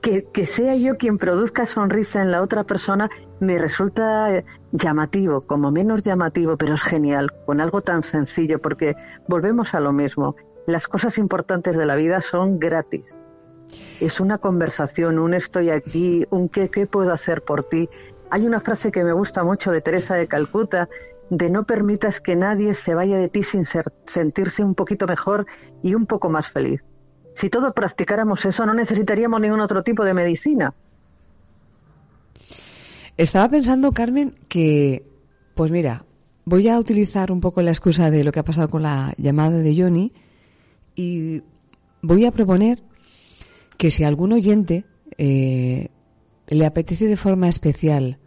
que, 0.00 0.24
que, 0.24 0.46
sea 0.46 0.74
yo 0.76 0.96
quien 0.96 1.18
produzca 1.18 1.66
sonrisa 1.66 2.22
en 2.22 2.30
la 2.30 2.42
otra 2.42 2.64
persona 2.64 3.10
me 3.40 3.58
resulta 3.58 4.44
llamativo, 4.72 5.42
como 5.42 5.70
menos 5.70 6.02
llamativo, 6.02 6.56
pero 6.56 6.74
es 6.74 6.82
genial, 6.82 7.32
con 7.46 7.60
algo 7.60 7.82
tan 7.82 8.02
sencillo, 8.02 8.60
porque 8.60 8.96
volvemos 9.28 9.74
a 9.74 9.80
lo 9.80 9.92
mismo. 9.92 10.36
Las 10.66 10.86
cosas 10.86 11.18
importantes 11.18 11.76
de 11.76 11.86
la 11.86 11.96
vida 11.96 12.20
son 12.20 12.58
gratis 12.58 13.04
es 14.00 14.20
una 14.20 14.38
conversación, 14.38 15.18
un 15.18 15.34
estoy 15.34 15.70
aquí, 15.70 16.24
un 16.30 16.48
qué, 16.48 16.68
qué 16.68 16.86
puedo 16.86 17.12
hacer 17.12 17.42
por 17.42 17.64
ti. 17.64 17.88
Hay 18.30 18.46
una 18.46 18.60
frase 18.60 18.90
que 18.90 19.04
me 19.04 19.12
gusta 19.12 19.44
mucho 19.44 19.70
de 19.70 19.80
Teresa 19.80 20.14
de 20.14 20.28
Calcuta, 20.28 20.88
de 21.30 21.50
no 21.50 21.64
permitas 21.64 22.20
que 22.20 22.36
nadie 22.36 22.74
se 22.74 22.94
vaya 22.94 23.18
de 23.18 23.28
ti 23.28 23.42
sin 23.42 23.64
sentirse 24.04 24.62
un 24.62 24.74
poquito 24.74 25.06
mejor 25.06 25.46
y 25.82 25.94
un 25.94 26.06
poco 26.06 26.28
más 26.28 26.48
feliz. 26.48 26.82
Si 27.38 27.50
todos 27.50 27.72
practicáramos 27.72 28.44
eso, 28.46 28.66
no 28.66 28.74
necesitaríamos 28.74 29.40
ningún 29.40 29.60
otro 29.60 29.84
tipo 29.84 30.04
de 30.04 30.12
medicina. 30.12 30.74
Estaba 33.16 33.48
pensando, 33.48 33.92
Carmen, 33.92 34.34
que, 34.48 35.06
pues 35.54 35.70
mira, 35.70 36.04
voy 36.46 36.66
a 36.66 36.76
utilizar 36.80 37.30
un 37.30 37.40
poco 37.40 37.62
la 37.62 37.70
excusa 37.70 38.10
de 38.10 38.24
lo 38.24 38.32
que 38.32 38.40
ha 38.40 38.44
pasado 38.44 38.68
con 38.68 38.82
la 38.82 39.14
llamada 39.18 39.58
de 39.58 39.80
Johnny 39.80 40.12
y 40.96 41.44
voy 42.02 42.24
a 42.24 42.32
proponer 42.32 42.82
que 43.76 43.92
si 43.92 44.02
algún 44.02 44.32
oyente 44.32 44.84
eh, 45.16 45.90
le 46.48 46.66
apetece 46.66 47.06
de 47.06 47.16
forma 47.16 47.48
especial 47.48 48.18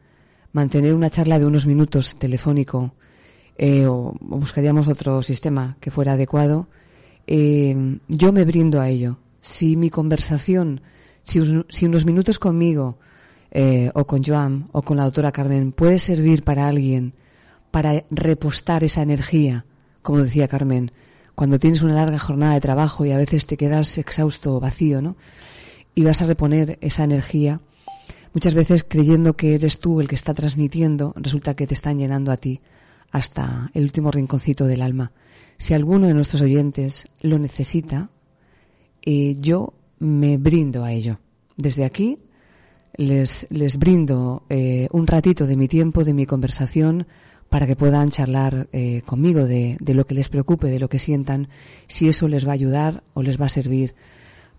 mantener 0.53 0.93
una 0.93 1.09
charla 1.09 1.37
de 1.37 1.47
unos 1.47 1.65
minutos 1.65 2.15
telefónico 2.15 2.95
eh, 3.57 3.87
o, 3.87 4.15
buscaríamos 4.21 4.87
otro 4.87 5.21
sistema 5.21 5.75
que 5.81 5.91
fuera 5.91 6.13
adecuado, 6.13 6.69
eh, 7.27 7.99
yo 8.07 8.31
me 8.33 8.45
brindo 8.45 8.79
a 8.81 8.89
ello. 8.89 9.17
Si 9.41 9.75
mi 9.75 9.89
conversación, 9.89 10.81
si, 11.23 11.39
unos 11.39 12.05
minutos 12.05 12.39
conmigo 12.39 12.97
o 13.93 14.05
con 14.05 14.23
Joan 14.23 14.65
o 14.71 14.81
con 14.81 14.97
la 14.97 15.03
doctora 15.03 15.31
Carmen 15.31 15.71
puede 15.73 15.99
servir 15.99 16.43
para 16.43 16.67
alguien 16.67 17.13
para 17.71 18.05
repostar 18.11 18.83
esa 18.83 19.01
energía, 19.01 19.65
como 20.01 20.19
decía 20.19 20.47
Carmen, 20.47 20.91
cuando 21.35 21.57
tienes 21.57 21.81
una 21.81 21.95
larga 21.95 22.19
jornada 22.19 22.53
de 22.53 22.61
trabajo 22.61 23.05
y 23.05 23.11
a 23.11 23.17
veces 23.17 23.47
te 23.47 23.57
quedas 23.57 23.97
exhausto 23.97 24.55
o 24.55 24.59
vacío, 24.59 25.01
¿no? 25.01 25.15
Y 25.95 26.03
vas 26.03 26.21
a 26.21 26.27
reponer 26.27 26.77
esa 26.81 27.03
energía, 27.03 27.61
muchas 28.33 28.53
veces 28.53 28.85
creyendo 28.87 29.35
que 29.35 29.55
eres 29.55 29.79
tú 29.79 30.01
el 30.01 30.07
que 30.07 30.15
está 30.15 30.33
transmitiendo, 30.33 31.13
resulta 31.15 31.55
que 31.55 31.67
te 31.67 31.73
están 31.73 31.97
llenando 31.97 32.31
a 32.31 32.37
ti 32.37 32.61
hasta 33.11 33.71
el 33.73 33.83
último 33.83 34.11
rinconcito 34.11 34.65
del 34.65 34.81
alma. 34.81 35.11
Si 35.61 35.75
alguno 35.75 36.07
de 36.07 36.15
nuestros 36.15 36.41
oyentes 36.41 37.05
lo 37.21 37.37
necesita, 37.37 38.09
eh, 39.03 39.35
yo 39.39 39.75
me 39.99 40.37
brindo 40.37 40.83
a 40.83 40.91
ello. 40.91 41.19
Desde 41.55 41.85
aquí 41.85 42.17
les, 42.97 43.45
les 43.51 43.77
brindo 43.77 44.41
eh, 44.49 44.87
un 44.91 45.05
ratito 45.05 45.45
de 45.45 45.55
mi 45.55 45.67
tiempo, 45.67 46.03
de 46.03 46.15
mi 46.15 46.25
conversación, 46.25 47.05
para 47.47 47.67
que 47.67 47.75
puedan 47.75 48.09
charlar 48.09 48.69
eh, 48.71 49.03
conmigo 49.05 49.45
de, 49.45 49.77
de, 49.79 49.93
lo 49.93 50.07
que 50.07 50.15
les 50.15 50.29
preocupe, 50.29 50.65
de 50.65 50.79
lo 50.79 50.89
que 50.89 50.97
sientan, 50.97 51.47
si 51.85 52.07
eso 52.07 52.27
les 52.27 52.43
va 52.43 52.49
a 52.49 52.53
ayudar 52.53 53.03
o 53.13 53.21
les 53.21 53.39
va 53.39 53.45
a 53.45 53.49
servir 53.49 53.93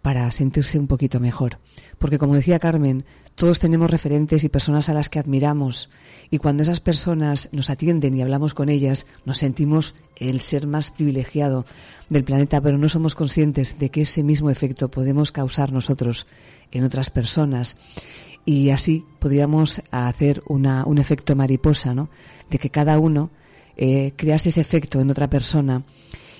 para 0.02 0.30
sentirse 0.30 0.78
un 0.78 0.86
poquito 0.86 1.18
mejor. 1.18 1.58
Porque 1.98 2.18
como 2.18 2.36
decía 2.36 2.60
Carmen, 2.60 3.04
todos 3.34 3.58
tenemos 3.58 3.90
referentes 3.90 4.44
y 4.44 4.48
personas 4.48 4.88
a 4.88 4.94
las 4.94 5.08
que 5.08 5.18
admiramos 5.18 5.90
y 6.30 6.38
cuando 6.38 6.62
esas 6.62 6.80
personas 6.80 7.48
nos 7.52 7.70
atienden 7.70 8.16
y 8.16 8.22
hablamos 8.22 8.54
con 8.54 8.68
ellas, 8.68 9.06
nos 9.24 9.38
sentimos 9.38 9.94
el 10.16 10.40
ser 10.40 10.66
más 10.66 10.90
privilegiado 10.90 11.64
del 12.08 12.24
planeta, 12.24 12.60
pero 12.60 12.78
no 12.78 12.88
somos 12.88 13.14
conscientes 13.14 13.78
de 13.78 13.90
que 13.90 14.02
ese 14.02 14.22
mismo 14.22 14.50
efecto 14.50 14.90
podemos 14.90 15.32
causar 15.32 15.72
nosotros 15.72 16.26
en 16.70 16.84
otras 16.84 17.10
personas 17.10 17.76
y 18.44 18.70
así 18.70 19.04
podríamos 19.18 19.82
hacer 19.90 20.42
una, 20.46 20.84
un 20.84 20.98
efecto 20.98 21.36
mariposa, 21.36 21.94
¿no? 21.94 22.10
De 22.50 22.58
que 22.58 22.70
cada 22.70 22.98
uno 22.98 23.30
eh, 23.76 24.12
crease 24.16 24.50
ese 24.50 24.60
efecto 24.60 25.00
en 25.00 25.10
otra 25.10 25.30
persona 25.30 25.84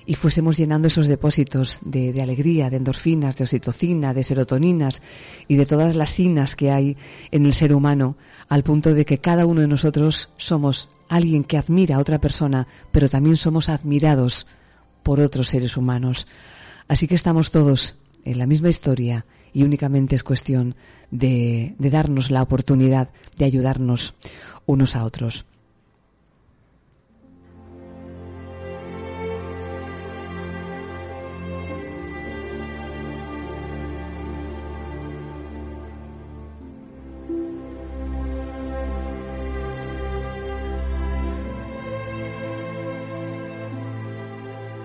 y 0.05 0.15
fuésemos 0.15 0.57
llenando 0.57 0.87
esos 0.87 1.07
depósitos 1.07 1.79
de, 1.83 2.21
alegría, 2.21 2.69
de 2.69 2.77
endorfinas, 2.77 3.37
de 3.37 3.45
oxitocina, 3.45 4.13
de 4.13 4.23
serotoninas 4.23 5.01
y 5.47 5.55
de 5.55 5.65
todas 5.65 5.95
las 5.95 6.11
sinas 6.11 6.55
que 6.55 6.71
hay 6.71 6.97
en 7.31 7.45
el 7.45 7.53
ser 7.53 7.73
humano, 7.73 8.17
al 8.49 8.63
punto 8.63 8.93
de 8.93 9.05
que 9.05 9.19
cada 9.19 9.45
uno 9.45 9.61
de 9.61 9.67
nosotros 9.67 10.29
somos 10.37 10.89
alguien 11.09 11.43
que 11.43 11.57
admira 11.57 11.95
a 11.95 11.99
otra 11.99 12.19
persona, 12.19 12.67
pero 12.91 13.09
también 13.09 13.37
somos 13.37 13.69
admirados 13.69 14.47
por 15.03 15.19
otros 15.19 15.49
seres 15.49 15.77
humanos. 15.77 16.27
Así 16.87 17.07
que 17.07 17.15
estamos 17.15 17.51
todos 17.51 17.97
en 18.25 18.37
la 18.37 18.47
misma 18.47 18.69
historia 18.69 19.25
y 19.53 19.63
únicamente 19.63 20.15
es 20.15 20.23
cuestión 20.23 20.75
de 21.11 21.75
darnos 21.77 22.31
la 22.31 22.41
oportunidad 22.41 23.09
de 23.37 23.45
ayudarnos 23.45 24.15
unos 24.65 24.95
a 24.95 25.05
otros. 25.05 25.45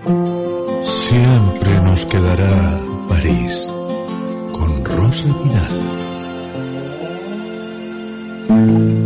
Siempre 0.09 1.81
nos 1.83 2.03
quedará 2.05 2.81
París 3.09 3.71
con 4.51 4.83
Rosa 4.83 5.27
Vidal. 8.47 8.98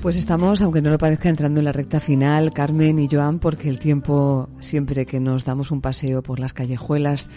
Pues 0.00 0.16
estamos, 0.16 0.62
aunque 0.62 0.80
no 0.80 0.88
lo 0.90 0.96
parezca, 0.96 1.28
entrando 1.28 1.60
en 1.60 1.66
la 1.66 1.72
recta 1.72 2.00
final, 2.00 2.52
Carmen 2.54 2.98
y 2.98 3.08
Joan, 3.10 3.38
porque 3.38 3.68
el 3.68 3.78
tiempo, 3.78 4.48
siempre 4.60 5.04
que 5.04 5.20
nos 5.20 5.44
damos 5.44 5.70
un 5.70 5.82
paseo 5.82 6.22
por 6.22 6.40
las 6.40 6.54
callejuelas 6.54 7.28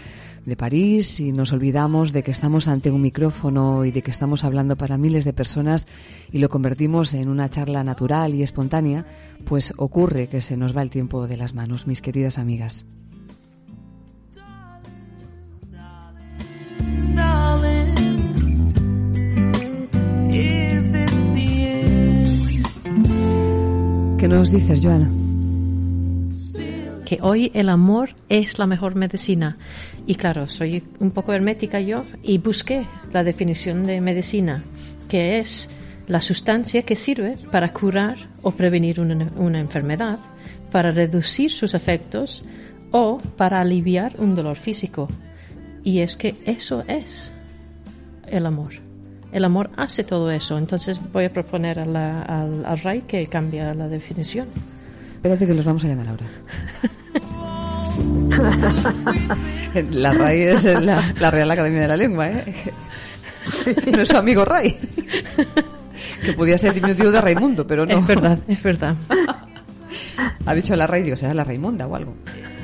de 0.46 0.56
París 0.56 1.20
y 1.20 1.34
nos 1.34 1.52
olvidamos 1.52 2.14
de 2.14 2.24
que 2.24 2.32
estamos 2.32 2.70
ante 2.70 2.90
un 2.90 3.02
micrófono 3.02 3.84
y 3.84 3.92
de 3.92 4.02
que 4.02 4.12
estamos 4.12 4.46
hablando 4.46 4.78
para 4.78 4.98
miles 4.98 5.26
de 5.26 5.34
personas 5.34 5.88
y 6.32 6.40
lo 6.40 6.48
convertimos 6.48 7.14
en 7.14 7.28
una 7.28 7.50
charla 7.50 7.84
natural 7.84 8.34
y 8.34 8.44
espontánea, 8.44 9.06
pues 9.46 9.74
ocurre 9.78 10.28
que 10.28 10.40
se 10.40 10.56
nos 10.56 10.76
va 10.76 10.82
el 10.82 10.90
tiempo 10.90 11.28
de 11.28 11.38
las 11.38 11.54
manos, 11.54 11.86
mis 11.86 12.02
queridas 12.02 12.38
amigas. 12.38 12.86
¿Qué 24.18 24.28
nos 24.30 24.52
dices, 24.52 24.80
Joana? 24.82 25.10
que 27.06 27.20
hoy 27.22 27.52
el 27.54 27.70
amor 27.70 28.16
es 28.30 28.58
la 28.60 28.68
mejor 28.68 28.96
medicina. 28.96 29.58
Y 30.08 30.16
claro, 30.16 30.48
soy 30.48 30.84
un 31.00 31.12
poco 31.12 31.34
hermética 31.34 31.80
yo 31.80 32.06
y 32.24 32.38
busqué 32.38 32.86
la 33.12 33.24
definición 33.24 33.86
de 33.86 34.02
medicina, 34.02 34.64
que 35.10 35.38
es 35.38 35.70
la 36.08 36.22
sustancia 36.22 36.84
que 36.84 36.96
sirve 36.96 37.36
para 37.52 37.72
curar 37.72 38.18
o 38.42 38.52
prevenir 38.52 39.00
una, 39.00 39.28
una 39.36 39.60
enfermedad, 39.60 40.20
para 40.72 40.92
reducir 40.92 41.52
sus 41.52 41.74
efectos 41.74 42.44
o 42.92 43.20
para 43.38 43.60
aliviar 43.60 44.16
un 44.18 44.36
dolor 44.36 44.56
físico. 44.56 45.08
Y 45.84 46.00
es 46.00 46.16
que 46.18 46.36
eso 46.46 46.84
es 46.88 47.32
el 48.28 48.46
amor. 48.46 48.74
El 49.32 49.44
amor 49.46 49.70
hace 49.78 50.04
todo 50.04 50.32
eso. 50.32 50.58
Entonces 50.58 51.00
voy 51.12 51.26
a 51.26 51.34
proponer 51.34 51.80
a 51.80 51.86
la- 51.86 52.22
al, 52.22 52.66
al 52.66 52.80
Ray 52.80 53.02
que 53.02 53.28
cambie 53.28 53.62
la 53.76 53.88
definición. 53.88 54.48
Espérate 55.16 55.46
que 55.48 55.54
los 55.54 55.66
vamos 55.66 55.84
a 55.84 55.88
llamar 55.88 56.08
ahora. 56.10 56.26
La 59.92 60.14
RAI 60.14 60.42
es 60.42 60.64
la, 60.64 61.14
la 61.20 61.32
Real 61.32 61.50
Academia 61.52 61.82
de 61.82 61.88
la 61.88 61.98
Lengua, 61.98 62.28
¿eh? 62.30 62.44
No 63.92 64.02
es 64.02 64.08
su 64.08 64.18
amigo 64.18 64.46
Ray. 64.46 64.78
Que 66.24 66.34
podía 66.34 66.58
ser 66.58 66.74
diminutivo 66.74 67.12
de 67.12 67.22
Raimundo, 67.22 67.66
pero 67.68 67.86
no. 67.86 68.00
Es 68.00 68.08
verdad, 68.08 68.40
es 68.48 68.64
verdad. 68.64 68.96
Ha 70.46 70.54
dicho 70.56 70.76
la 70.76 70.88
Ray, 70.88 71.04
digo, 71.04 71.16
será 71.16 71.34
la 71.34 71.44
Raimunda 71.44 71.88
o 71.88 71.96
algo. 71.96 72.16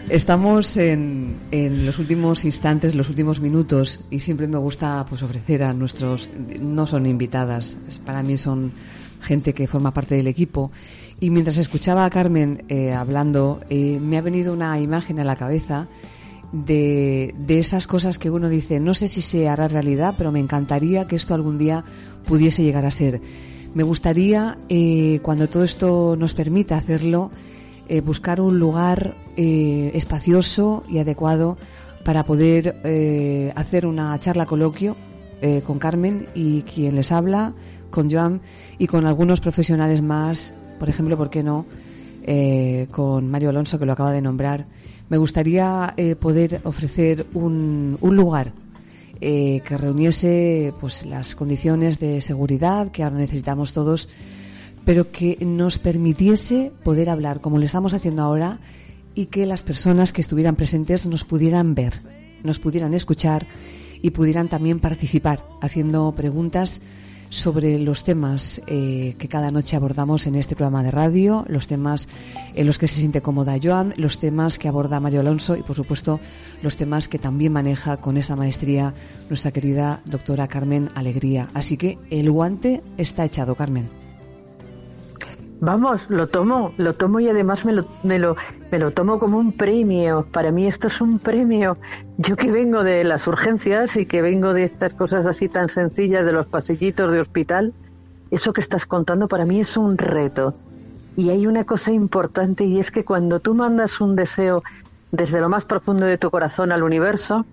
Estamos 0.10 0.76
en, 0.78 1.36
en 1.52 1.86
los 1.86 2.00
últimos 2.00 2.44
instantes, 2.44 2.96
los 2.96 3.10
últimos 3.10 3.40
minutos, 3.42 4.00
y 4.10 4.22
siempre 4.22 4.48
me 4.48 4.58
gusta 4.58 5.06
pues 5.08 5.22
ofrecer 5.22 5.62
a 5.62 5.72
nuestros, 5.72 6.32
no 6.60 6.88
son 6.88 7.06
invitadas, 7.06 7.78
para 8.06 8.24
mí 8.24 8.36
son 8.36 8.72
gente 9.22 9.54
que 9.54 9.68
forma 9.68 9.94
parte 9.94 10.16
del 10.16 10.26
equipo. 10.26 10.72
Y 11.20 11.30
mientras 11.30 11.60
escuchaba 11.60 12.06
a 12.06 12.10
Carmen 12.10 12.64
eh, 12.70 12.92
hablando, 12.92 13.62
eh, 13.70 14.00
me 14.02 14.18
ha 14.18 14.22
venido 14.22 14.52
una 14.52 14.80
imagen 14.80 15.20
a 15.20 15.24
la 15.24 15.36
cabeza 15.36 15.88
de, 16.52 17.36
de 17.38 17.60
esas 17.60 17.86
cosas 17.86 18.18
que 18.18 18.32
uno 18.32 18.50
dice, 18.50 18.80
no 18.80 18.96
sé 18.96 19.08
si 19.08 19.22
se 19.22 19.48
hará 19.48 19.68
realidad, 19.68 20.16
pero 20.18 20.32
me 20.32 20.40
encantaría 20.40 21.06
que 21.06 21.18
esto 21.18 21.36
algún 21.36 21.60
día 21.60 21.84
pudiese 22.26 22.64
llegar 22.64 22.86
a 22.88 22.92
ser. 22.92 23.22
Me 23.76 23.84
gustaría, 23.84 24.58
eh, 24.70 25.20
cuando 25.22 25.48
todo 25.48 25.64
esto 25.64 26.16
nos 26.18 26.34
permita 26.34 26.78
hacerlo, 26.78 27.30
eh, 27.88 28.02
buscar 28.02 28.40
un 28.40 28.60
lugar 28.60 29.16
eh, 29.42 29.92
espacioso 29.94 30.84
y 30.90 30.98
adecuado 30.98 31.56
para 32.04 32.26
poder 32.26 32.82
eh, 32.84 33.54
hacer 33.56 33.86
una 33.86 34.20
charla 34.20 34.46
coloquio 34.46 34.98
eh, 35.42 35.62
con 35.66 35.80
Carmen 35.80 36.26
y 36.36 36.64
quien 36.64 36.96
les 36.98 37.14
habla, 37.14 37.54
con 37.90 38.12
Joan 38.12 38.42
y 38.78 38.88
con 38.88 39.06
algunos 39.06 39.40
profesionales 39.40 40.02
más, 40.02 40.54
por 40.78 40.90
ejemplo, 40.90 41.16
¿por 41.16 41.30
qué 41.30 41.42
no? 41.42 41.66
Eh, 42.24 42.88
con 42.92 43.32
Mario 43.32 43.50
Alonso, 43.52 43.80
que 43.80 43.86
lo 43.86 43.94
acaba 43.94 44.12
de 44.12 44.22
nombrar. 44.22 44.66
Me 45.08 45.16
gustaría 45.16 45.96
poder 46.20 46.60
ofrecer 46.66 47.26
un, 47.34 47.98
un 48.02 48.16
lugar 48.18 48.52
que 49.22 49.78
reuniese 49.78 50.74
pues 50.82 51.06
las 51.06 51.34
condiciones 51.34 52.00
de 52.00 52.20
seguridad 52.20 52.92
que 52.92 53.04
ahora 53.04 53.16
necesitamos 53.16 53.72
todos, 53.72 54.10
pero 54.84 55.12
que 55.12 55.38
nos 55.42 55.80
permitiese 55.80 56.74
poder 56.84 57.10
hablar 57.10 57.40
como 57.40 57.58
lo 57.58 57.66
estamos 57.66 57.94
haciendo 57.94 58.22
ahora 58.22 58.60
y 59.20 59.26
que 59.26 59.46
las 59.46 59.64
personas 59.64 60.14
que 60.14 60.22
estuvieran 60.22 60.56
presentes 60.56 61.06
nos 61.06 61.26
pudieran 61.26 61.76
ver, 61.76 61.94
nos 62.42 62.58
pudieran 62.58 62.94
escuchar 62.94 63.46
y 64.02 64.12
pudieran 64.12 64.48
también 64.48 64.80
participar 64.80 65.44
haciendo 65.60 66.10
preguntas 66.16 66.80
sobre 67.28 67.78
los 67.80 68.06
temas 68.06 68.62
eh, 68.66 69.16
que 69.20 69.28
cada 69.28 69.52
noche 69.52 69.76
abordamos 69.76 70.26
en 70.26 70.36
este 70.36 70.56
programa 70.56 70.84
de 70.84 70.92
radio, 70.92 71.44
los 71.50 71.68
temas 71.68 72.08
en 72.56 72.66
los 72.66 72.78
que 72.78 72.88
se 72.88 73.02
siente 73.02 73.20
cómoda 73.20 73.58
Joan, 73.62 73.94
los 73.98 74.20
temas 74.20 74.58
que 74.58 74.70
aborda 74.70 75.02
Mario 75.02 75.20
Alonso 75.20 75.58
y, 75.58 75.64
por 75.64 75.76
supuesto, 75.76 76.22
los 76.64 76.78
temas 76.78 77.10
que 77.10 77.20
también 77.20 77.52
maneja 77.52 77.98
con 77.98 78.16
esa 78.16 78.38
maestría 78.38 78.94
nuestra 79.28 79.52
querida 79.52 80.00
doctora 80.06 80.48
Carmen 80.48 80.92
Alegría. 80.96 81.50
Así 81.54 81.76
que 81.76 81.98
el 82.10 82.32
guante 82.32 82.82
está 82.98 83.26
echado, 83.26 83.54
Carmen. 83.56 83.99
Vamos, 85.62 86.02
lo 86.08 86.28
tomo, 86.28 86.74
lo 86.78 86.94
tomo 86.94 87.20
y 87.20 87.28
además 87.28 87.66
me 87.66 87.74
lo, 87.74 87.84
me 88.04 88.18
lo, 88.18 88.38
me 88.72 88.80
lo 88.80 88.92
tomo 88.92 89.20
como 89.20 89.38
un 89.38 89.52
premio. 89.52 90.26
Para 90.32 90.52
mí 90.52 90.66
esto 90.66 90.88
es 90.88 91.02
un 91.02 91.20
premio. 91.20 91.78
Yo 92.18 92.38
que 92.38 92.50
vengo 92.50 92.84
de 92.84 93.04
las 93.04 93.28
urgencias 93.28 93.98
y 93.98 94.06
que 94.06 94.22
vengo 94.22 94.54
de 94.54 94.64
estas 94.64 94.94
cosas 94.94 95.26
así 95.26 95.50
tan 95.50 95.68
sencillas 95.68 96.26
de 96.26 96.32
los 96.32 96.48
pasillitos 96.48 97.12
de 97.12 97.20
hospital, 97.20 97.74
eso 98.32 98.54
que 98.54 98.62
estás 98.62 98.86
contando 98.86 99.28
para 99.28 99.46
mí 99.46 99.60
es 99.60 99.76
un 99.76 99.98
reto. 99.98 100.54
Y 101.18 101.30
hay 101.30 101.46
una 101.46 101.66
cosa 101.66 101.92
importante 101.92 102.64
y 102.64 102.80
es 102.80 102.90
que 102.90 103.04
cuando 103.04 103.42
tú 103.42 103.54
mandas 103.54 104.00
un 104.00 104.16
deseo 104.16 104.64
desde 105.12 105.42
lo 105.42 105.50
más 105.50 105.66
profundo 105.66 106.06
de 106.06 106.18
tu 106.18 106.32
corazón 106.32 106.72
al 106.72 106.84
universo, 106.84 107.46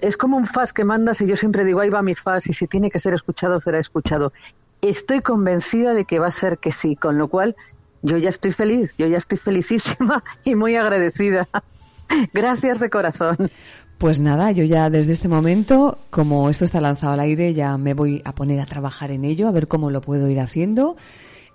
es 0.00 0.16
como 0.16 0.38
un 0.38 0.46
faz 0.46 0.72
que 0.72 0.84
mandas 0.84 1.20
y 1.20 1.26
yo 1.26 1.36
siempre 1.36 1.66
digo, 1.66 1.80
ahí 1.80 1.90
va 1.90 2.00
mi 2.00 2.14
faz 2.14 2.46
y 2.46 2.54
si 2.54 2.66
tiene 2.66 2.90
que 2.90 2.98
ser 2.98 3.12
escuchado, 3.12 3.60
será 3.60 3.78
escuchado. 3.78 4.32
Estoy 4.88 5.20
convencida 5.20 5.94
de 5.94 6.04
que 6.04 6.18
va 6.18 6.28
a 6.28 6.32
ser 6.32 6.58
que 6.58 6.70
sí, 6.70 6.94
con 6.96 7.18
lo 7.18 7.28
cual 7.28 7.56
yo 8.02 8.18
ya 8.18 8.28
estoy 8.28 8.52
feliz, 8.52 8.94
yo 8.96 9.06
ya 9.06 9.18
estoy 9.18 9.36
felicísima 9.36 10.22
y 10.44 10.54
muy 10.54 10.76
agradecida. 10.76 11.48
Gracias 12.32 12.78
de 12.78 12.88
corazón. 12.88 13.36
Pues 13.98 14.20
nada, 14.20 14.52
yo 14.52 14.62
ya 14.62 14.88
desde 14.90 15.12
este 15.12 15.26
momento, 15.26 15.98
como 16.10 16.50
esto 16.50 16.64
está 16.64 16.80
lanzado 16.80 17.14
al 17.14 17.20
aire, 17.20 17.52
ya 17.52 17.78
me 17.78 17.94
voy 17.94 18.22
a 18.24 18.34
poner 18.34 18.60
a 18.60 18.66
trabajar 18.66 19.10
en 19.10 19.24
ello, 19.24 19.48
a 19.48 19.50
ver 19.52 19.66
cómo 19.66 19.90
lo 19.90 20.02
puedo 20.02 20.28
ir 20.28 20.38
haciendo. 20.38 20.96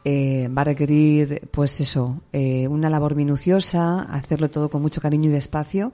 Eh, 0.04 0.50
va 0.56 0.64
a 0.64 0.66
requerir, 0.66 1.48
pues 1.52 1.80
eso, 1.80 2.22
eh, 2.34 2.68
una 2.68 2.90
labor 2.90 3.16
minuciosa, 3.16 4.02
hacerlo 4.02 4.50
todo 4.50 4.70
con 4.70 4.82
mucho 4.82 5.00
cariño 5.00 5.30
y 5.30 5.34
despacio 5.34 5.94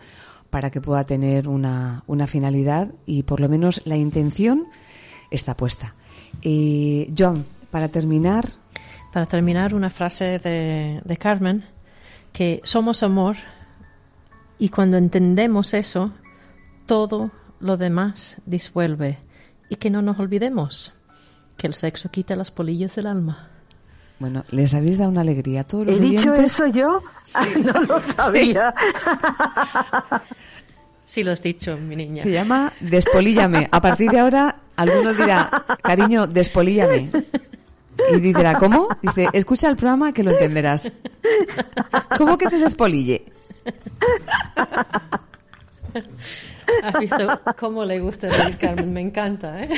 para 0.50 0.72
que 0.72 0.82
pueda 0.82 1.04
tener 1.04 1.48
una, 1.48 2.04
una 2.08 2.26
finalidad 2.26 2.94
y 3.06 3.24
por 3.24 3.42
lo 3.42 3.50
menos 3.50 3.82
la 3.86 3.98
intención 3.98 4.68
está 5.30 5.56
puesta. 5.58 5.94
Eh, 6.42 7.12
John, 7.18 7.46
para 7.72 7.88
terminar, 7.90 8.52
Para 9.14 9.26
terminar, 9.26 9.74
una 9.74 9.90
frase 9.90 10.40
de, 10.40 11.02
de 11.04 11.18
Carmen, 11.18 11.66
que 12.34 12.62
somos 12.64 13.02
amor 13.04 13.36
y 14.60 14.70
cuando 14.70 14.98
entendemos 14.98 15.74
eso, 15.74 16.12
todo 16.86 17.32
lo 17.60 17.78
demás 17.78 18.38
disuelve. 18.46 19.18
Y 19.70 19.76
que 19.78 19.90
no 19.90 20.02
nos 20.02 20.20
olvidemos 20.20 20.94
que 21.58 21.68
el 21.68 21.74
sexo 21.74 22.10
quita 22.10 22.36
las 22.36 22.52
polillas 22.52 22.96
del 22.96 23.08
alma. 23.08 23.50
bueno, 24.20 24.44
les 24.52 24.74
habéis 24.74 24.98
dado 25.00 25.10
una 25.12 25.22
alegría 25.22 25.62
a 25.62 25.64
todos 25.64 25.88
los 25.88 25.98
¿He 25.98 26.00
dicho 26.00 26.34
eso 26.36 26.68
yo? 26.68 27.02
no 27.66 27.82
lo 27.82 28.00
sabía. 28.02 28.74
Sí 31.06 31.24
lo 31.24 31.32
has 31.32 31.42
dicho, 31.42 31.78
mi 31.78 31.96
niña. 31.96 32.24
Se 32.24 32.32
llama 32.32 32.74
Despolíllame. 32.82 33.68
A 33.72 33.82
partir 33.82 34.12
de 34.12 34.20
ahora, 34.20 34.58
alguno 34.78 35.14
dirá, 35.14 35.50
cariño, 35.84 36.28
despolíllame. 36.28 37.10
Y 38.14 38.20
dirá, 38.20 38.56
¿cómo? 38.56 38.88
Dice, 39.02 39.28
escucha 39.34 39.68
el 39.70 39.76
programa 39.76 40.14
que 40.14 40.24
lo 40.24 40.32
entenderás. 40.32 40.92
¿Cómo 42.18 42.38
que 42.38 42.48
te 42.48 42.58
despolille? 42.58 43.26
¿Has 46.84 47.00
visto 47.00 47.42
cómo 47.60 47.84
le 47.84 48.00
gusta 48.00 48.30
reír 48.30 48.58
Carmen? 48.58 48.94
Me 48.94 49.02
encanta, 49.02 49.64
¿eh? 49.64 49.70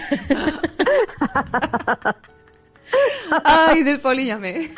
Ay, 3.43 3.83
despolíllame. 3.83 4.69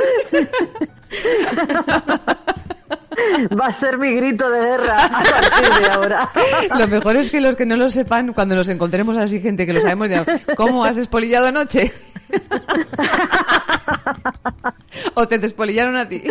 Va 3.60 3.68
a 3.68 3.74
ser 3.74 3.98
mi 3.98 4.14
grito 4.14 4.50
de 4.50 4.60
guerra 4.60 5.06
a 5.06 5.10
partir 5.10 5.84
de 5.84 5.90
ahora. 5.90 6.30
Lo 6.78 6.88
mejor 6.88 7.16
es 7.18 7.30
que 7.30 7.42
los 7.42 7.56
que 7.56 7.66
no 7.66 7.76
lo 7.78 7.90
sepan, 7.90 8.34
cuando 8.34 8.56
nos 8.56 8.70
encontremos 8.70 9.18
así 9.18 9.40
gente 9.40 9.66
que 9.66 9.74
lo 9.74 9.82
sabemos, 9.82 10.10
dirán, 10.10 10.26
¿cómo 10.56 10.86
has 10.86 10.96
despolillado 10.96 11.48
anoche? 11.48 11.92
¿O 15.16 15.28
te 15.28 15.40
despolillaron 15.40 15.98
a 15.98 16.08
ti? 16.08 16.24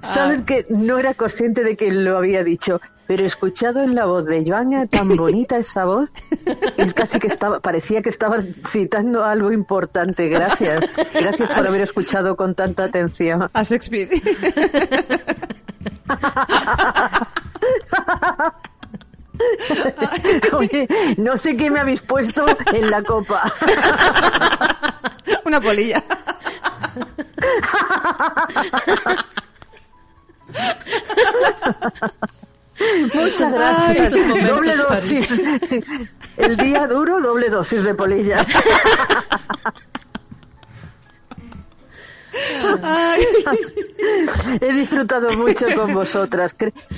Sabes 0.00 0.42
que 0.42 0.66
no 0.68 0.98
era 0.98 1.14
consciente 1.14 1.64
de 1.64 1.76
que 1.76 1.92
lo 1.92 2.16
había 2.16 2.44
dicho, 2.44 2.80
pero 3.06 3.24
escuchado 3.24 3.82
en 3.82 3.94
la 3.94 4.06
voz 4.06 4.26
de 4.26 4.44
Joana, 4.46 4.86
tan 4.86 5.08
bonita 5.16 5.56
esa 5.56 5.84
voz, 5.84 6.12
es 6.76 6.94
casi 6.94 7.18
que 7.18 7.26
estaba, 7.26 7.60
parecía 7.60 8.02
que 8.02 8.08
estaba 8.08 8.38
citando 8.66 9.24
algo 9.24 9.52
importante. 9.52 10.28
Gracias. 10.28 10.80
Gracias 11.12 11.50
por 11.50 11.66
haber 11.66 11.80
escuchado 11.80 12.36
con 12.36 12.54
tanta 12.54 12.84
atención. 12.84 13.48
A 13.52 13.62
Shakespeare. 13.62 14.10
Oye, 20.52 20.88
no 21.16 21.36
sé 21.36 21.56
qué 21.56 21.70
me 21.70 21.80
habéis 21.80 22.02
puesto 22.02 22.46
en 22.72 22.90
la 22.90 23.02
copa. 23.02 23.42
Una 25.44 25.60
polilla. 25.60 26.02
Muchas 33.14 33.52
gracias. 33.52 34.12
doble 34.46 34.76
dosis. 34.76 35.42
El 36.36 36.56
día 36.56 36.86
duro, 36.86 37.20
doble 37.20 37.50
dosis 37.50 37.84
de 37.84 37.94
polilla. 37.94 38.44
He 44.60 44.72
disfrutado 44.72 45.32
mucho 45.36 45.66
con 45.76 45.94
vosotras. 45.94 46.54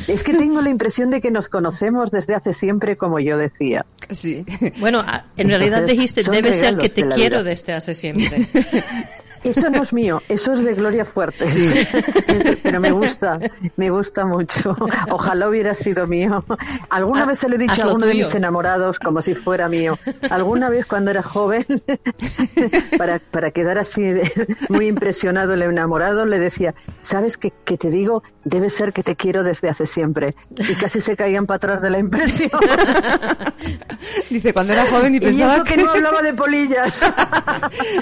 Es 0.06 0.22
que 0.22 0.34
tengo 0.34 0.60
la 0.60 0.70
impresión 0.70 1.10
de 1.10 1.20
que 1.20 1.30
nos 1.30 1.48
conocemos 1.48 2.10
desde 2.10 2.34
hace 2.34 2.52
siempre, 2.52 2.96
como 2.96 3.18
yo 3.20 3.36
decía. 3.38 3.84
Sí. 4.10 4.44
Bueno, 4.78 5.04
en 5.36 5.48
realidad 5.48 5.80
Entonces, 5.80 5.96
dijiste, 5.98 6.30
debe 6.30 6.54
ser 6.54 6.76
que 6.76 6.88
te 6.88 7.04
de 7.04 7.14
quiero 7.14 7.38
vida. 7.38 7.50
desde 7.50 7.72
hace 7.72 7.94
siempre. 7.94 8.48
Eso 9.44 9.70
no 9.70 9.82
es 9.82 9.93
mío, 9.93 10.23
eso 10.28 10.52
es 10.52 10.62
de 10.64 10.74
Gloria 10.74 11.05
Fuerte. 11.05 11.47
Pero 12.62 12.81
me 12.81 12.93
gusta, 12.93 13.39
me 13.77 13.90
gusta 13.90 14.24
mucho. 14.24 14.74
Ojalá 15.10 15.48
hubiera 15.48 15.74
sido 15.74 16.06
mío. 16.06 16.44
Alguna 16.90 17.23
Ah, 17.24 17.27
vez 17.27 17.39
se 17.40 17.48
lo 17.48 17.55
he 17.56 17.59
dicho 17.59 17.82
a 17.82 17.86
alguno 17.86 18.06
de 18.06 18.14
mis 18.14 18.35
enamorados 18.35 18.98
como 18.98 19.20
si 19.23 19.35
fuera 19.35 19.69
mío. 19.69 19.98
Alguna 20.31 20.70
vez 20.70 20.86
cuando 20.86 21.10
era 21.10 21.23
joven, 21.23 21.64
para, 22.98 23.19
para 23.19 23.51
quedar 23.51 23.78
así 23.78 24.02
de- 24.02 24.56
muy 24.69 24.86
impresionado 24.86 25.55
el 25.55 25.62
enamorado, 25.62 26.24
le 26.27 26.39
decía, 26.39 26.74
¿sabes 27.01 27.36
que, 27.36 27.52
que 27.64 27.77
te 27.77 27.90
digo? 27.90 28.23
Debe 28.44 28.70
ser 28.70 28.93
que 28.93 29.02
te 29.02 29.16
quiero 29.16 29.43
desde 29.44 29.69
hace 29.69 29.86
siempre. 29.86 30.35
Y 30.56 30.74
casi 30.74 31.01
se 31.01 31.16
caían 31.16 31.47
para 31.47 31.56
atrás 31.56 31.82
de 31.82 31.90
la 31.90 31.98
impresión. 31.98 32.51
Dice, 34.31 34.52
cuando 34.52 34.73
era 34.73 34.86
joven 34.86 35.14
y 35.14 35.19
Y 35.19 35.20
pensaba 35.20 35.55
eso 35.55 35.64
que 35.64 35.77
no 35.77 35.90
hablaba 35.90 36.23
de 36.23 36.35
polillas. 36.35 37.01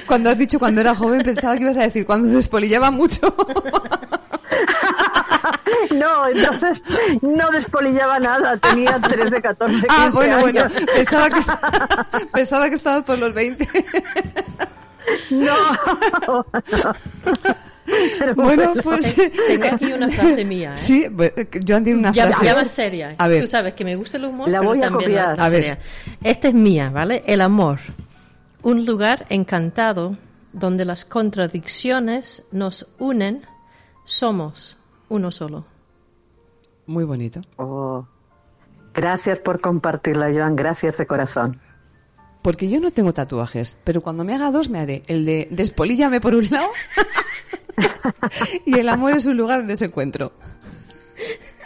Cuando 0.07 0.31
has 0.31 0.39
dicho 0.39 0.59
cuando 0.59 0.81
era 0.81 0.95
joven 0.95 1.23
pensaba 1.35 1.57
que 1.57 1.63
ibas 1.63 1.77
a 1.77 1.83
decir 1.83 2.05
cuando 2.07 2.29
despolillaba 2.29 2.91
mucho. 2.91 3.35
No, 5.95 6.29
entonces 6.29 6.83
no 7.23 7.51
despolillaba 7.51 8.19
nada, 8.19 8.57
tenía 8.59 9.01
13, 9.01 9.41
14, 9.41 9.75
15 9.75 9.87
Ah, 9.91 10.11
bueno, 10.13 10.37
años. 10.37 10.53
bueno. 10.73 10.87
Pensaba 10.95 11.31
que, 11.31 11.41
pensaba 12.33 12.69
que 12.69 12.75
estabas 12.75 13.05
por 13.05 13.19
los 13.19 13.33
20. 13.35 13.69
No. 15.31 15.55
Pero 18.19 18.35
Bueno, 18.37 18.73
pues... 18.85 19.17
Tengo 19.17 19.67
aquí 19.73 19.93
una 19.93 20.09
frase 20.11 20.45
mía, 20.45 20.75
¿eh? 20.75 20.79
Sí, 20.79 21.07
pues, 21.17 21.33
Joan 21.67 21.83
tiene 21.85 21.99
una 21.99 22.13
ya, 22.13 22.27
frase. 22.29 22.45
ya 22.45 22.55
más 22.55 22.71
seria. 22.71 23.15
A 23.19 23.27
ver. 23.29 23.41
Tú 23.43 23.49
sabes 23.49 23.75
que 23.75 23.85
me 23.85 23.97
gusta 23.97 24.17
el 24.19 24.27
humor, 24.27 24.49
La 24.49 24.59
pero 24.61 24.71
voy 24.71 24.79
a 24.79 24.83
también 24.91 25.13
la- 25.15 25.23
copiar. 25.25 25.39
la 25.39 25.45
A 25.45 25.49
ver. 25.49 25.61
seria. 25.63 25.79
Esta 26.23 26.49
es 26.49 26.55
mía, 26.55 26.91
¿vale? 26.93 27.23
El 27.27 27.41
amor. 27.41 27.79
Un 28.63 28.85
lugar 28.87 29.27
encantado 29.31 30.17
donde 30.53 30.85
las 30.85 31.05
contradicciones 31.05 32.45
nos 32.51 32.89
unen, 32.99 33.43
somos 34.05 34.77
uno 35.09 35.31
solo. 35.31 35.65
Muy 36.87 37.05
bonito. 37.05 37.41
Oh. 37.57 38.07
Gracias 38.93 39.39
por 39.39 39.61
compartirla, 39.61 40.33
Joan, 40.33 40.57
gracias 40.57 40.99
de 40.99 41.07
corazón. 41.07 41.61
Porque 42.43 42.69
yo 42.69 42.81
no 42.81 42.91
tengo 42.91 43.13
tatuajes, 43.13 43.77
pero 43.85 44.01
cuando 44.01 44.25
me 44.25 44.35
haga 44.35 44.51
dos 44.51 44.71
me 44.71 44.81
haré 44.81 45.03
el 45.07 45.25
de 45.25 45.47
despolíllame 45.51 46.21
por 46.21 46.35
un 46.35 46.49
lado 46.49 46.71
y 48.67 48.79
el 48.79 48.89
amor 48.89 49.17
es 49.17 49.27
un 49.27 49.37
lugar 49.37 49.59
donde 49.59 49.77
se 49.77 49.87
encuentro. 49.87 50.33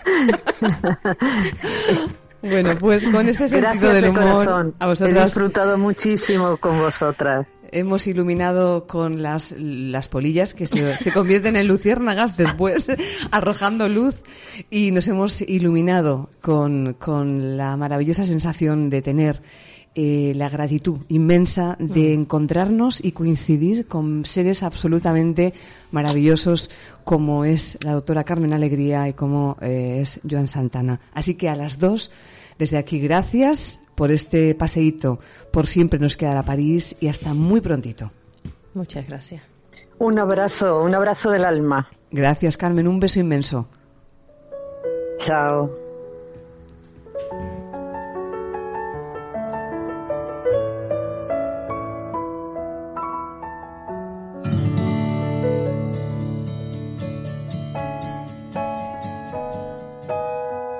bueno, 2.43 2.70
pues 2.81 3.05
con 3.05 3.28
este 3.28 3.48
sentido 3.48 3.70
Gracias 3.70 3.94
del 3.94 4.02
de 4.02 4.11
humor 4.11 4.23
corazón. 4.24 4.74
a 4.78 4.93
He 4.93 5.15
disfrutado 5.15 5.78
muchísimo 5.78 6.59
con 6.59 6.78
vosotras. 6.78 7.47
Hemos 7.72 8.06
iluminado 8.06 8.86
con 8.86 9.22
las, 9.22 9.54
las 9.58 10.08
polillas 10.08 10.54
que 10.54 10.66
se, 10.66 10.96
se 10.98 11.12
convierten 11.12 11.56
en 11.56 11.68
luciérnagas 11.68 12.36
después, 12.36 12.86
arrojando 13.30 13.88
luz, 13.88 14.22
y 14.70 14.90
nos 14.92 15.08
hemos 15.08 15.40
iluminado 15.42 16.30
con, 16.40 16.94
con 16.94 17.56
la 17.56 17.76
maravillosa 17.76 18.24
sensación 18.24 18.90
de 18.90 19.02
tener 19.02 19.42
eh, 19.96 20.32
la 20.34 20.48
gratitud 20.48 21.02
inmensa 21.08 21.76
de 21.78 22.14
encontrarnos 22.14 23.04
y 23.04 23.12
coincidir 23.12 23.86
con 23.86 24.24
seres 24.24 24.64
absolutamente 24.64 25.54
maravillosos 25.92 26.68
como 27.04 27.44
es 27.44 27.78
la 27.80 27.92
doctora 27.92 28.24
Carmen 28.24 28.52
Alegría 28.52 29.08
y 29.08 29.12
como 29.12 29.56
eh, 29.60 30.00
es 30.02 30.20
Joan 30.28 30.48
Santana. 30.48 30.98
Así 31.12 31.36
que 31.36 31.48
a 31.48 31.54
las 31.54 31.78
dos, 31.78 32.10
desde 32.58 32.76
aquí, 32.76 32.98
gracias 32.98 33.84
por 33.94 34.10
este 34.10 34.54
paseíto. 34.54 35.18
Por 35.50 35.66
siempre 35.66 35.98
nos 35.98 36.16
quedará 36.16 36.42
París 36.44 36.96
y 37.00 37.08
hasta 37.08 37.34
muy 37.34 37.60
prontito. 37.60 38.10
Muchas 38.74 39.06
gracias. 39.06 39.42
Un 39.98 40.18
abrazo, 40.18 40.82
un 40.82 40.94
abrazo 40.94 41.30
del 41.30 41.44
alma. 41.44 41.88
Gracias, 42.10 42.56
Carmen. 42.56 42.88
Un 42.88 43.00
beso 43.00 43.20
inmenso. 43.20 43.68
Chao. 45.18 45.72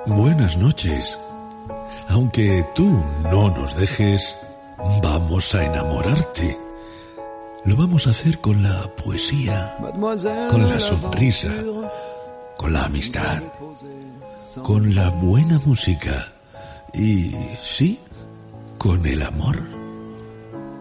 Buenas 0.05 0.57
noches. 0.57 1.19
Aunque 2.15 2.65
tú 2.73 2.89
no 3.29 3.49
nos 3.49 3.75
dejes, 3.75 4.37
vamos 5.03 5.53
a 5.53 5.65
enamorarte. 5.65 6.57
Lo 7.65 7.75
vamos 7.75 8.07
a 8.07 8.11
hacer 8.11 8.39
con 8.39 8.63
la 8.63 8.83
poesía, 8.95 9.77
con 10.49 10.69
la 10.69 10.79
sonrisa, 10.79 11.51
con 12.55 12.71
la 12.71 12.85
amistad, 12.85 13.43
con 14.63 14.95
la 14.95 15.09
buena 15.09 15.59
música 15.65 16.31
y, 16.93 17.35
sí, 17.61 17.99
con 18.77 19.05
el 19.05 19.21
amor. 19.21 19.61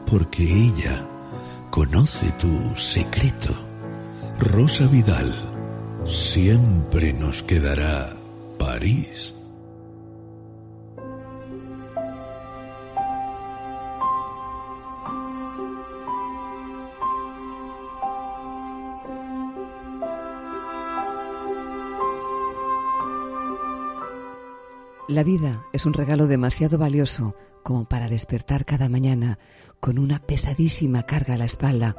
Porque 0.07 0.45
ella 0.45 1.05
conoce 1.71 2.31
tu 2.39 2.77
secreto. 2.77 3.51
Rosa 4.39 4.87
Vidal, 4.87 5.35
siempre 6.07 7.13
nos 7.13 7.43
quedará 7.43 8.09
París. 8.57 9.34
La 25.15 25.23
vida 25.23 25.65
es 25.73 25.87
un 25.87 25.93
regalo 25.93 26.27
demasiado 26.27 26.77
valioso 26.77 27.37
como 27.63 27.85
para 27.85 28.09
despertar 28.09 28.65
cada 28.65 28.89
mañana 28.89 29.39
con 29.79 30.01
una 30.01 30.19
pesadísima 30.19 31.05
carga 31.05 31.35
a 31.35 31.37
la 31.39 31.45
espalda. 31.45 31.95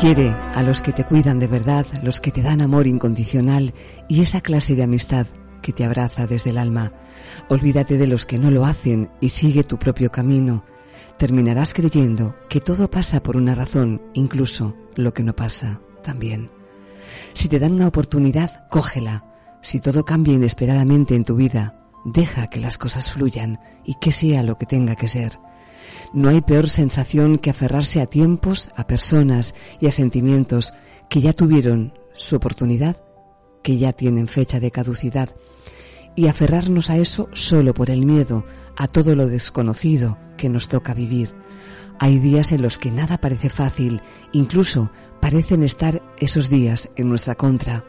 Quiere 0.00 0.30
a 0.30 0.62
los 0.62 0.80
que 0.80 0.94
te 0.94 1.04
cuidan 1.04 1.38
de 1.38 1.46
verdad, 1.46 1.84
los 2.02 2.22
que 2.22 2.30
te 2.30 2.40
dan 2.40 2.62
amor 2.62 2.86
incondicional 2.86 3.74
y 4.08 4.22
esa 4.22 4.40
clase 4.40 4.76
de 4.76 4.84
amistad 4.84 5.26
que 5.60 5.74
te 5.74 5.84
abraza 5.84 6.26
desde 6.26 6.48
el 6.48 6.56
alma. 6.56 6.94
Olvídate 7.50 7.98
de 7.98 8.06
los 8.06 8.24
que 8.24 8.38
no 8.38 8.50
lo 8.50 8.64
hacen 8.64 9.10
y 9.20 9.28
sigue 9.28 9.62
tu 9.62 9.78
propio 9.78 10.10
camino. 10.10 10.64
Terminarás 11.18 11.74
creyendo 11.74 12.34
que 12.48 12.62
todo 12.62 12.90
pasa 12.90 13.22
por 13.22 13.36
una 13.36 13.54
razón, 13.54 14.00
incluso 14.14 14.74
lo 14.96 15.12
que 15.12 15.22
no 15.22 15.36
pasa 15.36 15.82
también. 16.02 16.61
Si 17.34 17.48
te 17.48 17.58
dan 17.58 17.72
una 17.72 17.88
oportunidad, 17.88 18.66
cógela. 18.68 19.24
Si 19.60 19.80
todo 19.80 20.04
cambia 20.04 20.34
inesperadamente 20.34 21.14
en 21.14 21.24
tu 21.24 21.36
vida, 21.36 21.82
deja 22.04 22.48
que 22.48 22.60
las 22.60 22.78
cosas 22.78 23.12
fluyan 23.12 23.60
y 23.84 23.94
que 23.94 24.12
sea 24.12 24.42
lo 24.42 24.58
que 24.58 24.66
tenga 24.66 24.96
que 24.96 25.08
ser. 25.08 25.38
No 26.12 26.28
hay 26.28 26.40
peor 26.40 26.68
sensación 26.68 27.38
que 27.38 27.50
aferrarse 27.50 28.00
a 28.00 28.06
tiempos, 28.06 28.70
a 28.76 28.86
personas 28.86 29.54
y 29.80 29.86
a 29.86 29.92
sentimientos 29.92 30.74
que 31.08 31.20
ya 31.20 31.32
tuvieron 31.32 31.94
su 32.14 32.36
oportunidad, 32.36 33.02
que 33.62 33.78
ya 33.78 33.92
tienen 33.92 34.28
fecha 34.28 34.60
de 34.60 34.70
caducidad, 34.70 35.30
y 36.14 36.26
aferrarnos 36.26 36.90
a 36.90 36.98
eso 36.98 37.28
solo 37.32 37.72
por 37.72 37.90
el 37.90 38.04
miedo 38.04 38.44
a 38.76 38.88
todo 38.88 39.14
lo 39.14 39.28
desconocido 39.28 40.18
que 40.36 40.48
nos 40.48 40.68
toca 40.68 40.94
vivir. 40.94 41.34
Hay 41.98 42.18
días 42.18 42.52
en 42.52 42.62
los 42.62 42.78
que 42.78 42.90
nada 42.90 43.18
parece 43.18 43.48
fácil, 43.48 44.02
incluso 44.32 44.90
parecen 45.22 45.62
estar 45.62 46.02
esos 46.18 46.50
días 46.50 46.90
en 46.96 47.08
nuestra 47.08 47.36
contra. 47.36 47.84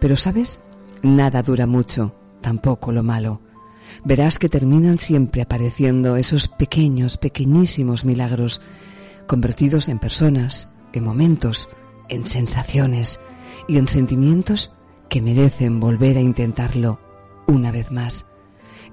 Pero 0.00 0.16
sabes, 0.16 0.62
nada 1.02 1.42
dura 1.42 1.66
mucho, 1.66 2.14
tampoco 2.40 2.90
lo 2.90 3.02
malo. 3.02 3.42
Verás 4.02 4.38
que 4.38 4.48
terminan 4.48 4.98
siempre 4.98 5.42
apareciendo 5.42 6.16
esos 6.16 6.48
pequeños, 6.48 7.18
pequeñísimos 7.18 8.06
milagros, 8.06 8.62
convertidos 9.26 9.90
en 9.90 9.98
personas, 9.98 10.70
en 10.94 11.04
momentos, 11.04 11.68
en 12.08 12.26
sensaciones 12.26 13.20
y 13.68 13.76
en 13.76 13.86
sentimientos 13.86 14.72
que 15.10 15.20
merecen 15.20 15.80
volver 15.80 16.16
a 16.16 16.22
intentarlo 16.22 16.98
una 17.46 17.72
vez 17.72 17.92
más. 17.92 18.24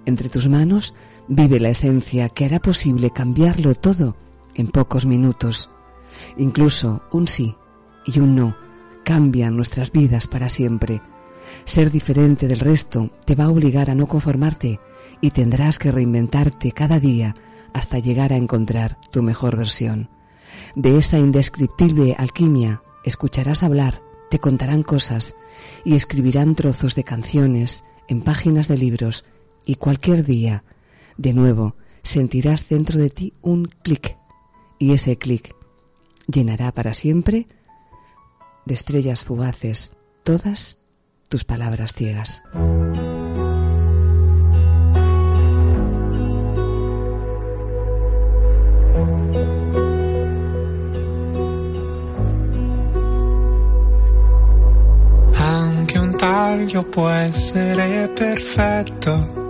Entre 0.05 0.27
tus 0.27 0.49
manos 0.49 0.93
vive 1.29 1.61
la 1.61 1.69
esencia 1.69 2.27
que 2.27 2.43
hará 2.43 2.59
posible 2.59 3.11
cambiarlo 3.11 3.75
todo 3.75 4.17
en 4.55 4.67
pocos 4.67 5.05
minutos. 5.05 5.69
Incluso 6.35 7.03
un 7.11 7.29
sí 7.29 7.55
y 8.07 8.19
un 8.19 8.35
no 8.35 8.55
cambian 9.03 9.55
nuestras 9.55 9.91
vidas 9.91 10.27
para 10.27 10.49
siempre. 10.49 11.01
Ser 11.65 11.91
diferente 11.91 12.47
del 12.47 12.59
resto 12.59 13.11
te 13.25 13.35
va 13.35 13.45
a 13.45 13.49
obligar 13.49 13.89
a 13.89 13.95
no 13.95 14.07
conformarte 14.07 14.79
y 15.21 15.31
tendrás 15.31 15.79
que 15.79 15.91
reinventarte 15.91 16.71
cada 16.71 16.99
día 16.99 17.35
hasta 17.73 17.99
llegar 17.99 18.33
a 18.33 18.37
encontrar 18.37 18.97
tu 19.11 19.23
mejor 19.23 19.55
versión. 19.55 20.09
De 20.75 20.97
esa 20.97 21.19
indescriptible 21.19 22.15
alquimia 22.17 22.81
escucharás 23.03 23.63
hablar, 23.63 24.01
te 24.29 24.39
contarán 24.39 24.83
cosas 24.83 25.35
y 25.85 25.95
escribirán 25.95 26.55
trozos 26.55 26.95
de 26.95 27.03
canciones 27.03 27.85
en 28.07 28.21
páginas 28.21 28.67
de 28.67 28.77
libros 28.77 29.25
y 29.65 29.75
cualquier 29.75 30.25
día, 30.25 30.63
de 31.17 31.33
nuevo, 31.33 31.75
sentirás 32.03 32.67
dentro 32.69 32.99
de 32.99 33.09
ti 33.09 33.33
un 33.41 33.65
clic 33.83 34.17
y 34.79 34.93
ese 34.93 35.17
clic 35.17 35.55
llenará 36.27 36.73
para 36.73 36.93
siempre 36.93 37.47
de 38.67 38.73
estrellas 38.73 39.23
fugaces 39.23 39.93
todas 40.23 40.77
tus 41.29 41.45
palabras 41.45 41.93
ciegas. 41.93 42.43
Anche 55.35 55.99
un 55.99 56.17
taglio 56.17 56.83
può 56.91 57.09
essere 57.09 58.09
perfetto. 58.09 59.45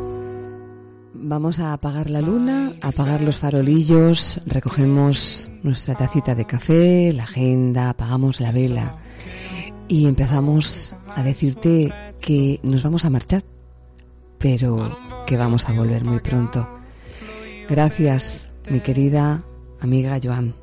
Vamos 1.13 1.59
a 1.59 1.73
apagar 1.73 2.09
la 2.09 2.21
luna, 2.21 2.71
apagar 2.81 3.21
los 3.21 3.37
farolillos, 3.37 4.39
recogemos 4.45 5.51
nuestra 5.63 5.95
tacita 5.95 6.35
de 6.35 6.45
café, 6.45 7.11
la 7.13 7.23
agenda, 7.23 7.89
apagamos 7.89 8.39
la 8.39 8.51
vela 8.51 9.06
y 9.87 10.05
empezamos 10.07 10.95
a 11.15 11.23
decirte 11.23 11.93
que 12.19 12.59
nos 12.63 12.83
vamos 12.83 13.05
a 13.05 13.09
marchar, 13.09 13.43
pero 14.37 14.97
que 15.25 15.37
vamos 15.37 15.67
a 15.67 15.73
volver 15.73 16.03
muy 16.05 16.19
pronto. 16.19 16.67
Gracias, 17.69 18.49
mi 18.69 18.79
querida 18.79 19.43
amiga 19.81 20.19
Joan. 20.21 20.55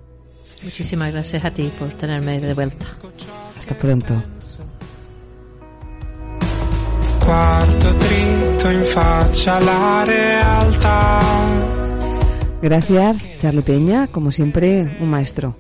Muchísimas 0.63 1.13
gracias 1.13 1.45
a 1.45 1.51
ti 1.51 1.71
por 1.79 1.89
tenerme 1.91 2.41
de 2.41 2.55
vuelta. 2.55 2.97
Hasta 3.59 3.75
pronto. 3.77 4.23
Quarto 7.25 7.93
dritto 7.95 8.71
in 8.71 8.85
faccia 8.85 9.57
alla 9.57 10.05
realtà. 10.05 11.21
Gracias, 12.63 13.31
Charlie 13.39 13.63
Peña, 13.63 14.07
como 14.07 14.33
siempre, 14.33 14.97
un 15.01 15.11
maestro, 15.11 15.55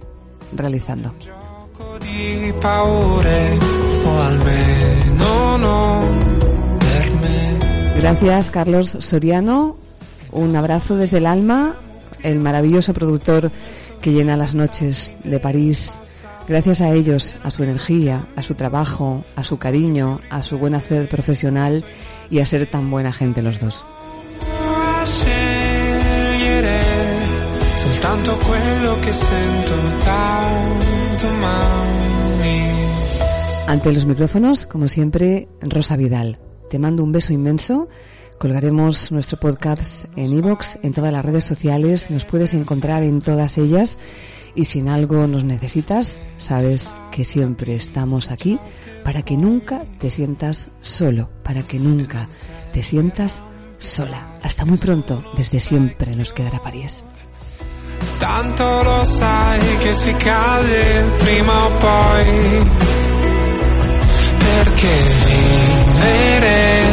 realizando. 0.55 1.13
Di 2.15 2.53
paure, 2.61 3.59
o 4.05 4.21
almeno 4.21 5.57
non 5.57 6.39
per 6.79 7.15
me. 7.17 7.99
Gracias, 7.99 8.51
Carlos 8.51 8.97
Soriano. 9.01 9.77
Un 10.31 10.55
abrazo 10.55 10.97
desde 10.97 11.19
el 11.19 11.27
alma, 11.27 11.75
el 12.23 12.39
maravilloso 12.39 12.95
productor 12.95 13.51
que 14.01 14.13
llena 14.13 14.37
las 14.37 14.55
noches 14.55 15.13
de 15.25 15.41
París. 15.41 16.01
Gracias 16.47 16.83
a 16.83 16.93
ellos, 16.93 17.35
a 17.43 17.51
su 17.51 17.65
energía, 17.65 18.29
a 18.37 18.43
su 18.43 18.55
trabajo, 18.55 19.25
a 19.35 19.43
su 19.43 19.59
cariño, 19.59 20.21
a 20.31 20.43
su 20.43 20.57
buen 20.57 20.77
hacer 20.77 21.09
profesional 21.09 21.85
y 22.31 22.39
a 22.39 22.47
ser 22.47 22.67
tan 22.67 22.91
buena 22.93 23.13
gente 23.13 23.43
los 23.43 23.59
dos. 23.59 23.85
Soltanto 27.77 28.39
quello 28.39 29.01
che 29.01 29.13
sento. 29.13 29.75
Ante 33.75 33.93
los 33.93 34.07
micrófonos, 34.07 34.67
como 34.67 34.87
siempre, 34.87 35.49
Rosa 35.61 35.97
Vidal. 35.97 36.39
Te 36.71 36.79
mando 36.79 37.03
un 37.03 37.11
beso 37.11 37.33
inmenso. 37.33 37.89
Colgaremos 38.39 39.11
nuestro 39.11 39.41
podcast 39.41 40.05
en 40.15 40.33
iVoox, 40.39 40.77
en 40.85 40.93
todas 40.93 41.13
las 41.13 41.25
redes 41.25 41.43
sociales. 41.43 42.09
Nos 42.13 42.25
puedes 42.25 42.55
encontrar 42.55 43.03
en 43.03 43.21
todas 43.21 43.59
ellas. 43.59 43.99
Y 44.55 44.67
si 44.67 44.79
en 44.79 44.89
algo 44.89 45.27
nos 45.27 45.43
necesitas, 45.43 46.21
sabes 46.37 46.95
que 47.11 47.25
siempre 47.25 47.75
estamos 47.75 48.31
aquí 48.31 48.61
para 49.03 49.23
que 49.23 49.37
nunca 49.37 49.85
te 49.99 50.09
sientas 50.09 50.69
solo, 50.81 51.31
para 51.43 51.65
que 51.65 51.81
nunca 51.81 52.29
te 52.73 52.85
sientas 52.85 53.43
sola. 53.79 54.39
Hasta 54.45 54.65
muy 54.65 54.79
pronto. 54.79 55.25
Desde 55.37 55.59
siempre 55.59 56.15
nos 56.15 56.33
quedará 56.33 56.61
París. 56.61 57.05
Tanto 58.21 58.85
lo 58.85 59.05
si 59.05 60.13
prima 61.19 61.67
o 61.67 61.71
poi. 61.81 63.14
Perché 64.57 64.97
vivere 65.27 66.85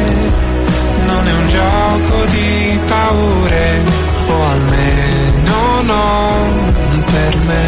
non 1.05 1.27
è 1.27 1.33
un 1.33 1.47
gioco 1.47 2.25
di 2.25 2.79
paure, 2.88 3.81
o 4.27 4.45
almeno 4.47 5.81
non 5.83 7.03
per 7.05 7.35
me. 7.38 7.65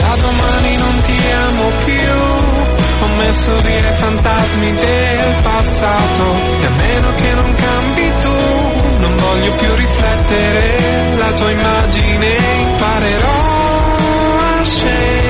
Da 0.00 0.16
domani 0.20 0.76
non 0.76 1.00
ti 1.00 1.18
amo 1.48 1.70
più, 1.84 2.12
ho 3.00 3.08
messo 3.16 3.60
via 3.62 3.88
i 3.88 3.94
fantasmi 3.94 4.72
del 4.72 5.40
passato, 5.42 6.24
e 6.60 6.66
a 6.66 6.70
meno 6.70 7.12
che 7.12 7.34
non 7.34 7.54
cambi 7.54 8.12
tu, 8.20 8.36
non 8.98 9.16
voglio 9.16 9.52
più 9.54 9.74
riflettere 9.76 11.16
la 11.16 11.32
tua 11.32 11.50
immagine, 11.50 12.36
imparerò 12.60 13.40
a 14.38 14.64
scegliere 14.64 15.21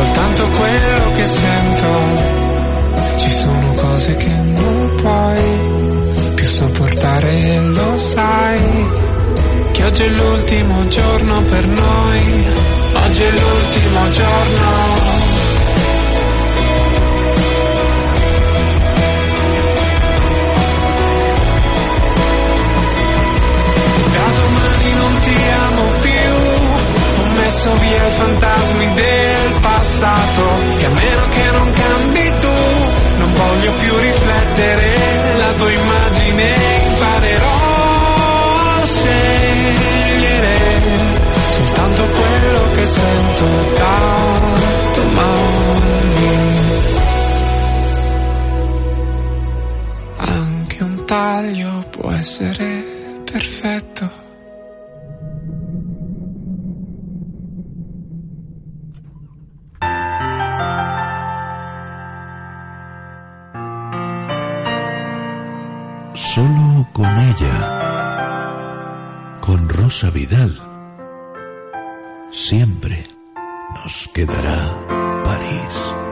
soltanto 0.00 0.48
quello 0.48 1.10
che 1.10 1.26
sento. 1.26 1.88
Ci 3.16 3.30
sono 3.30 3.68
cose 3.76 4.14
che 4.14 4.34
non 4.34 4.94
puoi 4.96 6.34
più 6.34 6.46
sopportare, 6.46 7.58
lo 7.58 7.96
sai. 7.98 8.88
Che 9.72 9.84
oggi 9.84 10.02
è 10.02 10.08
l'ultimo 10.08 10.86
giorno 10.88 11.42
per 11.42 11.66
noi, 11.66 12.46
oggi 13.04 13.22
è 13.22 13.30
l'ultimo 13.30 14.10
giorno. 14.10 14.68
Da 24.14 24.26
domani 24.40 24.92
non 24.94 25.18
ti 25.20 25.36
amo 25.66 25.82
più, 26.00 27.22
ho 27.22 27.26
messo 27.36 27.70
via 27.78 28.06
i 28.06 28.10
fantasmi 28.10 28.92
del 28.94 29.19
passato 29.60 30.42
e 30.78 30.84
a 30.84 30.88
meno 30.90 31.28
che 31.28 31.50
non 31.52 31.72
cambi 31.72 32.34
tu, 32.40 32.48
non 33.16 33.32
voglio 33.32 33.72
più 33.72 33.96
riflettere 33.96 35.36
la 35.36 35.52
tua 35.54 35.70
immagine, 35.72 36.54
imparerò 36.86 37.46
a 38.76 38.84
scegliere 38.84 40.58
soltanto 41.50 42.08
quello 42.08 42.70
che 42.74 42.86
sento 42.86 43.44
da 43.76 44.40
domani. 44.94 45.78
Anche 50.16 50.82
un 50.82 51.04
taglio 51.04 51.84
può 51.90 52.10
essere 52.10 52.84
perfetto. 53.24 54.19
Solo 66.22 66.86
con 66.92 67.06
ella, 67.06 67.56
con 69.40 69.66
Rosa 69.70 70.10
Vidal, 70.10 70.54
siempre 72.30 73.08
nos 73.74 74.06
quedará 74.08 75.22
París. 75.24 76.09